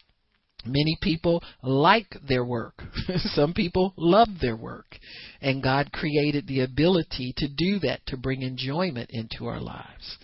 Many 0.63 0.99
people 1.01 1.43
like 1.63 2.15
their 2.27 2.45
work. 2.45 2.83
Some 3.33 3.53
people 3.53 3.95
love 3.97 4.27
their 4.39 4.55
work. 4.55 4.95
And 5.41 5.63
God 5.63 5.91
created 5.91 6.45
the 6.45 6.61
ability 6.61 7.33
to 7.37 7.47
do 7.47 7.79
that, 7.79 8.05
to 8.07 8.17
bring 8.17 8.43
enjoyment 8.43 9.09
into 9.11 9.47
our 9.47 9.59
lives. 9.59 10.19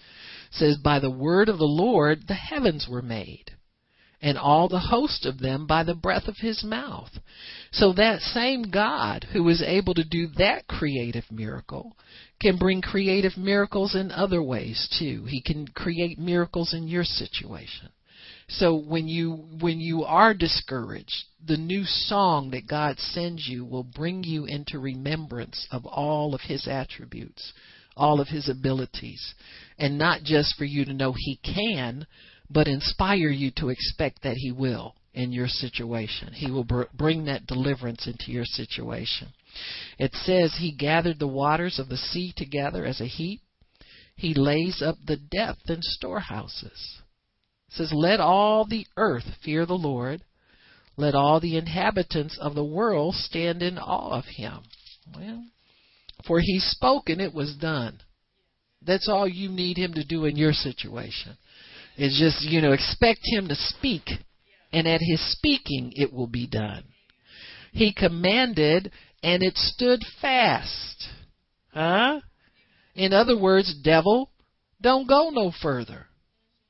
It 0.51 0.57
says, 0.57 0.77
By 0.83 0.99
the 0.99 1.09
word 1.09 1.49
of 1.49 1.57
the 1.57 1.65
Lord 1.65 2.27
the 2.27 2.35
heavens 2.35 2.87
were 2.87 3.01
made, 3.01 3.56
and 4.21 4.37
all 4.37 4.67
the 4.67 4.79
host 4.79 5.25
of 5.25 5.39
them 5.39 5.67
by 5.67 5.83
the 5.83 5.95
breath 5.95 6.27
of 6.27 6.37
his 6.37 6.63
mouth. 6.63 7.11
So 7.71 7.93
that 7.93 8.21
same 8.21 8.63
God 8.71 9.27
who 9.31 9.47
is 9.49 9.61
able 9.61 9.93
to 9.93 10.03
do 10.03 10.27
that 10.37 10.67
creative 10.67 11.25
miracle 11.31 11.95
can 12.41 12.57
bring 12.57 12.81
creative 12.81 13.37
miracles 13.37 13.95
in 13.95 14.11
other 14.11 14.41
ways 14.41 14.87
too. 14.99 15.25
He 15.25 15.41
can 15.41 15.67
create 15.67 16.17
miracles 16.17 16.73
in 16.73 16.87
your 16.87 17.03
situation. 17.03 17.89
So 18.49 18.75
when 18.75 19.07
you 19.07 19.45
when 19.59 19.79
you 19.79 20.03
are 20.03 20.33
discouraged, 20.33 21.25
the 21.45 21.57
new 21.57 21.83
song 21.83 22.51
that 22.51 22.67
God 22.67 22.97
sends 22.97 23.47
you 23.47 23.65
will 23.65 23.83
bring 23.83 24.23
you 24.23 24.45
into 24.45 24.79
remembrance 24.79 25.67
of 25.69 25.85
all 25.85 26.33
of 26.33 26.41
his 26.41 26.65
attributes, 26.65 27.51
all 27.97 28.21
of 28.21 28.29
his 28.29 28.47
abilities. 28.47 29.33
And 29.77 29.97
not 29.97 30.23
just 30.23 30.55
for 30.57 30.63
you 30.65 30.85
to 30.85 30.93
know 30.93 31.13
he 31.13 31.39
can, 31.43 32.07
but 32.49 32.67
inspire 32.67 33.29
you 33.29 33.51
to 33.57 33.69
expect 33.69 34.23
that 34.23 34.37
he 34.37 34.51
will 34.51 34.95
in 35.13 35.31
your 35.31 35.47
situation. 35.47 36.31
He 36.33 36.51
will 36.51 36.63
br- 36.63 36.83
bring 36.93 37.25
that 37.25 37.47
deliverance 37.47 38.07
into 38.07 38.31
your 38.31 38.45
situation. 38.45 39.29
It 39.97 40.13
says 40.13 40.55
he 40.57 40.71
gathered 40.71 41.19
the 41.19 41.27
waters 41.27 41.79
of 41.79 41.89
the 41.89 41.97
sea 41.97 42.33
together 42.35 42.85
as 42.85 43.01
a 43.01 43.07
heap. 43.07 43.41
He 44.15 44.33
lays 44.33 44.81
up 44.81 44.97
the 45.03 45.17
depth 45.17 45.69
in 45.69 45.79
storehouses. 45.81 47.01
It 47.69 47.73
says, 47.73 47.91
Let 47.93 48.19
all 48.19 48.65
the 48.65 48.85
earth 48.95 49.25
fear 49.43 49.65
the 49.65 49.73
Lord. 49.73 50.21
Let 50.95 51.15
all 51.15 51.39
the 51.39 51.57
inhabitants 51.57 52.37
of 52.39 52.55
the 52.55 52.65
world 52.65 53.15
stand 53.15 53.61
in 53.61 53.77
awe 53.77 54.17
of 54.17 54.25
him. 54.25 54.63
Well, 55.15 55.45
for 56.25 56.39
he 56.39 56.59
spoke 56.59 57.09
and 57.09 57.21
it 57.21 57.33
was 57.33 57.55
done. 57.55 58.01
That's 58.81 59.07
all 59.07 59.27
you 59.27 59.49
need 59.49 59.77
him 59.77 59.93
to 59.93 60.03
do 60.03 60.25
in 60.25 60.35
your 60.35 60.53
situation. 60.53 61.37
Is 61.97 62.17
just, 62.19 62.43
you 62.43 62.61
know, 62.61 62.73
expect 62.73 63.21
him 63.23 63.47
to 63.47 63.55
speak. 63.55 64.03
And 64.71 64.87
at 64.87 65.01
his 65.01 65.19
speaking, 65.31 65.91
it 65.95 66.13
will 66.13 66.27
be 66.27 66.47
done. 66.47 66.83
He 67.71 67.93
commanded 67.93 68.91
and 69.23 69.41
it 69.41 69.57
stood 69.57 70.01
fast. 70.21 71.07
Huh? 71.73 72.19
In 72.95 73.13
other 73.13 73.37
words, 73.37 73.73
devil, 73.83 74.29
don't 74.81 75.07
go 75.07 75.29
no 75.31 75.51
further. 75.61 76.07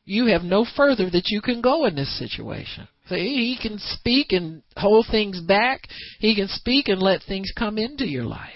You 0.05 0.27
have 0.27 0.43
no 0.43 0.65
further 0.75 1.09
that 1.09 1.27
you 1.27 1.41
can 1.41 1.61
go 1.61 1.85
in 1.85 1.95
this 1.95 2.17
situation. 2.17 2.87
See, 3.09 3.15
he 3.15 3.57
can 3.61 3.79
speak 3.79 4.31
and 4.31 4.61
hold 4.75 5.07
things 5.09 5.41
back. 5.41 5.87
He 6.19 6.35
can 6.35 6.47
speak 6.47 6.87
and 6.87 7.01
let 7.01 7.23
things 7.23 7.51
come 7.57 7.77
into 7.77 8.05
your 8.05 8.23
life. 8.23 8.51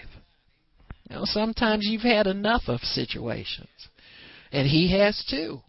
You 1.10 1.18
know, 1.18 1.22
sometimes 1.26 1.86
you've 1.86 2.02
had 2.02 2.28
enough 2.28 2.64
of 2.68 2.80
situations. 2.82 3.68
And 4.52 4.68
he 4.68 4.98
has 4.98 5.26
too. 5.30 5.62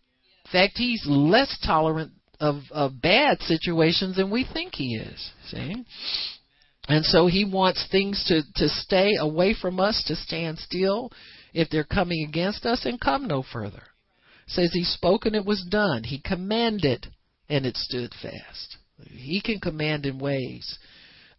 Fact, 0.52 0.76
he's 0.76 1.02
less 1.06 1.58
tolerant 1.64 2.12
of, 2.38 2.62
of 2.70 3.00
bad 3.00 3.40
situations 3.40 4.16
than 4.16 4.30
we 4.30 4.44
think 4.44 4.74
he 4.74 4.96
is. 4.96 5.30
See? 5.46 5.84
And 6.88 7.04
so 7.04 7.26
he 7.26 7.44
wants 7.44 7.86
things 7.90 8.22
to, 8.26 8.42
to 8.56 8.68
stay 8.68 9.14
away 9.18 9.54
from 9.54 9.80
us, 9.80 10.02
to 10.08 10.16
stand 10.16 10.58
still 10.58 11.10
if 11.54 11.70
they're 11.70 11.84
coming 11.84 12.26
against 12.28 12.66
us 12.66 12.84
and 12.84 13.00
come 13.00 13.26
no 13.26 13.42
further. 13.42 13.84
says 14.46 14.72
he 14.72 14.84
spoke 14.84 15.24
and 15.24 15.36
it 15.36 15.44
was 15.44 15.66
done. 15.70 16.04
He 16.04 16.20
commanded 16.20 17.06
and 17.48 17.64
it 17.64 17.76
stood 17.76 18.12
fast. 18.20 18.76
He 19.06 19.40
can 19.40 19.60
command 19.60 20.06
in 20.06 20.18
ways 20.18 20.78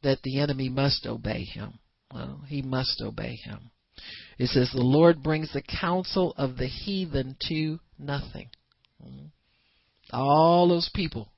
that 0.01 0.21
the 0.23 0.39
enemy 0.39 0.69
must 0.69 1.05
obey 1.05 1.43
him. 1.43 1.79
Well, 2.13 2.41
he 2.47 2.61
must 2.61 3.01
obey 3.01 3.35
him. 3.43 3.71
It 4.37 4.47
says, 4.47 4.71
The 4.71 4.81
Lord 4.81 5.23
brings 5.23 5.51
the 5.53 5.61
counsel 5.61 6.33
of 6.37 6.57
the 6.57 6.67
heathen 6.67 7.35
to 7.49 7.79
nothing. 7.97 8.49
All 10.11 10.67
those 10.67 10.89
people 10.93 11.29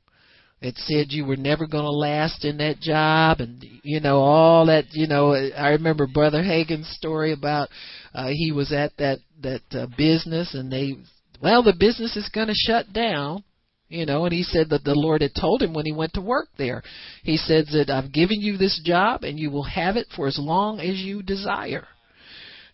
it 0.62 0.76
said 0.78 1.12
you 1.12 1.26
were 1.26 1.36
never 1.36 1.68
going 1.68 1.84
to 1.84 1.92
last 1.92 2.46
in 2.46 2.58
that 2.58 2.80
job 2.80 3.40
and 3.40 3.64
you 3.84 4.00
know 4.00 4.18
all 4.18 4.66
that 4.66 4.86
you 4.92 5.08
know 5.08 5.34
i 5.34 5.70
remember 5.70 6.08
brother 6.08 6.42
Hagin's 6.42 6.90
story 6.90 7.34
about 7.34 7.70
uh 8.14 8.30
he 8.30 8.52
was 8.52 8.72
at 8.72 8.92
that 8.98 9.20
that 9.42 9.62
uh, 9.72 9.86
business 9.98 10.54
and 10.54 10.72
they 10.72 10.96
well 11.42 11.62
the 11.62 11.76
business 11.78 12.16
is 12.16 12.30
going 12.34 12.48
to 12.48 12.54
shut 12.56 12.92
down 12.94 13.44
you 13.90 14.06
know 14.06 14.26
and 14.26 14.34
he 14.34 14.44
said 14.44 14.70
that 14.70 14.84
the 14.84 14.96
lord 14.96 15.22
had 15.22 15.36
told 15.40 15.62
him 15.62 15.74
when 15.74 15.86
he 15.86 15.92
went 15.92 16.14
to 16.14 16.22
work 16.22 16.48
there. 16.58 16.82
He 17.24 17.38
said 17.38 17.66
that 17.74 17.90
i've 17.90 18.12
given 18.12 18.40
you 18.40 18.58
this 18.58 18.82
job 18.84 19.24
and 19.24 19.38
you 19.38 19.52
will 19.52 19.64
have 19.64 19.98
it 19.98 20.08
for 20.16 20.26
as 20.28 20.40
long 20.40 20.80
as 20.80 20.98
you 20.98 21.22
desire 21.22 21.88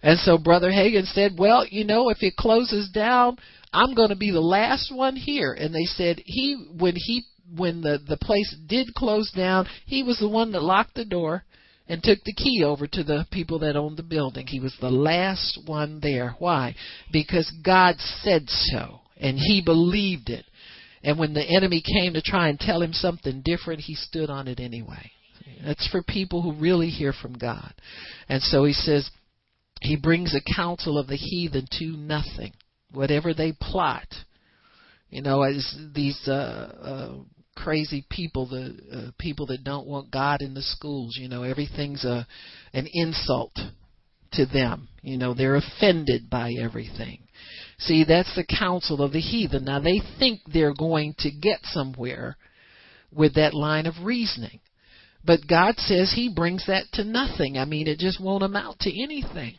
and 0.04 0.20
so 0.20 0.38
brother 0.38 0.70
Hagin 0.72 1.06
said 1.06 1.34
well 1.38 1.66
you 1.70 1.84
know 1.84 2.10
if 2.10 2.18
it 2.22 2.36
closes 2.36 2.90
down 2.90 3.38
I'm 3.74 3.96
going 3.96 4.10
to 4.10 4.16
be 4.16 4.32
the 4.32 4.42
last 4.42 4.94
one 4.94 5.16
here. 5.16 5.54
And 5.54 5.74
they 5.74 5.86
said 5.86 6.22
he, 6.26 6.68
when 6.78 6.96
he 6.96 7.24
when 7.56 7.82
the 7.82 8.00
the 8.08 8.18
place 8.18 8.56
did 8.68 8.94
close 8.96 9.32
down, 9.32 9.68
he 9.86 10.04
was 10.04 10.20
the 10.20 10.30
one 10.30 10.52
that 10.54 10.64
locked 10.64 10.96
the 10.96 11.06
door 11.06 11.44
and 11.88 12.02
took 12.02 12.20
the 12.24 12.34
key 12.34 12.64
over 12.64 12.88
to 12.88 13.04
the 13.04 13.26
people 13.32 13.60
that 13.60 13.76
owned 13.76 13.98
the 13.98 14.04
building. 14.04 14.48
He 14.48 14.60
was 14.60 14.76
the 14.80 14.90
last 14.90 15.60
one 15.66 16.00
there. 16.02 16.36
Why? 16.40 16.76
Because 17.12 17.52
God 17.64 17.96
said 18.22 18.44
so 18.48 19.02
and 19.18 19.38
he 19.38 19.62
believed 19.64 20.30
it. 20.30 20.46
And 21.04 21.18
when 21.18 21.34
the 21.34 21.44
enemy 21.44 21.82
came 21.82 22.14
to 22.14 22.22
try 22.22 22.50
and 22.50 22.60
tell 22.60 22.82
him 22.82 22.94
something 22.94 23.42
different, 23.44 23.82
he 23.82 23.96
stood 23.96 24.30
on 24.30 24.48
it 24.48 24.60
anyway. 24.60 25.12
That's 25.66 25.88
for 25.88 26.04
people 26.04 26.42
who 26.42 26.54
really 26.54 26.90
hear 26.90 27.14
from 27.14 27.34
God. 27.34 27.74
And 28.30 28.42
so 28.42 28.64
he 28.64 28.74
says, 28.74 29.10
he 29.82 29.96
brings 29.96 30.32
the 30.32 30.54
counsel 30.56 30.98
of 30.98 31.08
the 31.08 31.16
heathen 31.16 31.66
to 31.80 31.86
nothing. 31.98 32.54
Whatever 32.92 33.34
they 33.34 33.52
plot, 33.54 34.08
you 35.10 35.22
know, 35.22 35.42
as 35.44 35.76
these 35.94 36.20
uh, 36.28 36.32
uh, 36.32 37.14
crazy 37.56 38.06
people, 38.10 38.48
the 38.48 38.76
uh, 38.92 39.12
people 39.18 39.48
that 39.48 39.64
don't 39.64 39.88
want 39.88 40.12
God 40.12 40.42
in 40.42 40.54
the 40.54 40.62
schools. 40.62 41.18
You 41.20 41.30
know, 41.30 41.44
everything's 41.44 42.06
a 42.06 42.28
an 42.74 42.88
insult 42.92 43.58
to 44.34 44.46
them. 44.46 44.88
You 45.02 45.18
know, 45.18 45.34
they're 45.34 45.56
offended 45.56 46.30
by 46.30 46.54
everything. 46.60 47.28
See, 47.80 48.04
that's 48.08 48.36
the 48.36 48.46
counsel 48.46 49.02
of 49.02 49.14
the 49.14 49.20
heathen. 49.20 49.66
Now 49.66 49.80
they 49.80 50.00
think 50.20 50.42
they're 50.46 50.76
going 50.76 51.16
to 51.20 51.32
get 51.32 51.60
somewhere 51.64 52.38
with 53.12 53.36
that 53.36 53.54
line 53.54 53.88
of 53.88 54.04
reasoning. 54.04 54.60
But 55.24 55.48
God 55.48 55.76
says 55.78 56.14
He 56.16 56.32
brings 56.34 56.66
that 56.68 56.86
to 56.94 57.04
nothing. 57.04 57.58
I 57.58 57.66
mean, 57.66 57.88
it 57.88 58.00
just 58.00 58.22
won't 58.22 58.44
amount 58.44 58.80
to 58.82 59.04
anything. 59.04 59.56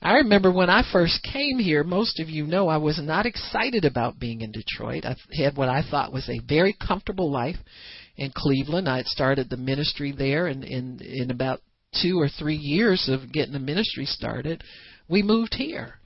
I 0.00 0.14
remember 0.14 0.50
when 0.50 0.70
I 0.70 0.82
first 0.92 1.22
came 1.22 1.58
here, 1.58 1.84
most 1.84 2.20
of 2.20 2.28
you 2.28 2.46
know 2.46 2.68
I 2.68 2.76
was 2.76 3.00
not 3.00 3.26
excited 3.26 3.84
about 3.84 4.18
being 4.18 4.40
in 4.40 4.52
Detroit. 4.52 5.04
I 5.04 5.16
had 5.36 5.56
what 5.56 5.68
I 5.68 5.82
thought 5.82 6.12
was 6.12 6.28
a 6.28 6.40
very 6.40 6.74
comfortable 6.74 7.30
life 7.30 7.56
in 8.16 8.32
Cleveland. 8.34 8.88
I 8.88 8.98
had 8.98 9.06
started 9.06 9.48
the 9.48 9.56
ministry 9.56 10.12
there 10.12 10.46
and 10.46 10.64
in 10.64 11.00
in 11.00 11.30
about 11.30 11.60
2 12.00 12.18
or 12.18 12.28
3 12.28 12.56
years 12.56 13.08
of 13.08 13.32
getting 13.32 13.52
the 13.52 13.58
ministry 13.58 14.06
started, 14.06 14.64
we 15.08 15.22
moved 15.22 15.54
here. 15.54 15.98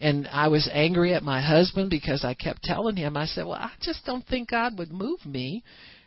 And 0.00 0.28
I 0.28 0.48
was 0.48 0.68
angry 0.72 1.12
at 1.12 1.22
my 1.22 1.40
husband 1.40 1.90
because 1.90 2.24
I 2.24 2.34
kept 2.34 2.62
telling 2.62 2.96
him 2.96 3.16
I 3.16 3.26
said, 3.26 3.46
"Well, 3.46 3.58
I 3.60 3.72
just 3.80 4.04
don't 4.06 4.26
think 4.26 4.50
God 4.50 4.78
would 4.78 4.92
move 4.92 5.26
me." 5.26 5.64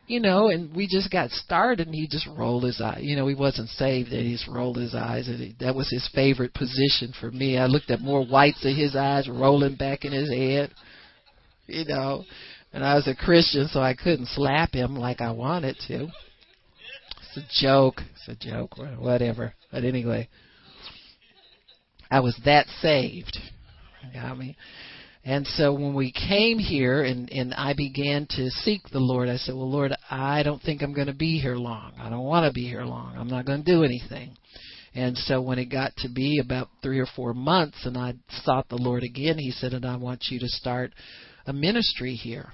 You 0.08 0.20
know, 0.20 0.50
and 0.50 0.76
we 0.76 0.88
just 0.88 1.12
got 1.12 1.30
started, 1.32 1.88
and 1.88 1.96
he 1.96 2.08
just 2.08 2.28
rolled 2.28 2.64
his 2.64 2.82
eye. 2.82 3.00
You 3.02 3.16
know, 3.16 3.28
he 3.28 3.36
wasn't 3.36 3.70
saved, 3.70 4.12
and 4.12 4.26
he 4.26 4.34
just 4.34 4.48
rolled 4.48 4.78
his 4.78 4.94
eyes, 4.94 5.28
and 5.28 5.40
he, 5.40 5.56
that 5.60 5.76
was 5.76 5.90
his 5.90 6.10
favorite 6.14 6.54
position 6.54 7.14
for 7.20 7.32
me. 7.32 7.58
I 7.58 7.68
looked 7.68 7.90
at 7.92 8.02
more 8.02 8.26
whites 8.26 8.66
of 8.66 8.76
his 8.76 8.96
eyes 8.96 9.30
rolling 9.30 9.76
back 9.76 10.04
in 10.04 10.12
his 10.12 10.30
head, 10.30 10.72
you 11.68 11.86
know, 11.86 12.26
and 12.74 12.84
I 12.84 12.96
was 12.96 13.08
a 13.08 13.16
Christian, 13.16 13.68
so 13.68 13.82
I 13.82 13.94
couldn't 13.94 14.28
slap 14.28 14.74
him 14.74 14.96
like 14.96 15.22
I 15.22 15.32
wanted 15.32 15.78
to. 15.88 16.08
It's 17.36 17.38
a 17.38 17.62
joke. 17.62 18.02
It's 18.16 18.28
a 18.28 18.36
joke. 18.36 18.78
Whatever. 18.78 19.54
But 19.72 19.84
anyway, 19.84 20.28
I 22.10 22.20
was 22.20 22.38
that 22.46 22.68
saved. 22.82 23.38
You 24.14 24.20
know 24.20 24.28
I 24.28 24.34
mean? 24.34 24.56
And 25.24 25.46
so 25.46 25.74
when 25.74 25.94
we 25.94 26.12
came 26.12 26.58
here 26.58 27.04
and, 27.04 27.30
and 27.30 27.54
I 27.54 27.74
began 27.78 28.26
to 28.32 28.50
seek 28.50 28.82
the 28.90 29.00
Lord, 29.00 29.30
I 29.30 29.38
said, 29.38 29.54
Well, 29.54 29.70
Lord, 29.70 29.96
I 30.10 30.42
don't 30.42 30.62
think 30.62 30.82
I'm 30.82 30.94
going 30.94 31.08
to 31.08 31.14
be 31.14 31.38
here 31.38 31.56
long. 31.56 31.94
I 32.00 32.10
don't 32.10 32.24
want 32.24 32.48
to 32.48 32.54
be 32.54 32.68
here 32.68 32.84
long. 32.84 33.16
I'm 33.16 33.28
not 33.28 33.46
going 33.46 33.64
to 33.64 33.72
do 33.72 33.84
anything. 33.84 34.36
And 34.96 35.16
so 35.16 35.42
when 35.42 35.60
it 35.60 35.66
got 35.66 35.96
to 35.98 36.10
be 36.10 36.40
about 36.40 36.70
three 36.82 37.00
or 37.00 37.06
four 37.16 37.34
months 37.34 37.86
and 37.86 37.98
I 37.98 38.16
sought 38.44 38.68
the 38.68 38.78
Lord 38.78 39.04
again, 39.04 39.38
He 39.38 39.52
said, 39.52 39.74
And 39.74 39.86
I 39.86 39.96
want 39.96 40.26
you 40.30 40.40
to 40.40 40.48
start 40.48 40.92
a 41.46 41.54
ministry 41.54 42.16
here. 42.16 42.54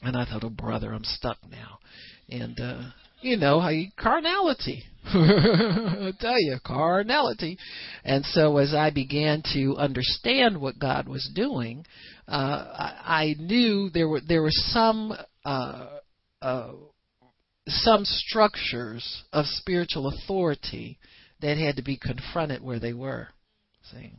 And 0.00 0.16
I 0.16 0.24
thought, 0.24 0.44
Oh, 0.44 0.50
brother, 0.50 0.92
I'm 0.92 1.04
stuck 1.04 1.38
now. 1.50 1.78
And, 2.28 2.60
uh, 2.60 2.82
you 3.20 3.36
know, 3.36 3.58
I, 3.58 3.90
carnality. 3.98 4.84
I 5.04 6.12
tell 6.20 6.40
you, 6.40 6.58
carnality. 6.64 7.58
And 8.04 8.24
so 8.26 8.58
as 8.58 8.74
I 8.74 8.90
began 8.90 9.42
to 9.54 9.76
understand 9.76 10.60
what 10.60 10.78
God 10.78 11.08
was 11.08 11.30
doing, 11.34 11.84
uh, 12.26 12.32
I, 12.32 12.94
I 13.06 13.34
knew 13.38 13.90
there 13.90 14.08
were 14.08 14.20
there 14.20 14.42
were 14.42 14.50
some 14.52 15.14
uh, 15.44 15.86
uh, 16.42 16.72
some 17.66 18.04
structures 18.04 19.24
of 19.32 19.46
spiritual 19.46 20.08
authority 20.08 20.98
that 21.40 21.56
had 21.56 21.76
to 21.76 21.82
be 21.82 21.96
confronted 21.96 22.62
where 22.62 22.80
they 22.80 22.92
were. 22.92 23.28
See, 23.90 24.12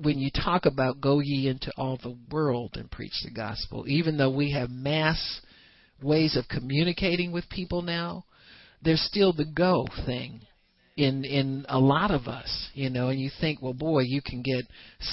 when 0.00 0.18
you 0.18 0.30
talk 0.30 0.66
about 0.66 1.00
go 1.00 1.20
ye 1.20 1.48
into 1.48 1.72
all 1.76 1.98
the 2.02 2.16
world 2.30 2.76
and 2.76 2.90
preach 2.90 3.14
the 3.24 3.30
gospel, 3.30 3.84
even 3.88 4.16
though 4.16 4.30
we 4.30 4.52
have 4.52 4.70
mass 4.70 5.40
ways 6.02 6.36
of 6.36 6.48
communicating 6.48 7.32
with 7.32 7.48
people 7.48 7.82
now, 7.82 8.24
there's 8.82 9.02
still 9.02 9.32
the 9.32 9.46
go 9.46 9.86
thing 10.06 10.40
in 10.96 11.24
in 11.24 11.66
a 11.68 11.78
lot 11.78 12.10
of 12.10 12.28
us, 12.28 12.68
you 12.74 12.88
know, 12.88 13.08
and 13.08 13.18
you 13.18 13.30
think, 13.40 13.60
well, 13.60 13.72
boy, 13.72 14.00
you 14.00 14.20
can 14.24 14.42
get 14.42 14.64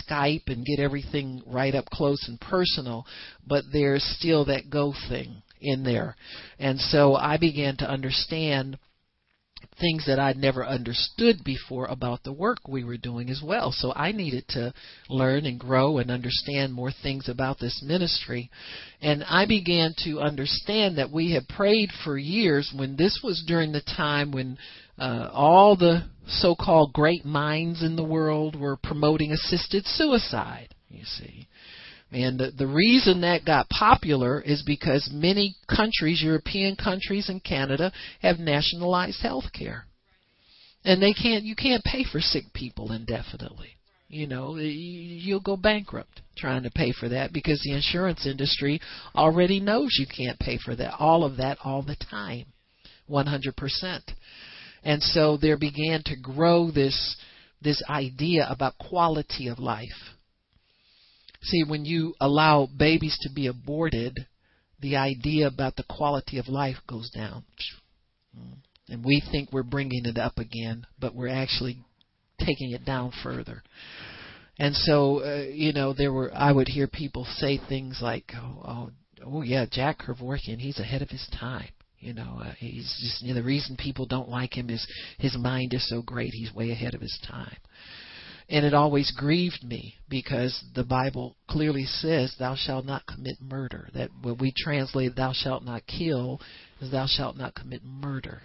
Skype 0.07 0.47
and 0.47 0.65
get 0.65 0.79
everything 0.79 1.41
right 1.47 1.73
up 1.73 1.85
close 1.85 2.23
and 2.27 2.39
personal, 2.39 3.05
but 3.47 3.63
there's 3.71 4.03
still 4.19 4.45
that 4.45 4.69
go 4.69 4.93
thing 5.09 5.41
in 5.59 5.83
there. 5.83 6.15
And 6.59 6.79
so 6.79 7.15
I 7.15 7.37
began 7.37 7.77
to 7.77 7.89
understand 7.89 8.77
things 9.81 10.05
that 10.05 10.19
I'd 10.19 10.37
never 10.37 10.65
understood 10.65 11.43
before 11.43 11.87
about 11.87 12.23
the 12.23 12.31
work 12.31 12.59
we 12.67 12.83
were 12.83 12.97
doing 12.97 13.29
as 13.29 13.41
well. 13.43 13.71
So 13.71 13.91
I 13.93 14.11
needed 14.11 14.47
to 14.49 14.73
learn 15.09 15.45
and 15.45 15.59
grow 15.59 15.97
and 15.97 16.09
understand 16.09 16.71
more 16.71 16.91
things 17.03 17.27
about 17.27 17.59
this 17.59 17.83
ministry. 17.85 18.49
And 19.01 19.23
I 19.27 19.45
began 19.45 19.93
to 20.05 20.21
understand 20.21 20.97
that 20.97 21.11
we 21.11 21.33
had 21.33 21.47
prayed 21.49 21.89
for 22.05 22.17
years 22.17 22.71
when 22.73 22.95
this 22.95 23.19
was 23.23 23.43
during 23.45 23.71
the 23.71 23.81
time 23.81 24.31
when 24.31 24.57
uh, 24.97 25.29
all 25.33 25.75
the 25.75 26.03
so 26.27 26.55
called 26.55 26.93
great 26.93 27.25
minds 27.25 27.83
in 27.83 27.95
the 27.95 28.03
world 28.03 28.55
were 28.55 28.77
promoting 28.77 29.31
assisted 29.31 29.85
suicide, 29.85 30.69
you 30.89 31.03
see. 31.03 31.47
And 32.11 32.41
the, 32.57 32.67
reason 32.67 33.21
that 33.21 33.45
got 33.45 33.69
popular 33.69 34.41
is 34.41 34.63
because 34.65 35.09
many 35.13 35.55
countries, 35.73 36.21
European 36.21 36.75
countries 36.75 37.29
and 37.29 37.41
Canada, 37.41 37.93
have 38.21 38.37
nationalized 38.37 39.21
health 39.21 39.45
care. 39.57 39.85
And 40.83 41.01
they 41.01 41.13
can't, 41.13 41.45
you 41.45 41.55
can't 41.55 41.83
pay 41.85 42.03
for 42.03 42.19
sick 42.19 42.43
people 42.53 42.91
indefinitely. 42.91 43.77
You 44.09 44.27
know, 44.27 44.57
you'll 44.57 45.39
go 45.39 45.55
bankrupt 45.55 46.21
trying 46.35 46.63
to 46.63 46.71
pay 46.71 46.91
for 46.91 47.07
that 47.07 47.31
because 47.31 47.61
the 47.63 47.73
insurance 47.73 48.27
industry 48.27 48.81
already 49.15 49.61
knows 49.61 49.95
you 49.97 50.05
can't 50.05 50.37
pay 50.37 50.57
for 50.57 50.75
that, 50.75 50.95
all 50.99 51.23
of 51.23 51.37
that 51.37 51.59
all 51.63 51.81
the 51.81 51.95
time, 51.95 52.47
100%. 53.09 54.01
And 54.83 55.01
so 55.01 55.37
there 55.37 55.57
began 55.57 56.01
to 56.07 56.17
grow 56.17 56.71
this, 56.71 57.15
this 57.61 57.81
idea 57.89 58.47
about 58.49 58.77
quality 58.77 59.47
of 59.47 59.59
life 59.59 60.10
See, 61.43 61.63
when 61.63 61.85
you 61.85 62.13
allow 62.19 62.67
babies 62.67 63.17
to 63.21 63.29
be 63.33 63.47
aborted, 63.47 64.27
the 64.79 64.97
idea 64.97 65.47
about 65.47 65.75
the 65.75 65.83
quality 65.83 66.37
of 66.37 66.47
life 66.47 66.77
goes 66.87 67.09
down. 67.09 67.43
And 68.89 69.03
we 69.03 69.23
think 69.31 69.51
we're 69.51 69.63
bringing 69.63 70.05
it 70.05 70.17
up 70.17 70.37
again, 70.37 70.85
but 70.99 71.15
we're 71.15 71.29
actually 71.29 71.77
taking 72.39 72.71
it 72.71 72.85
down 72.85 73.11
further. 73.23 73.63
And 74.59 74.75
so, 74.75 75.23
uh, 75.23 75.47
you 75.51 75.73
know, 75.73 75.93
there 75.93 76.13
were 76.13 76.31
I 76.33 76.51
would 76.51 76.67
hear 76.67 76.87
people 76.87 77.25
say 77.25 77.57
things 77.57 77.99
like, 78.01 78.33
"Oh, 78.35 78.61
oh, 78.63 78.91
oh 79.25 79.41
yeah, 79.41 79.65
Jack 79.69 80.01
Kevorkian, 80.01 80.59
he's 80.59 80.79
ahead 80.79 81.01
of 81.01 81.09
his 81.09 81.27
time." 81.39 81.69
You 81.99 82.13
know, 82.13 82.41
uh, 82.43 82.53
he's 82.57 82.85
just 83.01 83.21
you 83.23 83.29
know, 83.29 83.39
the 83.39 83.45
reason 83.45 83.77
people 83.77 84.05
don't 84.05 84.29
like 84.29 84.55
him 84.55 84.69
is 84.69 84.85
his 85.19 85.37
mind 85.37 85.73
is 85.73 85.87
so 85.87 86.01
great. 86.01 86.33
He's 86.33 86.53
way 86.53 86.71
ahead 86.71 86.93
of 86.93 87.01
his 87.01 87.17
time. 87.27 87.57
And 88.51 88.65
it 88.65 88.73
always 88.73 89.13
grieved 89.15 89.63
me 89.63 89.95
because 90.09 90.61
the 90.75 90.83
Bible 90.83 91.37
clearly 91.49 91.85
says, 91.85 92.35
Thou 92.37 92.55
shalt 92.55 92.85
not 92.85 93.07
commit 93.07 93.37
murder. 93.39 93.87
That 93.93 94.09
when 94.21 94.37
we 94.39 94.53
translate, 94.55 95.15
Thou 95.15 95.31
shalt 95.31 95.63
not 95.63 95.87
kill, 95.87 96.41
is 96.81 96.91
Thou 96.91 97.07
shalt 97.07 97.37
not 97.37 97.55
commit 97.55 97.81
murder. 97.81 98.41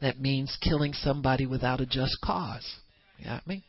That 0.00 0.20
means 0.20 0.56
killing 0.62 0.92
somebody 0.92 1.44
without 1.44 1.80
a 1.80 1.86
just 1.86 2.16
cause. 2.22 2.76
You 3.18 3.24
got 3.24 3.44
me? 3.48 3.64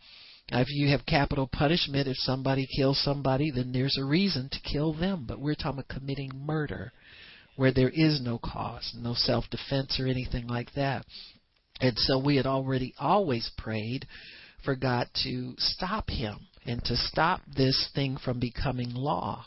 Now, 0.52 0.62
if 0.62 0.68
you 0.70 0.90
have 0.90 1.08
capital 1.08 1.50
punishment, 1.52 2.08
if 2.08 2.18
somebody 2.18 2.68
kills 2.78 3.04
somebody, 3.04 3.50
then 3.50 3.72
there's 3.72 3.98
a 4.00 4.06
reason 4.06 4.50
to 4.50 4.60
kill 4.72 4.94
them. 4.94 5.26
But 5.28 5.40
we're 5.40 5.56
talking 5.56 5.80
about 5.80 5.88
committing 5.88 6.30
murder 6.36 6.92
where 7.56 7.74
there 7.74 7.92
is 7.92 8.22
no 8.22 8.38
cause, 8.38 8.96
no 8.96 9.16
self 9.16 9.46
defense 9.50 10.00
or 10.00 10.06
anything 10.06 10.46
like 10.46 10.72
that. 10.76 11.04
And 11.82 11.98
so 11.98 12.20
we 12.20 12.36
had 12.36 12.46
already 12.46 12.94
always 13.00 13.50
prayed 13.58 14.06
for 14.68 14.76
God 14.76 15.08
to 15.24 15.54
stop 15.58 16.10
him 16.10 16.40
and 16.66 16.84
to 16.84 16.98
stop 16.98 17.40
this 17.56 17.90
thing 17.96 18.18
from 18.18 18.38
becoming 18.38 18.94
law. 18.94 19.46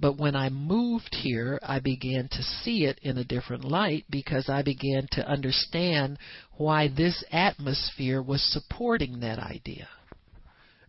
But 0.00 0.16
when 0.16 0.34
I 0.34 0.48
moved 0.48 1.14
here, 1.14 1.60
I 1.62 1.78
began 1.78 2.28
to 2.28 2.42
see 2.42 2.86
it 2.86 2.98
in 3.02 3.18
a 3.18 3.24
different 3.24 3.64
light 3.64 4.06
because 4.08 4.48
I 4.48 4.62
began 4.62 5.08
to 5.12 5.28
understand 5.28 6.16
why 6.56 6.88
this 6.88 7.22
atmosphere 7.30 8.22
was 8.22 8.42
supporting 8.50 9.20
that 9.20 9.38
idea. 9.38 9.88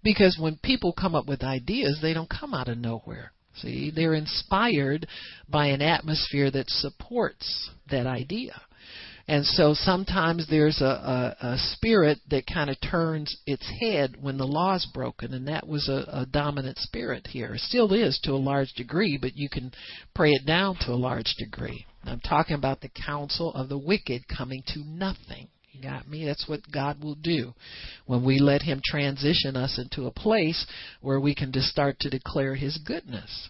Because 0.02 0.38
when 0.40 0.60
people 0.64 0.94
come 0.94 1.14
up 1.14 1.28
with 1.28 1.44
ideas, 1.44 2.00
they 2.02 2.14
don't 2.14 2.30
come 2.30 2.54
out 2.54 2.70
of 2.70 2.78
nowhere. 2.78 3.34
See, 3.58 3.92
they're 3.94 4.14
inspired 4.14 5.08
by 5.50 5.68
an 5.68 5.82
atmosphere 5.82 6.50
that 6.52 6.70
supports 6.70 7.70
that 7.90 8.08
idea. 8.08 8.62
And 9.30 9.46
so 9.46 9.74
sometimes 9.74 10.48
there's 10.50 10.80
a, 10.80 10.86
a, 10.86 11.48
a 11.48 11.58
spirit 11.58 12.20
that 12.30 12.48
kind 12.48 12.70
of 12.70 12.78
turns 12.80 13.36
its 13.46 13.70
head 13.82 14.16
when 14.22 14.38
the 14.38 14.48
law 14.48 14.76
is 14.76 14.88
broken, 14.94 15.34
and 15.34 15.50
that 15.50 15.68
was 15.68 15.90
a, 15.90 16.22
a 16.22 16.26
dominant 16.26 16.78
spirit 16.78 17.28
here. 17.28 17.56
It 17.56 17.60
still 17.60 17.94
is 17.94 18.18
to 18.24 18.32
a 18.32 18.38
large 18.38 18.72
degree, 18.74 19.18
but 19.20 19.36
you 19.36 19.50
can 19.50 19.74
pray 20.16 20.32
it 20.32 20.46
down 20.46 20.78
to 20.82 20.92
a 20.92 20.96
large 20.96 21.36
degree. 21.38 21.86
I'm 22.06 22.22
talking 22.22 22.56
about 22.56 22.80
the 22.80 22.90
counsel 23.06 23.54
of 23.54 23.68
the 23.68 23.78
wicked 23.78 24.30
coming 24.30 24.64
to 24.68 24.80
nothing. 24.80 25.50
You 25.74 25.82
got 25.82 26.08
me? 26.08 26.26
That's 26.26 26.48
what 26.48 26.62
God 26.72 27.04
will 27.04 27.16
do 27.16 27.54
when 28.06 28.24
we 28.24 28.40
let 28.40 28.62
Him 28.62 28.82
transition 28.84 29.58
us 29.58 29.78
into 29.78 30.08
a 30.08 30.12
place 30.12 30.66
where 31.02 31.20
we 31.20 31.36
can 31.36 31.52
just 31.52 31.68
start 31.68 32.00
to 32.00 32.10
declare 32.10 32.56
His 32.56 32.80
goodness. 32.86 33.50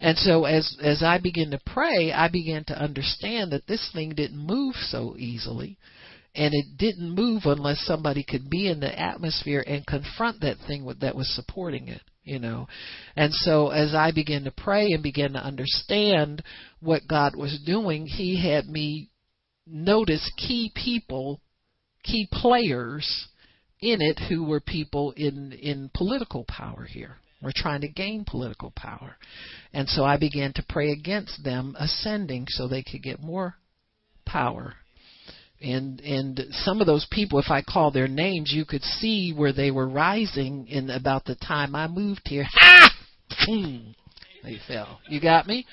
And 0.00 0.16
so 0.16 0.44
as 0.44 0.76
as 0.82 1.02
I 1.02 1.18
began 1.18 1.50
to 1.50 1.60
pray, 1.66 2.12
I 2.12 2.28
began 2.28 2.64
to 2.64 2.82
understand 2.82 3.52
that 3.52 3.66
this 3.66 3.90
thing 3.92 4.10
didn't 4.14 4.38
move 4.38 4.74
so 4.74 5.14
easily. 5.18 5.76
And 6.34 6.54
it 6.54 6.78
didn't 6.78 7.10
move 7.10 7.42
unless 7.44 7.84
somebody 7.84 8.22
could 8.22 8.48
be 8.48 8.68
in 8.68 8.80
the 8.80 8.98
atmosphere 8.98 9.64
and 9.66 9.84
confront 9.84 10.40
that 10.40 10.58
thing 10.66 10.90
that 11.00 11.16
was 11.16 11.28
supporting 11.34 11.88
it, 11.88 12.02
you 12.22 12.38
know. 12.38 12.68
And 13.16 13.32
so 13.34 13.70
as 13.70 13.94
I 13.96 14.12
began 14.12 14.44
to 14.44 14.52
pray 14.52 14.92
and 14.92 15.02
began 15.02 15.32
to 15.32 15.44
understand 15.44 16.44
what 16.78 17.08
God 17.08 17.34
was 17.34 17.60
doing, 17.66 18.06
He 18.06 18.40
had 18.40 18.66
me 18.66 19.10
notice 19.66 20.30
key 20.36 20.72
people, 20.74 21.40
key 22.04 22.28
players 22.30 23.26
in 23.80 24.00
it 24.00 24.20
who 24.28 24.44
were 24.44 24.60
people 24.60 25.12
in 25.16 25.52
in 25.52 25.90
political 25.94 26.44
power 26.44 26.84
here. 26.84 27.16
We're 27.42 27.52
trying 27.54 27.80
to 27.82 27.88
gain 27.88 28.24
political 28.26 28.72
power. 28.76 29.16
And 29.72 29.88
so 29.88 30.04
I 30.04 30.18
began 30.18 30.52
to 30.54 30.64
pray 30.68 30.90
against 30.90 31.42
them 31.42 31.74
ascending 31.78 32.46
so 32.48 32.68
they 32.68 32.82
could 32.82 33.02
get 33.02 33.20
more 33.20 33.56
power. 34.26 34.74
And 35.62 36.00
and 36.00 36.40
some 36.50 36.80
of 36.80 36.86
those 36.86 37.06
people, 37.10 37.38
if 37.38 37.50
I 37.50 37.62
call 37.62 37.90
their 37.90 38.08
names, 38.08 38.52
you 38.52 38.64
could 38.64 38.82
see 38.82 39.32
where 39.32 39.52
they 39.52 39.70
were 39.70 39.88
rising 39.88 40.66
in 40.68 40.88
about 40.88 41.26
the 41.26 41.34
time 41.34 41.74
I 41.74 41.86
moved 41.86 42.22
here. 42.24 42.46
Ha! 42.50 42.90
they 44.42 44.56
fell. 44.66 45.00
You 45.08 45.20
got 45.20 45.46
me? 45.46 45.66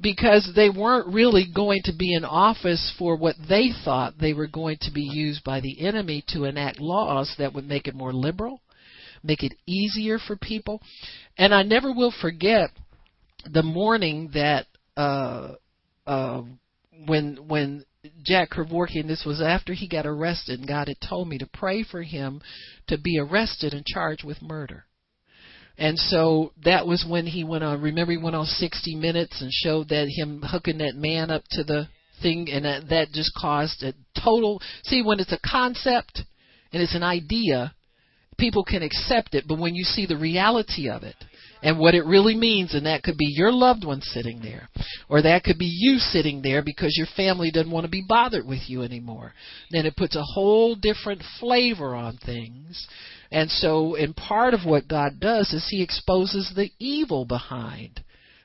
Because 0.00 0.50
they 0.54 0.68
weren't 0.68 1.14
really 1.14 1.46
going 1.54 1.80
to 1.84 1.94
be 1.96 2.14
in 2.14 2.24
office 2.24 2.92
for 2.98 3.16
what 3.16 3.36
they 3.48 3.70
thought 3.84 4.18
they 4.18 4.32
were 4.32 4.48
going 4.48 4.78
to 4.82 4.90
be 4.90 5.02
used 5.02 5.44
by 5.44 5.60
the 5.60 5.80
enemy 5.80 6.24
to 6.28 6.44
enact 6.44 6.80
laws 6.80 7.34
that 7.38 7.54
would 7.54 7.66
make 7.66 7.86
it 7.86 7.94
more 7.94 8.12
liberal, 8.12 8.60
make 9.22 9.42
it 9.42 9.54
easier 9.66 10.18
for 10.18 10.36
people. 10.36 10.80
And 11.38 11.54
I 11.54 11.62
never 11.62 11.92
will 11.92 12.12
forget 12.20 12.70
the 13.50 13.62
morning 13.62 14.30
that 14.34 14.66
uh 14.96 15.54
uh 16.06 16.42
when 17.06 17.36
when 17.48 17.84
Jack 18.24 18.50
Kevorkian, 18.50 19.06
this 19.06 19.24
was 19.24 19.40
after 19.40 19.74
he 19.74 19.86
got 19.86 20.06
arrested, 20.06 20.58
and 20.58 20.68
God 20.68 20.88
had 20.88 21.00
told 21.08 21.28
me 21.28 21.38
to 21.38 21.46
pray 21.46 21.84
for 21.84 22.02
him 22.02 22.40
to 22.88 22.98
be 22.98 23.18
arrested 23.18 23.74
and 23.74 23.86
charged 23.86 24.24
with 24.24 24.42
murder. 24.42 24.86
And 25.78 25.98
so 25.98 26.52
that 26.64 26.86
was 26.86 27.06
when 27.08 27.26
he 27.26 27.44
went 27.44 27.64
on. 27.64 27.80
Remember, 27.80 28.12
he 28.12 28.18
went 28.18 28.36
on 28.36 28.44
60 28.44 28.96
Minutes 28.96 29.40
and 29.40 29.50
showed 29.52 29.88
that 29.88 30.08
him 30.08 30.42
hooking 30.42 30.78
that 30.78 30.96
man 30.96 31.30
up 31.30 31.44
to 31.52 31.64
the 31.64 31.88
thing, 32.20 32.48
and 32.50 32.64
that, 32.64 32.88
that 32.90 33.12
just 33.12 33.32
caused 33.40 33.82
a 33.82 33.94
total. 34.22 34.60
See, 34.84 35.02
when 35.02 35.20
it's 35.20 35.32
a 35.32 35.40
concept 35.48 36.22
and 36.72 36.82
it's 36.82 36.94
an 36.94 37.02
idea, 37.02 37.74
people 38.42 38.64
can 38.64 38.82
accept 38.82 39.36
it, 39.36 39.44
but 39.46 39.60
when 39.60 39.72
you 39.72 39.84
see 39.84 40.04
the 40.04 40.16
reality 40.16 40.90
of 40.90 41.04
it 41.04 41.14
and 41.62 41.78
what 41.78 41.94
it 41.94 42.04
really 42.04 42.34
means, 42.34 42.74
and 42.74 42.86
that 42.86 43.04
could 43.04 43.16
be 43.16 43.32
your 43.36 43.52
loved 43.52 43.84
one 43.84 44.00
sitting 44.00 44.40
there, 44.42 44.68
or 45.08 45.22
that 45.22 45.44
could 45.44 45.58
be 45.58 45.72
you 45.72 45.98
sitting 45.98 46.42
there 46.42 46.60
because 46.60 46.96
your 46.96 47.06
family 47.16 47.52
doesn't 47.52 47.70
want 47.70 47.84
to 47.84 47.90
be 47.90 48.04
bothered 48.06 48.44
with 48.44 48.58
you 48.66 48.82
anymore, 48.82 49.32
then 49.70 49.86
it 49.86 49.94
puts 49.94 50.16
a 50.16 50.24
whole 50.34 50.74
different 50.74 51.22
flavor 51.38 51.94
on 51.94 52.16
things. 52.16 52.88
And 53.30 53.48
so, 53.48 53.94
and 53.94 54.16
part 54.16 54.54
of 54.54 54.66
what 54.66 54.88
God 54.88 55.20
does 55.20 55.52
is 55.52 55.68
He 55.70 55.80
exposes 55.80 56.52
the 56.56 56.68
evil 56.80 57.24
behind 57.24 58.02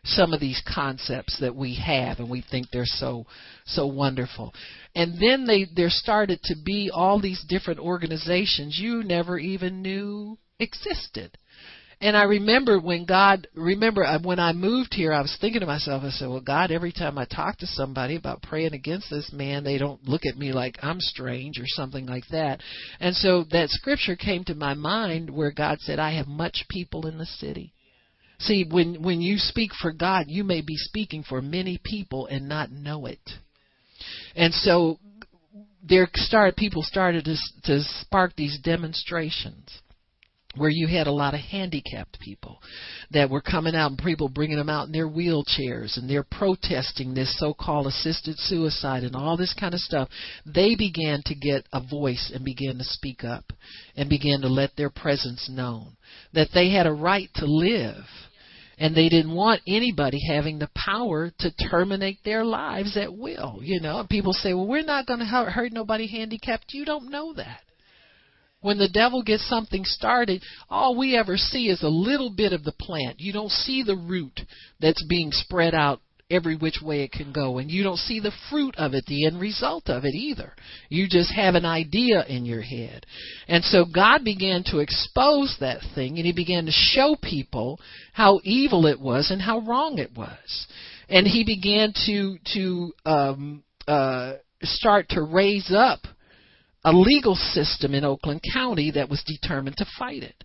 some 0.08 0.34
of 0.34 0.40
these 0.40 0.62
concepts 0.74 1.40
that 1.40 1.56
we 1.56 1.76
have 1.76 2.20
and 2.20 2.30
we 2.30 2.44
think 2.50 2.68
they're 2.72 2.86
so 2.86 3.26
so 3.66 3.86
wonderful 3.88 4.54
and 4.96 5.14
then 5.22 5.46
they 5.46 5.66
there 5.76 5.90
started 5.90 6.40
to 6.44 6.56
be 6.66 6.90
all 6.94 7.20
these 7.20 7.44
different 7.48 7.80
organizations 7.80 8.78
you 8.80 9.04
never 9.04 9.38
even 9.38 9.82
knew 9.82 10.38
existed 10.60 11.38
and 12.00 12.16
I 12.16 12.24
remember 12.24 12.80
when 12.80 13.06
God, 13.06 13.48
remember 13.56 14.04
uh, 14.06 14.20
when 14.22 14.40
I 14.40 14.54
moved 14.54 14.94
here, 14.94 15.12
I 15.12 15.22
was 15.22 15.36
thinking 15.42 15.62
to 15.62 15.66
myself, 15.66 16.04
I 16.04 16.10
said, 16.10 16.30
well, 16.30 16.42
God, 16.42 16.70
every 16.70 16.92
time 16.92 17.18
I 17.18 17.26
talk 17.26 17.58
to 17.58 17.66
somebody 17.66 18.16
about 18.16 18.44
praying 18.44 18.74
against 18.74 19.10
this 19.10 19.32
man, 19.34 19.64
they 19.64 19.80
don't 19.80 20.08
look 20.08 20.22
at 20.28 20.38
me 20.38 20.52
like 20.52 20.78
I'm 20.84 21.00
strange 21.00 21.60
or 21.60 21.66
something 21.66 22.06
like 22.06 22.26
that. 22.30 22.62
And 23.00 23.16
so 23.16 23.46
that 23.52 23.70
scripture 23.70 24.16
came 24.16 24.44
to 24.44 24.54
my 24.54 24.76
mind 24.76 25.32
where 25.32 25.52
God 25.52 25.80
said, 25.80 25.98
I 25.98 26.12
have 26.18 26.28
much 26.28 26.66
people 26.70 27.08
in 27.08 27.18
the 27.18 27.26
city. 27.26 27.74
See, 28.40 28.66
when 28.70 29.02
when 29.02 29.22
you 29.22 29.38
speak 29.38 29.72
for 29.82 29.92
God, 29.92 30.26
you 30.28 30.44
may 30.44 30.62
be 30.62 30.76
speaking 30.76 31.24
for 31.24 31.42
many 31.42 31.80
people 31.84 32.28
and 32.28 32.48
not 32.48 32.72
know 32.72 33.06
it. 33.08 33.20
And 34.36 34.54
so 34.54 35.00
there 35.84 36.08
started 36.14 36.56
people 36.56 36.84
started 36.84 37.26
to 37.26 37.36
to 37.64 37.82
spark 38.02 38.36
these 38.36 38.60
demonstrations 38.60 39.82
where 40.56 40.70
you 40.70 40.88
had 40.88 41.08
a 41.08 41.12
lot 41.12 41.34
of 41.34 41.40
handicapped 41.40 42.20
people 42.20 42.60
that 43.12 43.30
were 43.30 43.42
coming 43.42 43.76
out 43.76 43.92
and 43.92 44.00
people 44.00 44.30
bringing 44.30 44.58
them 44.58 44.70
out 44.70 44.88
in 44.88 44.92
their 44.92 45.08
wheelchairs 45.08 45.98
and 45.98 46.10
they're 46.10 46.24
protesting 46.24 47.14
this 47.14 47.38
so-called 47.40 47.86
assisted 47.86 48.36
suicide 48.38 49.04
and 49.04 49.16
all 49.16 49.38
this 49.38 49.54
kind 49.60 49.74
of 49.74 49.80
stuff 49.80 50.10
they 50.46 50.76
began 50.76 51.22
to 51.26 51.36
get 51.36 51.66
a 51.74 51.82
voice 51.82 52.32
and 52.34 52.44
began 52.44 52.78
to 52.78 52.84
speak 52.84 53.24
up 53.24 53.46
and 53.96 54.10
began 54.10 54.42
to 54.42 54.48
let 54.48 54.76
their 54.76 54.90
presence 54.90 55.48
known 55.50 55.96
that 56.34 56.50
they 56.54 56.72
had 56.72 56.88
a 56.88 56.94
right 56.94 57.30
to 57.36 57.46
live 57.46 58.04
and 58.78 58.96
they 58.96 59.10
didn't 59.10 59.34
want 59.34 59.62
anybody 59.68 60.20
having 60.28 60.60
the 60.60 60.70
power 60.76 61.32
to 61.40 61.52
terminate 61.70 62.20
their 62.24 62.44
lives 62.44 62.96
at 62.98 63.16
will 63.16 63.60
you 63.62 63.80
know. 63.80 64.00
And 64.00 64.10
people 64.10 64.34
say 64.34 64.54
well 64.54 64.68
we're 64.68 64.84
not 64.84 65.08
going 65.08 65.20
to 65.20 65.26
hurt 65.26 65.72
nobody 65.72 66.08
handicapped. 66.08 66.74
You 66.74 66.86
don't 66.86 67.10
know 67.10 67.34
that. 67.34 67.62
When 68.60 68.80
the 68.80 68.90
devil 68.90 69.22
gets 69.22 69.48
something 69.48 69.84
started, 69.86 70.44
all 70.70 70.98
we 70.98 71.16
ever 71.16 71.38
see 71.38 71.70
is 71.70 71.84
a 71.84 71.90
little 71.90 72.32
bit 72.32 72.54
of 72.54 72.64
the 72.64 72.72
plant. 72.72 73.20
You 73.20 73.32
don't 73.32 73.52
see 73.52 73.84
the 73.84 73.96
root 73.96 74.42
that's 74.80 75.06
being 75.06 75.32
spread 75.32 75.76
out 75.76 76.02
every 76.30 76.56
which 76.56 76.80
way 76.82 77.04
it 77.04 77.12
can 77.12 77.32
go. 77.32 77.58
And 77.58 77.72
you 77.72 77.84
don't 77.84 77.98
see 77.98 78.20
the 78.20 78.34
fruit 78.50 78.76
of 78.78 78.94
it, 78.94 79.06
the 79.06 79.26
end 79.26 79.40
result 79.40 79.90
of 79.90 80.04
it 80.04 80.14
either. 80.14 80.54
You 80.90 81.08
just 81.10 81.34
have 81.34 81.56
an 81.56 81.66
idea 81.66 82.26
in 82.26 82.46
your 82.46 82.62
head. 82.62 83.06
And 83.48 83.64
so 83.64 83.86
God 83.86 84.24
began 84.24 84.64
to 84.68 84.80
expose 84.80 85.56
that 85.60 85.82
thing 85.96 86.18
and 86.18 86.26
He 86.26 86.34
began 86.34 86.66
to 86.66 86.72
show 86.72 87.16
people 87.22 87.80
how 88.14 88.40
evil 88.44 88.86
it 88.88 89.00
was 89.00 89.32
and 89.32 89.42
how 89.42 89.60
wrong 89.60 90.00
it 90.00 90.12
was. 90.16 90.68
And 91.10 91.26
He 91.26 91.44
began 91.46 91.94
to, 92.06 92.38
to, 92.54 92.94
um, 93.06 93.64
uh, 93.88 94.34
start 94.64 95.08
to 95.10 95.22
raise 95.22 95.72
up 95.74 96.00
a 96.84 96.92
legal 96.92 97.36
system 97.36 97.94
in 97.94 98.04
Oakland 98.04 98.42
County 98.54 98.92
that 98.92 99.10
was 99.10 99.24
determined 99.26 99.78
to 99.78 99.86
fight 99.98 100.24
it. 100.24 100.44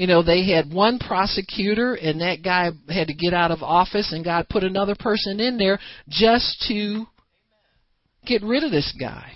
You 0.00 0.06
know, 0.06 0.22
they 0.22 0.48
had 0.48 0.72
one 0.72 0.98
prosecutor, 0.98 1.92
and 1.92 2.22
that 2.22 2.42
guy 2.42 2.70
had 2.88 3.08
to 3.08 3.12
get 3.12 3.34
out 3.34 3.50
of 3.50 3.62
office, 3.62 4.14
and 4.14 4.24
God 4.24 4.48
put 4.48 4.64
another 4.64 4.94
person 4.98 5.40
in 5.40 5.58
there 5.58 5.78
just 6.08 6.64
to 6.68 7.04
get 8.24 8.42
rid 8.42 8.64
of 8.64 8.70
this 8.70 8.96
guy. 8.98 9.32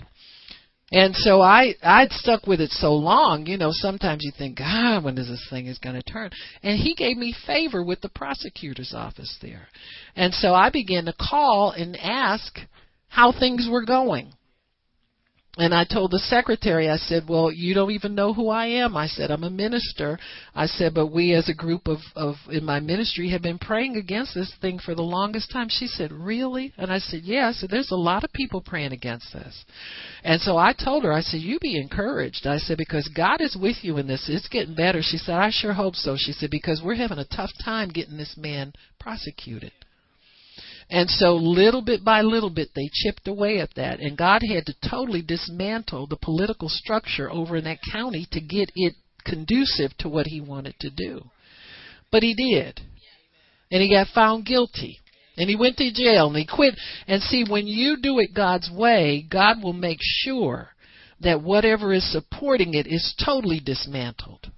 And 0.91 1.15
so 1.15 1.39
I 1.39 1.75
I'd 1.83 2.11
stuck 2.13 2.47
with 2.47 2.61
it 2.61 2.71
so 2.71 2.95
long, 2.95 3.45
you 3.45 3.57
know, 3.59 3.69
sometimes 3.73 4.23
you 4.23 4.31
think, 4.35 4.57
God, 4.57 5.03
when 5.03 5.19
is 5.19 5.27
this 5.27 5.45
thing 5.51 5.67
is 5.67 5.77
going 5.77 5.97
to 5.97 6.11
turn? 6.11 6.31
And 6.63 6.79
he 6.79 6.95
gave 6.95 7.15
me 7.15 7.35
favor 7.45 7.83
with 7.83 8.01
the 8.01 8.09
prosecutor's 8.09 8.91
office 8.97 9.37
there. 9.43 9.67
And 10.15 10.33
so 10.33 10.55
I 10.55 10.71
began 10.71 11.05
to 11.05 11.13
call 11.13 11.75
and 11.77 11.95
ask 11.95 12.57
how 13.07 13.31
things 13.31 13.67
were 13.69 13.85
going. 13.85 14.33
And 15.57 15.73
I 15.73 15.85
told 15.85 16.11
the 16.11 16.19
secretary, 16.19 16.89
I 16.89 16.97
said, 16.97 17.29
well, 17.29 17.49
you 17.49 17.73
don't 17.73 17.91
even 17.91 18.13
know 18.13 18.33
who 18.33 18.49
I 18.49 18.65
am. 18.65 18.97
I 18.97 19.07
said, 19.07 19.31
I'm 19.31 19.45
a 19.45 19.49
minister. 19.49 20.19
I 20.53 20.65
said, 20.65 20.93
but 20.93 21.13
we 21.13 21.33
as 21.33 21.47
a 21.47 21.53
group 21.53 21.87
of, 21.87 21.99
of, 22.13 22.35
in 22.51 22.65
my 22.65 22.81
ministry 22.81 23.29
have 23.29 23.41
been 23.41 23.57
praying 23.57 23.95
against 23.95 24.35
this 24.35 24.53
thing 24.59 24.79
for 24.79 24.95
the 24.95 25.01
longest 25.01 25.53
time. 25.53 25.67
She 25.69 25.87
said, 25.87 26.11
really? 26.11 26.73
And 26.77 26.91
I 26.91 26.99
said, 26.99 27.21
yeah. 27.23 27.47
I 27.47 27.53
said, 27.53 27.69
there's 27.69 27.91
a 27.91 27.95
lot 27.95 28.25
of 28.25 28.33
people 28.33 28.59
praying 28.59 28.91
against 28.91 29.31
this. 29.31 29.63
And 30.25 30.41
so 30.41 30.57
I 30.57 30.73
told 30.73 31.05
her, 31.05 31.13
I 31.13 31.21
said, 31.21 31.39
you 31.39 31.57
be 31.59 31.79
encouraged. 31.79 32.45
I 32.45 32.57
said, 32.57 32.77
because 32.77 33.09
God 33.15 33.39
is 33.39 33.57
with 33.59 33.77
you 33.81 33.97
in 33.97 34.07
this. 34.07 34.27
It's 34.29 34.49
getting 34.49 34.75
better. 34.75 34.99
She 35.01 35.17
said, 35.17 35.35
I 35.35 35.51
sure 35.53 35.73
hope 35.73 35.95
so. 35.95 36.17
She 36.17 36.33
said, 36.33 36.51
because 36.51 36.81
we're 36.83 36.95
having 36.95 37.19
a 37.19 37.25
tough 37.25 37.51
time 37.63 37.87
getting 37.89 38.17
this 38.17 38.35
man 38.37 38.73
prosecuted. 38.99 39.71
And 40.89 41.09
so 41.09 41.35
little 41.35 41.81
bit 41.81 42.03
by 42.03 42.21
little 42.21 42.51
bit 42.51 42.69
they 42.75 42.89
chipped 42.93 43.27
away 43.27 43.59
at 43.59 43.73
that 43.75 43.99
and 43.99 44.17
God 44.17 44.41
had 44.47 44.67
to 44.67 44.75
totally 44.87 45.21
dismantle 45.21 46.07
the 46.07 46.17
political 46.17 46.69
structure 46.69 47.31
over 47.31 47.57
in 47.57 47.63
that 47.63 47.79
county 47.91 48.27
to 48.31 48.39
get 48.39 48.71
it 48.75 48.93
conducive 49.25 49.97
to 49.97 50.09
what 50.09 50.27
he 50.27 50.39
wanted 50.39 50.75
to 50.81 50.89
do. 50.89 51.23
But 52.11 52.23
he 52.23 52.35
did. 52.35 52.79
And 53.71 53.81
he 53.81 53.91
got 53.91 54.07
found 54.13 54.45
guilty. 54.45 54.99
And 55.37 55.49
he 55.49 55.55
went 55.55 55.77
to 55.77 55.91
jail 55.91 56.27
and 56.27 56.37
he 56.37 56.45
quit. 56.45 56.75
And 57.07 57.21
see, 57.21 57.43
when 57.49 57.67
you 57.67 57.97
do 58.01 58.19
it 58.19 58.33
God's 58.33 58.69
way, 58.71 59.25
God 59.29 59.61
will 59.61 59.73
make 59.73 59.99
sure 60.01 60.69
that 61.21 61.41
whatever 61.41 61.93
is 61.93 62.09
supporting 62.11 62.73
it 62.73 62.87
is 62.87 63.15
totally 63.23 63.59
dismantled. 63.59 64.51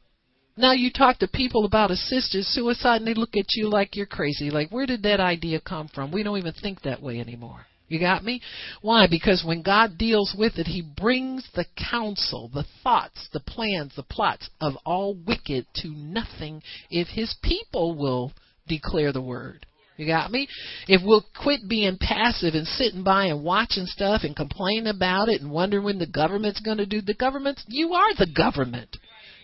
Now 0.57 0.71
you 0.71 0.91
talk 0.91 1.19
to 1.19 1.27
people 1.27 1.65
about 1.65 1.91
assisted 1.91 2.43
suicide 2.45 2.97
and 2.97 3.07
they 3.07 3.13
look 3.13 3.38
at 3.38 3.53
you 3.53 3.69
like 3.69 3.95
you're 3.95 4.07
crazy. 4.07 4.49
Like, 4.49 4.69
where 4.71 4.88
did 4.88 5.03
that 5.03 5.19
idea 5.19 5.61
come 5.61 5.88
from? 5.88 6.11
We 6.11 6.23
don't 6.23 6.38
even 6.38 6.53
think 6.53 6.81
that 6.81 7.01
way 7.01 7.19
anymore. 7.19 7.67
You 7.89 7.99
got 7.99 8.23
me? 8.23 8.41
Why? 8.81 9.07
Because 9.07 9.43
when 9.45 9.61
God 9.61 9.97
deals 9.97 10.35
with 10.38 10.57
it, 10.57 10.67
He 10.67 10.81
brings 10.81 11.47
the 11.55 11.65
counsel, 11.89 12.49
the 12.53 12.65
thoughts, 12.84 13.29
the 13.31 13.39
plans, 13.39 13.93
the 13.95 14.03
plots 14.03 14.49
of 14.59 14.73
all 14.84 15.15
wicked 15.15 15.67
to 15.75 15.89
nothing 15.89 16.61
if 16.89 17.07
His 17.07 17.34
people 17.41 17.95
will 17.95 18.34
declare 18.67 19.13
the 19.13 19.21
word. 19.21 19.65
You 19.95 20.05
got 20.05 20.31
me? 20.31 20.47
If 20.88 21.01
we'll 21.03 21.25
quit 21.41 21.61
being 21.67 21.97
passive 21.99 22.53
and 22.53 22.67
sitting 22.67 23.03
by 23.03 23.25
and 23.25 23.43
watching 23.43 23.85
stuff 23.85 24.21
and 24.23 24.35
complaining 24.35 24.88
about 24.88 25.29
it 25.29 25.41
and 25.41 25.49
wondering 25.49 25.85
when 25.85 25.97
the 25.97 26.05
government's 26.05 26.59
going 26.59 26.77
to 26.77 26.85
do 26.85 27.01
the 27.01 27.15
government, 27.15 27.61
you 27.67 27.93
are 27.93 28.13
the 28.15 28.27
government. 28.27 28.97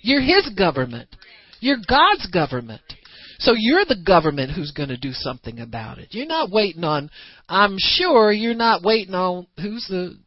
You're 0.03 0.21
His 0.21 0.47
government. 0.55 1.09
You're 1.59 1.77
God's 1.87 2.27
government. 2.27 2.81
So 3.39 3.53
you're 3.57 3.85
the 3.85 4.01
government 4.05 4.51
who's 4.51 4.71
going 4.71 4.89
to 4.89 4.97
do 4.97 5.11
something 5.11 5.59
about 5.59 5.97
it. 5.97 6.09
You're 6.11 6.27
not 6.27 6.51
waiting 6.51 6.83
on, 6.83 7.09
I'm 7.49 7.75
sure 7.77 8.31
you're 8.31 8.53
not 8.53 8.83
waiting 8.83 9.15
on, 9.15 9.47
who's 9.57 9.85
the 9.89 10.17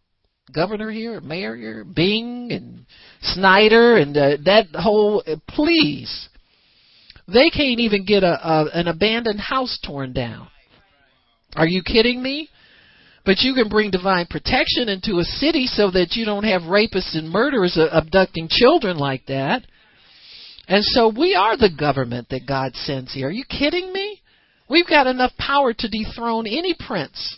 governor 0.55 0.91
here, 0.91 1.21
mayor 1.21 1.57
here, 1.57 1.85
Bing 1.85 2.53
and 2.53 2.87
Snyder 3.21 3.97
and 3.97 4.17
uh, 4.17 4.37
that 4.45 4.67
whole, 4.75 5.23
uh, 5.27 5.37
please. 5.49 6.29
They 7.29 7.51
can't 7.51 7.81
even 7.81 8.05
get 8.05 8.23
a, 8.23 8.49
a 8.49 8.65
an 8.73 8.87
abandoned 8.87 9.41
house 9.41 9.79
torn 9.85 10.13
down. 10.13 10.49
Are 11.57 11.67
you 11.67 11.83
kidding 11.83 12.23
me? 12.23 12.49
But 13.27 13.41
you 13.41 13.55
can 13.55 13.69
bring 13.69 13.91
divine 13.91 14.27
protection 14.31 14.89
into 14.89 15.19
a 15.19 15.25
city 15.25 15.67
so 15.67 15.91
that 15.91 16.13
you 16.13 16.25
don't 16.25 16.45
have 16.45 16.63
rapists 16.63 17.19
and 17.19 17.29
murderers 17.29 17.77
uh, 17.77 17.89
abducting 17.93 18.47
children 18.49 18.97
like 18.97 19.27
that. 19.27 19.67
And 20.69 20.85
so 20.85 21.13
we 21.15 21.35
are 21.35 21.57
the 21.57 21.75
government 21.77 22.29
that 22.31 22.47
God 22.47 22.77
sends 22.77 23.13
here. 23.13 23.27
Are 23.27 23.33
you 23.33 23.45
kidding 23.45 23.93
me? 23.93 24.23
We've 24.71 24.87
got 24.87 25.09
enough 25.09 25.33
power 25.39 25.75
to 25.77 25.89
dethrone 25.89 26.47
any 26.47 26.75
prince 26.79 27.37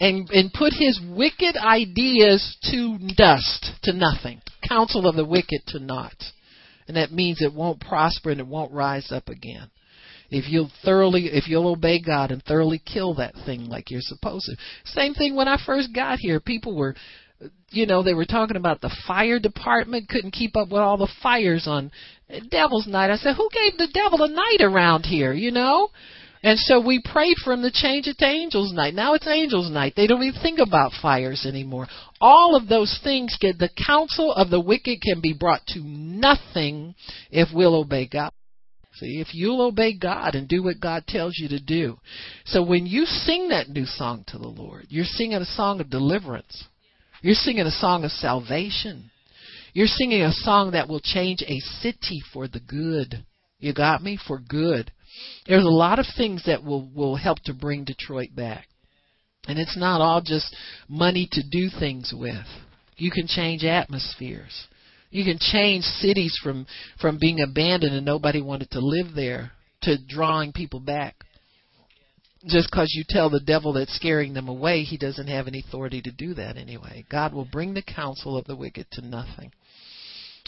and 0.00 0.28
and 0.30 0.52
put 0.52 0.72
his 0.74 1.00
wicked 1.10 1.56
ideas 1.56 2.56
to 2.70 2.98
dust, 3.16 3.72
to 3.84 3.92
nothing. 3.92 4.42
Counsel 4.66 5.06
of 5.06 5.16
the 5.16 5.24
wicked 5.24 5.62
to 5.68 5.78
naught. 5.78 6.16
And 6.88 6.96
that 6.96 7.12
means 7.12 7.40
it 7.40 7.54
won't 7.54 7.80
prosper 7.80 8.30
and 8.30 8.40
it 8.40 8.46
won't 8.46 8.72
rise 8.72 9.10
up 9.10 9.28
again 9.28 9.70
if 10.32 10.48
you'll 10.48 10.70
thoroughly 10.84 11.26
if 11.26 11.48
you'll 11.48 11.68
obey 11.68 12.00
God 12.00 12.30
and 12.30 12.42
thoroughly 12.42 12.80
kill 12.84 13.14
that 13.14 13.34
thing 13.46 13.66
like 13.66 13.90
you're 13.90 14.00
supposed 14.00 14.46
to. 14.46 14.56
Same 14.84 15.14
thing 15.14 15.34
when 15.34 15.48
I 15.48 15.58
first 15.64 15.94
got 15.94 16.18
here. 16.18 16.40
People 16.40 16.76
were 16.76 16.94
you 17.70 17.86
know, 17.86 18.02
they 18.02 18.14
were 18.14 18.24
talking 18.24 18.56
about 18.56 18.80
the 18.80 18.94
fire 19.06 19.38
department 19.38 20.08
couldn't 20.08 20.32
keep 20.32 20.56
up 20.56 20.68
with 20.68 20.80
all 20.80 20.96
the 20.96 21.12
fires 21.22 21.66
on 21.66 21.90
Devil's 22.50 22.86
Night. 22.86 23.10
I 23.10 23.16
said, 23.16 23.36
Who 23.36 23.48
gave 23.52 23.78
the 23.78 23.88
devil 23.92 24.22
a 24.22 24.28
night 24.28 24.60
around 24.60 25.04
here, 25.04 25.32
you 25.32 25.50
know? 25.50 25.88
And 26.44 26.58
so 26.58 26.80
we 26.80 27.00
prayed 27.00 27.36
for 27.44 27.52
him 27.52 27.62
to 27.62 27.70
change 27.70 28.08
it 28.08 28.18
to 28.18 28.26
Angels 28.26 28.72
Night. 28.72 28.94
Now 28.94 29.14
it's 29.14 29.28
Angels 29.28 29.70
Night. 29.70 29.94
They 29.96 30.08
don't 30.08 30.22
even 30.22 30.40
think 30.42 30.58
about 30.58 30.90
fires 31.00 31.46
anymore. 31.46 31.86
All 32.20 32.56
of 32.56 32.68
those 32.68 32.98
things 33.04 33.36
get 33.40 33.58
the 33.58 33.70
counsel 33.86 34.32
of 34.32 34.50
the 34.50 34.60
wicked 34.60 35.00
can 35.02 35.20
be 35.20 35.32
brought 35.32 35.64
to 35.68 35.80
nothing 35.80 36.94
if 37.30 37.48
we'll 37.54 37.76
obey 37.76 38.08
God. 38.08 38.32
See, 38.94 39.20
if 39.20 39.34
you'll 39.34 39.62
obey 39.62 39.96
God 39.96 40.34
and 40.34 40.46
do 40.46 40.62
what 40.62 40.80
God 40.80 41.06
tells 41.06 41.38
you 41.38 41.48
to 41.48 41.60
do. 41.60 41.98
So 42.44 42.62
when 42.62 42.86
you 42.86 43.06
sing 43.06 43.48
that 43.48 43.68
new 43.68 43.86
song 43.86 44.24
to 44.28 44.38
the 44.38 44.48
Lord, 44.48 44.86
you're 44.90 45.04
singing 45.04 45.38
a 45.38 45.46
song 45.46 45.80
of 45.80 45.88
deliverance. 45.88 46.64
You're 47.22 47.34
singing 47.34 47.66
a 47.66 47.70
song 47.70 48.04
of 48.04 48.10
salvation. 48.10 49.10
You're 49.72 49.86
singing 49.86 50.22
a 50.22 50.32
song 50.32 50.72
that 50.72 50.88
will 50.88 51.00
change 51.00 51.42
a 51.42 51.60
city 51.80 52.20
for 52.32 52.48
the 52.48 52.60
good. 52.60 53.24
You 53.58 53.72
got 53.72 54.02
me? 54.02 54.18
For 54.26 54.38
good. 54.38 54.92
There's 55.46 55.64
a 55.64 55.68
lot 55.68 55.98
of 55.98 56.06
things 56.16 56.44
that 56.46 56.62
will, 56.62 56.90
will 56.94 57.16
help 57.16 57.38
to 57.44 57.54
bring 57.54 57.84
Detroit 57.84 58.34
back. 58.34 58.66
And 59.48 59.58
it's 59.58 59.76
not 59.76 60.00
all 60.00 60.20
just 60.20 60.54
money 60.88 61.28
to 61.32 61.42
do 61.50 61.68
things 61.78 62.12
with. 62.14 62.46
You 62.96 63.10
can 63.10 63.26
change 63.26 63.64
atmospheres. 63.64 64.68
You 65.12 65.24
can 65.24 65.38
change 65.38 65.84
cities 65.84 66.36
from 66.42 66.66
from 66.98 67.18
being 67.20 67.40
abandoned 67.40 67.94
and 67.94 68.06
nobody 68.06 68.40
wanted 68.40 68.70
to 68.70 68.80
live 68.80 69.14
there 69.14 69.52
to 69.82 69.98
drawing 70.08 70.52
people 70.52 70.80
back. 70.80 71.16
Just 72.46 72.70
because 72.70 72.92
you 72.94 73.04
tell 73.06 73.28
the 73.28 73.38
devil 73.38 73.74
that's 73.74 73.94
scaring 73.94 74.32
them 74.32 74.48
away, 74.48 74.82
he 74.82 74.96
doesn't 74.96 75.28
have 75.28 75.46
any 75.46 75.60
authority 75.60 76.00
to 76.00 76.10
do 76.10 76.32
that 76.34 76.56
anyway. 76.56 77.04
God 77.10 77.34
will 77.34 77.44
bring 77.44 77.74
the 77.74 77.82
counsel 77.82 78.38
of 78.38 78.46
the 78.46 78.56
wicked 78.56 78.86
to 78.92 79.06
nothing, 79.06 79.52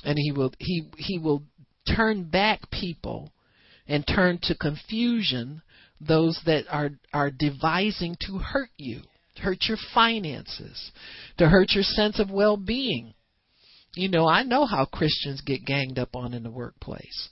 and 0.03 0.19
he 0.19 0.33
will 0.33 0.53
he 0.59 0.89
he 0.97 1.19
will 1.19 1.43
turn 1.95 2.25
back 2.25 2.71
people 2.71 3.31
and 3.87 4.07
turn 4.07 4.39
to 4.45 4.57
confusion 4.57 5.61
those 6.01 6.41
that 6.47 6.65
are 6.71 6.91
are 7.13 7.31
devising 7.31 8.17
to 8.23 8.39
hurt 8.39 8.71
you. 8.79 9.03
hurt 9.43 9.67
your 9.69 9.79
finances, 9.93 10.91
to 11.37 11.49
hurt 11.51 11.73
your 11.73 11.85
sense 11.85 12.19
of 12.19 12.31
well-being. 12.31 13.13
You 13.95 14.09
know, 14.09 14.27
I 14.27 14.43
know 14.43 14.67
how 14.67 14.85
Christians 14.85 15.41
get 15.41 15.65
ganged 15.65 15.99
up 15.99 16.17
on 16.17 16.35
in 16.35 16.43
the 16.43 16.51
workplace. 16.51 17.29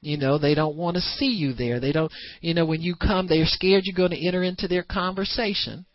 You 0.00 0.16
know, 0.16 0.38
they 0.38 0.54
don't 0.54 0.76
want 0.76 0.96
to 0.96 1.00
see 1.00 1.26
you 1.30 1.52
there. 1.52 1.80
They 1.80 1.92
don't, 1.92 2.12
you 2.40 2.54
know, 2.54 2.64
when 2.64 2.80
you 2.80 2.94
come, 2.94 3.26
they're 3.26 3.44
scared 3.46 3.84
you're 3.84 3.96
going 3.96 4.18
to 4.18 4.26
enter 4.26 4.42
into 4.42 4.68
their 4.68 4.82
conversation 4.82 5.86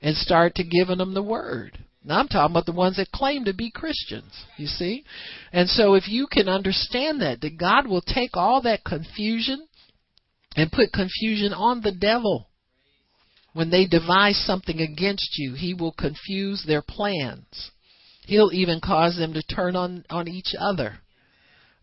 and 0.00 0.16
start 0.16 0.54
to 0.56 0.64
giving 0.64 0.98
them 0.98 1.14
the 1.14 1.22
word. 1.22 1.78
Now 2.04 2.20
I'm 2.20 2.28
talking 2.28 2.52
about 2.52 2.66
the 2.66 2.72
ones 2.72 2.96
that 2.96 3.10
claim 3.12 3.44
to 3.44 3.52
be 3.52 3.70
Christians, 3.70 4.32
you 4.56 4.66
see? 4.66 5.04
And 5.52 5.68
so 5.68 5.94
if 5.94 6.08
you 6.08 6.26
can 6.30 6.48
understand 6.48 7.20
that, 7.20 7.40
that 7.40 7.58
God 7.58 7.86
will 7.86 8.00
take 8.00 8.30
all 8.34 8.62
that 8.62 8.84
confusion 8.84 9.66
and 10.56 10.72
put 10.72 10.92
confusion 10.92 11.52
on 11.52 11.82
the 11.82 11.92
devil. 11.92 12.48
When 13.52 13.70
they 13.70 13.86
devise 13.86 14.42
something 14.46 14.80
against 14.80 15.36
you, 15.36 15.54
he 15.54 15.74
will 15.74 15.92
confuse 15.92 16.64
their 16.64 16.82
plans. 16.82 17.70
He'll 18.28 18.50
even 18.52 18.78
cause 18.82 19.16
them 19.16 19.32
to 19.32 19.42
turn 19.42 19.74
on, 19.74 20.04
on 20.10 20.28
each 20.28 20.52
other. 20.60 20.98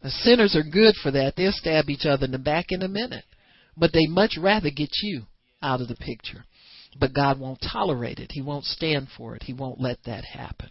The 0.04 0.12
sinners 0.12 0.56
are 0.56 0.62
good 0.62 0.94
for 1.02 1.10
that. 1.10 1.34
They'll 1.36 1.52
stab 1.52 1.90
each 1.90 2.06
other 2.06 2.26
in 2.26 2.32
the 2.32 2.38
back 2.38 2.68
in 2.70 2.84
a 2.84 2.88
minute. 2.88 3.26
But 3.76 3.94
they 3.94 4.06
much 4.06 4.38
rather 4.40 4.70
get 4.70 4.92
you 5.02 5.24
out 5.64 5.82
of 5.82 5.88
the 5.88 5.96
picture. 5.96 6.46
But 7.00 7.16
God 7.16 7.40
won't 7.40 7.66
tolerate 7.72 8.20
it. 8.20 8.30
He 8.32 8.44
won't 8.44 8.66
stand 8.66 9.08
for 9.18 9.36
it. 9.36 9.42
He 9.42 9.54
won't 9.54 9.82
let 9.82 9.98
that 10.06 10.24
happen. 10.24 10.70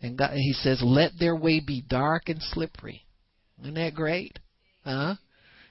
And 0.00 0.16
God, 0.16 0.34
He 0.34 0.52
says, 0.52 0.80
"Let 0.80 1.18
their 1.18 1.34
way 1.34 1.58
be 1.58 1.82
dark 1.82 2.28
and 2.28 2.40
slippery." 2.40 3.02
Isn't 3.60 3.74
that 3.74 3.94
great? 3.94 4.38
Huh? 4.84 5.16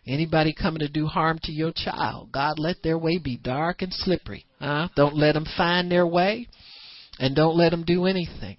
Anybody 0.06 0.54
coming 0.54 0.82
to 0.82 0.90
do 0.90 1.08
harm 1.08 1.40
to 1.44 1.54
your 1.54 1.72
child, 1.72 2.34
God, 2.34 2.60
let 2.60 2.84
their 2.84 2.98
way 2.98 3.18
be 3.18 3.38
dark 3.38 3.82
and 3.82 3.94
slippery. 3.94 4.46
Huh? 4.60 4.90
Don't 4.98 5.16
let 5.16 5.36
them 5.36 5.46
find 5.56 5.90
their 5.90 6.06
way, 6.06 6.50
and 7.18 7.34
don't 7.34 7.56
let 7.56 7.70
them 7.70 7.86
do 7.86 8.08
anything. 8.08 8.58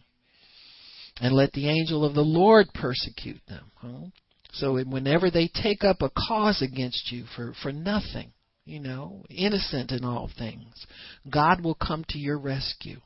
And 1.23 1.35
let 1.35 1.53
the 1.53 1.69
angel 1.69 2.05
of 2.05 2.15
the 2.15 2.21
Lord 2.21 2.67
persecute 2.75 3.41
them. 3.47 4.13
So 4.55 4.75
whenever 4.85 5.31
they 5.31 5.49
take 5.49 5.85
up 5.85 6.03
a 6.03 6.11
cause 6.11 6.61
against 6.61 7.13
you 7.13 7.25
for, 7.37 7.55
for 7.63 7.71
nothing, 7.71 8.33
you 8.65 8.81
know, 8.81 9.25
innocent 9.31 9.93
in 9.93 10.05
all 10.05 10.29
things, 10.37 10.85
God 11.31 11.63
will 11.63 11.77
come 11.77 12.05
to 12.09 12.19
your 12.19 12.39
rescue. 12.39 12.99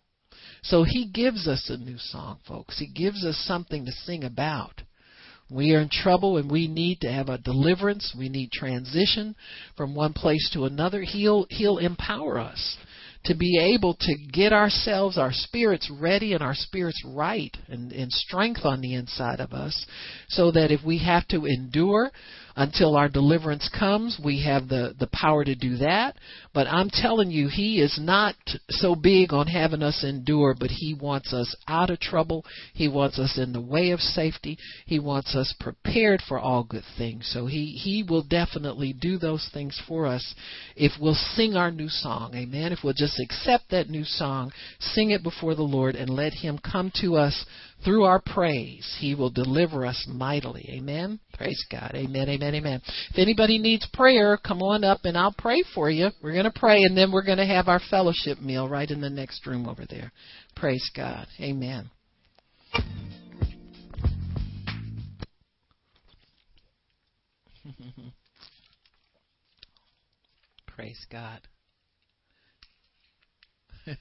So 0.63 0.83
he 0.83 1.11
gives 1.13 1.47
us 1.47 1.69
a 1.69 1.77
new 1.77 1.99
song, 1.99 2.39
folks. 2.49 2.79
He 2.79 2.89
gives 2.89 3.23
us 3.23 3.37
something 3.47 3.85
to 3.85 3.93
sing 3.93 4.25
about. 4.25 4.81
We 5.51 5.75
are 5.75 5.81
in 5.81 5.91
trouble 5.91 6.39
and 6.39 6.51
we 6.51 6.69
need 6.69 7.03
to 7.03 7.13
have 7.13 7.29
a 7.29 7.39
deliverance. 7.39 8.15
We 8.19 8.31
need 8.31 8.51
transition 8.51 9.37
from 9.77 9.95
one 9.95 10.15
place 10.15 10.51
to 10.55 10.65
another. 10.65 11.03
He'll 11.03 11.47
he'll 11.51 11.79
empower 11.79 12.41
us 12.41 12.79
to 13.27 13.35
be 13.35 13.59
able 13.59 13.95
to 13.95 14.15
get 14.33 14.53
ourselves, 14.53 15.19
our 15.19 15.33
spirits 15.33 15.91
ready 15.91 16.33
and 16.33 16.43
our 16.43 16.55
spirits 16.55 17.03
right 17.05 17.57
and, 17.69 17.93
and 17.93 18.11
strength 18.13 18.65
on 18.65 18.81
the 18.81 18.95
inside 18.95 19.41
of 19.41 19.53
us 19.53 19.87
so 20.29 20.51
that 20.51 20.71
if 20.71 20.83
we 20.85 20.99
have 20.99 21.27
to 21.29 21.45
endure 21.45 22.11
until 22.57 22.97
our 22.97 23.09
deliverance 23.09 23.71
comes. 23.79 24.19
We 24.23 24.43
have 24.45 24.69
the, 24.69 24.95
the 24.99 25.09
power 25.13 25.45
to 25.45 25.55
do 25.55 25.77
that. 25.77 26.17
But 26.55 26.67
I'm 26.67 26.89
telling 26.91 27.31
you, 27.31 27.49
He 27.49 27.81
is 27.81 27.99
not 28.01 28.35
so 28.71 28.95
big 28.95 29.33
on 29.33 29.47
having 29.47 29.83
us 29.83 30.03
endure, 30.03 30.57
but 30.59 30.71
He 30.71 30.97
wants 30.99 31.33
us 31.35 31.55
out 31.69 31.91
of 31.91 32.01
trouble. 32.01 32.45
He 32.73 32.89
wants 32.89 33.19
us 33.19 33.39
in 33.39 33.53
the 33.53 33.61
way 33.61 33.91
of 33.91 34.01
safety. 34.01 34.57
He 34.87 34.99
wants 34.99 35.35
us 35.35 35.55
prepared 35.61 36.23
for 36.27 36.39
all 36.39 36.65
good 36.65 36.85
things. 36.97 37.31
So 37.33 37.47
He, 37.47 37.67
he 37.73 38.03
will 38.03 38.23
definitely 38.23 38.95
do 38.95 39.19
those 39.19 39.49
things 39.53 39.81
for 39.87 40.07
us 40.07 40.35
if 40.75 40.93
we'll 41.01 41.15
sing 41.15 41.55
our 41.55 41.71
new 41.71 41.89
song. 41.89 42.35
Amen. 42.35 42.73
If 42.73 42.79
we'll 42.83 42.95
just 42.95 43.21
accept 43.21 43.71
that 43.71 43.91
new 43.91 44.05
song, 44.05 44.51
sing 44.81 45.11
it 45.11 45.23
before 45.23 45.55
the 45.55 45.63
Lord, 45.63 45.95
and 45.95 46.09
let 46.09 46.33
Him 46.33 46.59
come 46.59 46.91
to 47.03 47.17
us 47.17 47.45
through 47.85 48.05
our 48.05 48.21
praise, 48.21 48.97
He 48.99 49.15
will 49.15 49.31
deliver 49.31 49.87
us 49.87 50.07
mightily. 50.09 50.69
Amen. 50.73 51.21
Praise 51.35 51.65
God. 51.71 51.93
Amen. 51.95 52.29
Amen. 52.29 52.55
Amen. 52.55 52.83
If 53.11 53.19
anybody 53.19 53.59
needs 53.59 53.87
prayer, 53.93 54.37
come 54.37 54.63
on 54.63 54.85
up 54.85 55.01
and 55.05 55.17
I'll 55.17 55.35
pray 55.37 55.63
for 55.75 55.91
you. 55.91 56.11
We're 56.23 56.33
going 56.33 56.45
to 56.45 56.51
pray 56.51 56.83
and 56.83 56.97
then 56.97 57.13
we're 57.13 57.25
going 57.25 57.39
to 57.39 57.47
have 57.47 57.69
our 57.69 57.81
fellowship 57.91 58.41
meal 58.41 58.69
right 58.69 58.91
in 58.91 59.01
the 59.01 59.11
next 59.11 59.47
room 59.47 59.69
over 59.69 59.85
there. 59.89 60.13
Praise 60.55 60.91
God. 60.97 61.27
Amen. 61.41 61.91
Praise 70.67 71.07
God. 71.11 71.41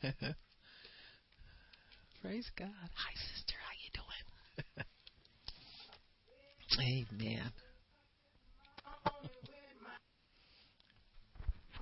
Praise 2.22 2.50
God. 2.58 2.90
Hi, 2.96 3.12
sister. 3.36 3.55
Amen. 6.80 7.42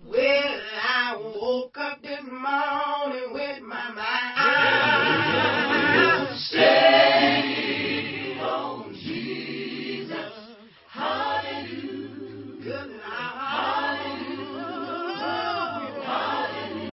Well, 0.05 0.59
I 0.87 1.17
woke 1.17 1.77
up 1.77 2.01
this 2.01 2.23
morning 2.23 3.33
with 3.33 3.61
my 3.63 3.89
mind 3.93 4.23
yeah. 6.53 7.12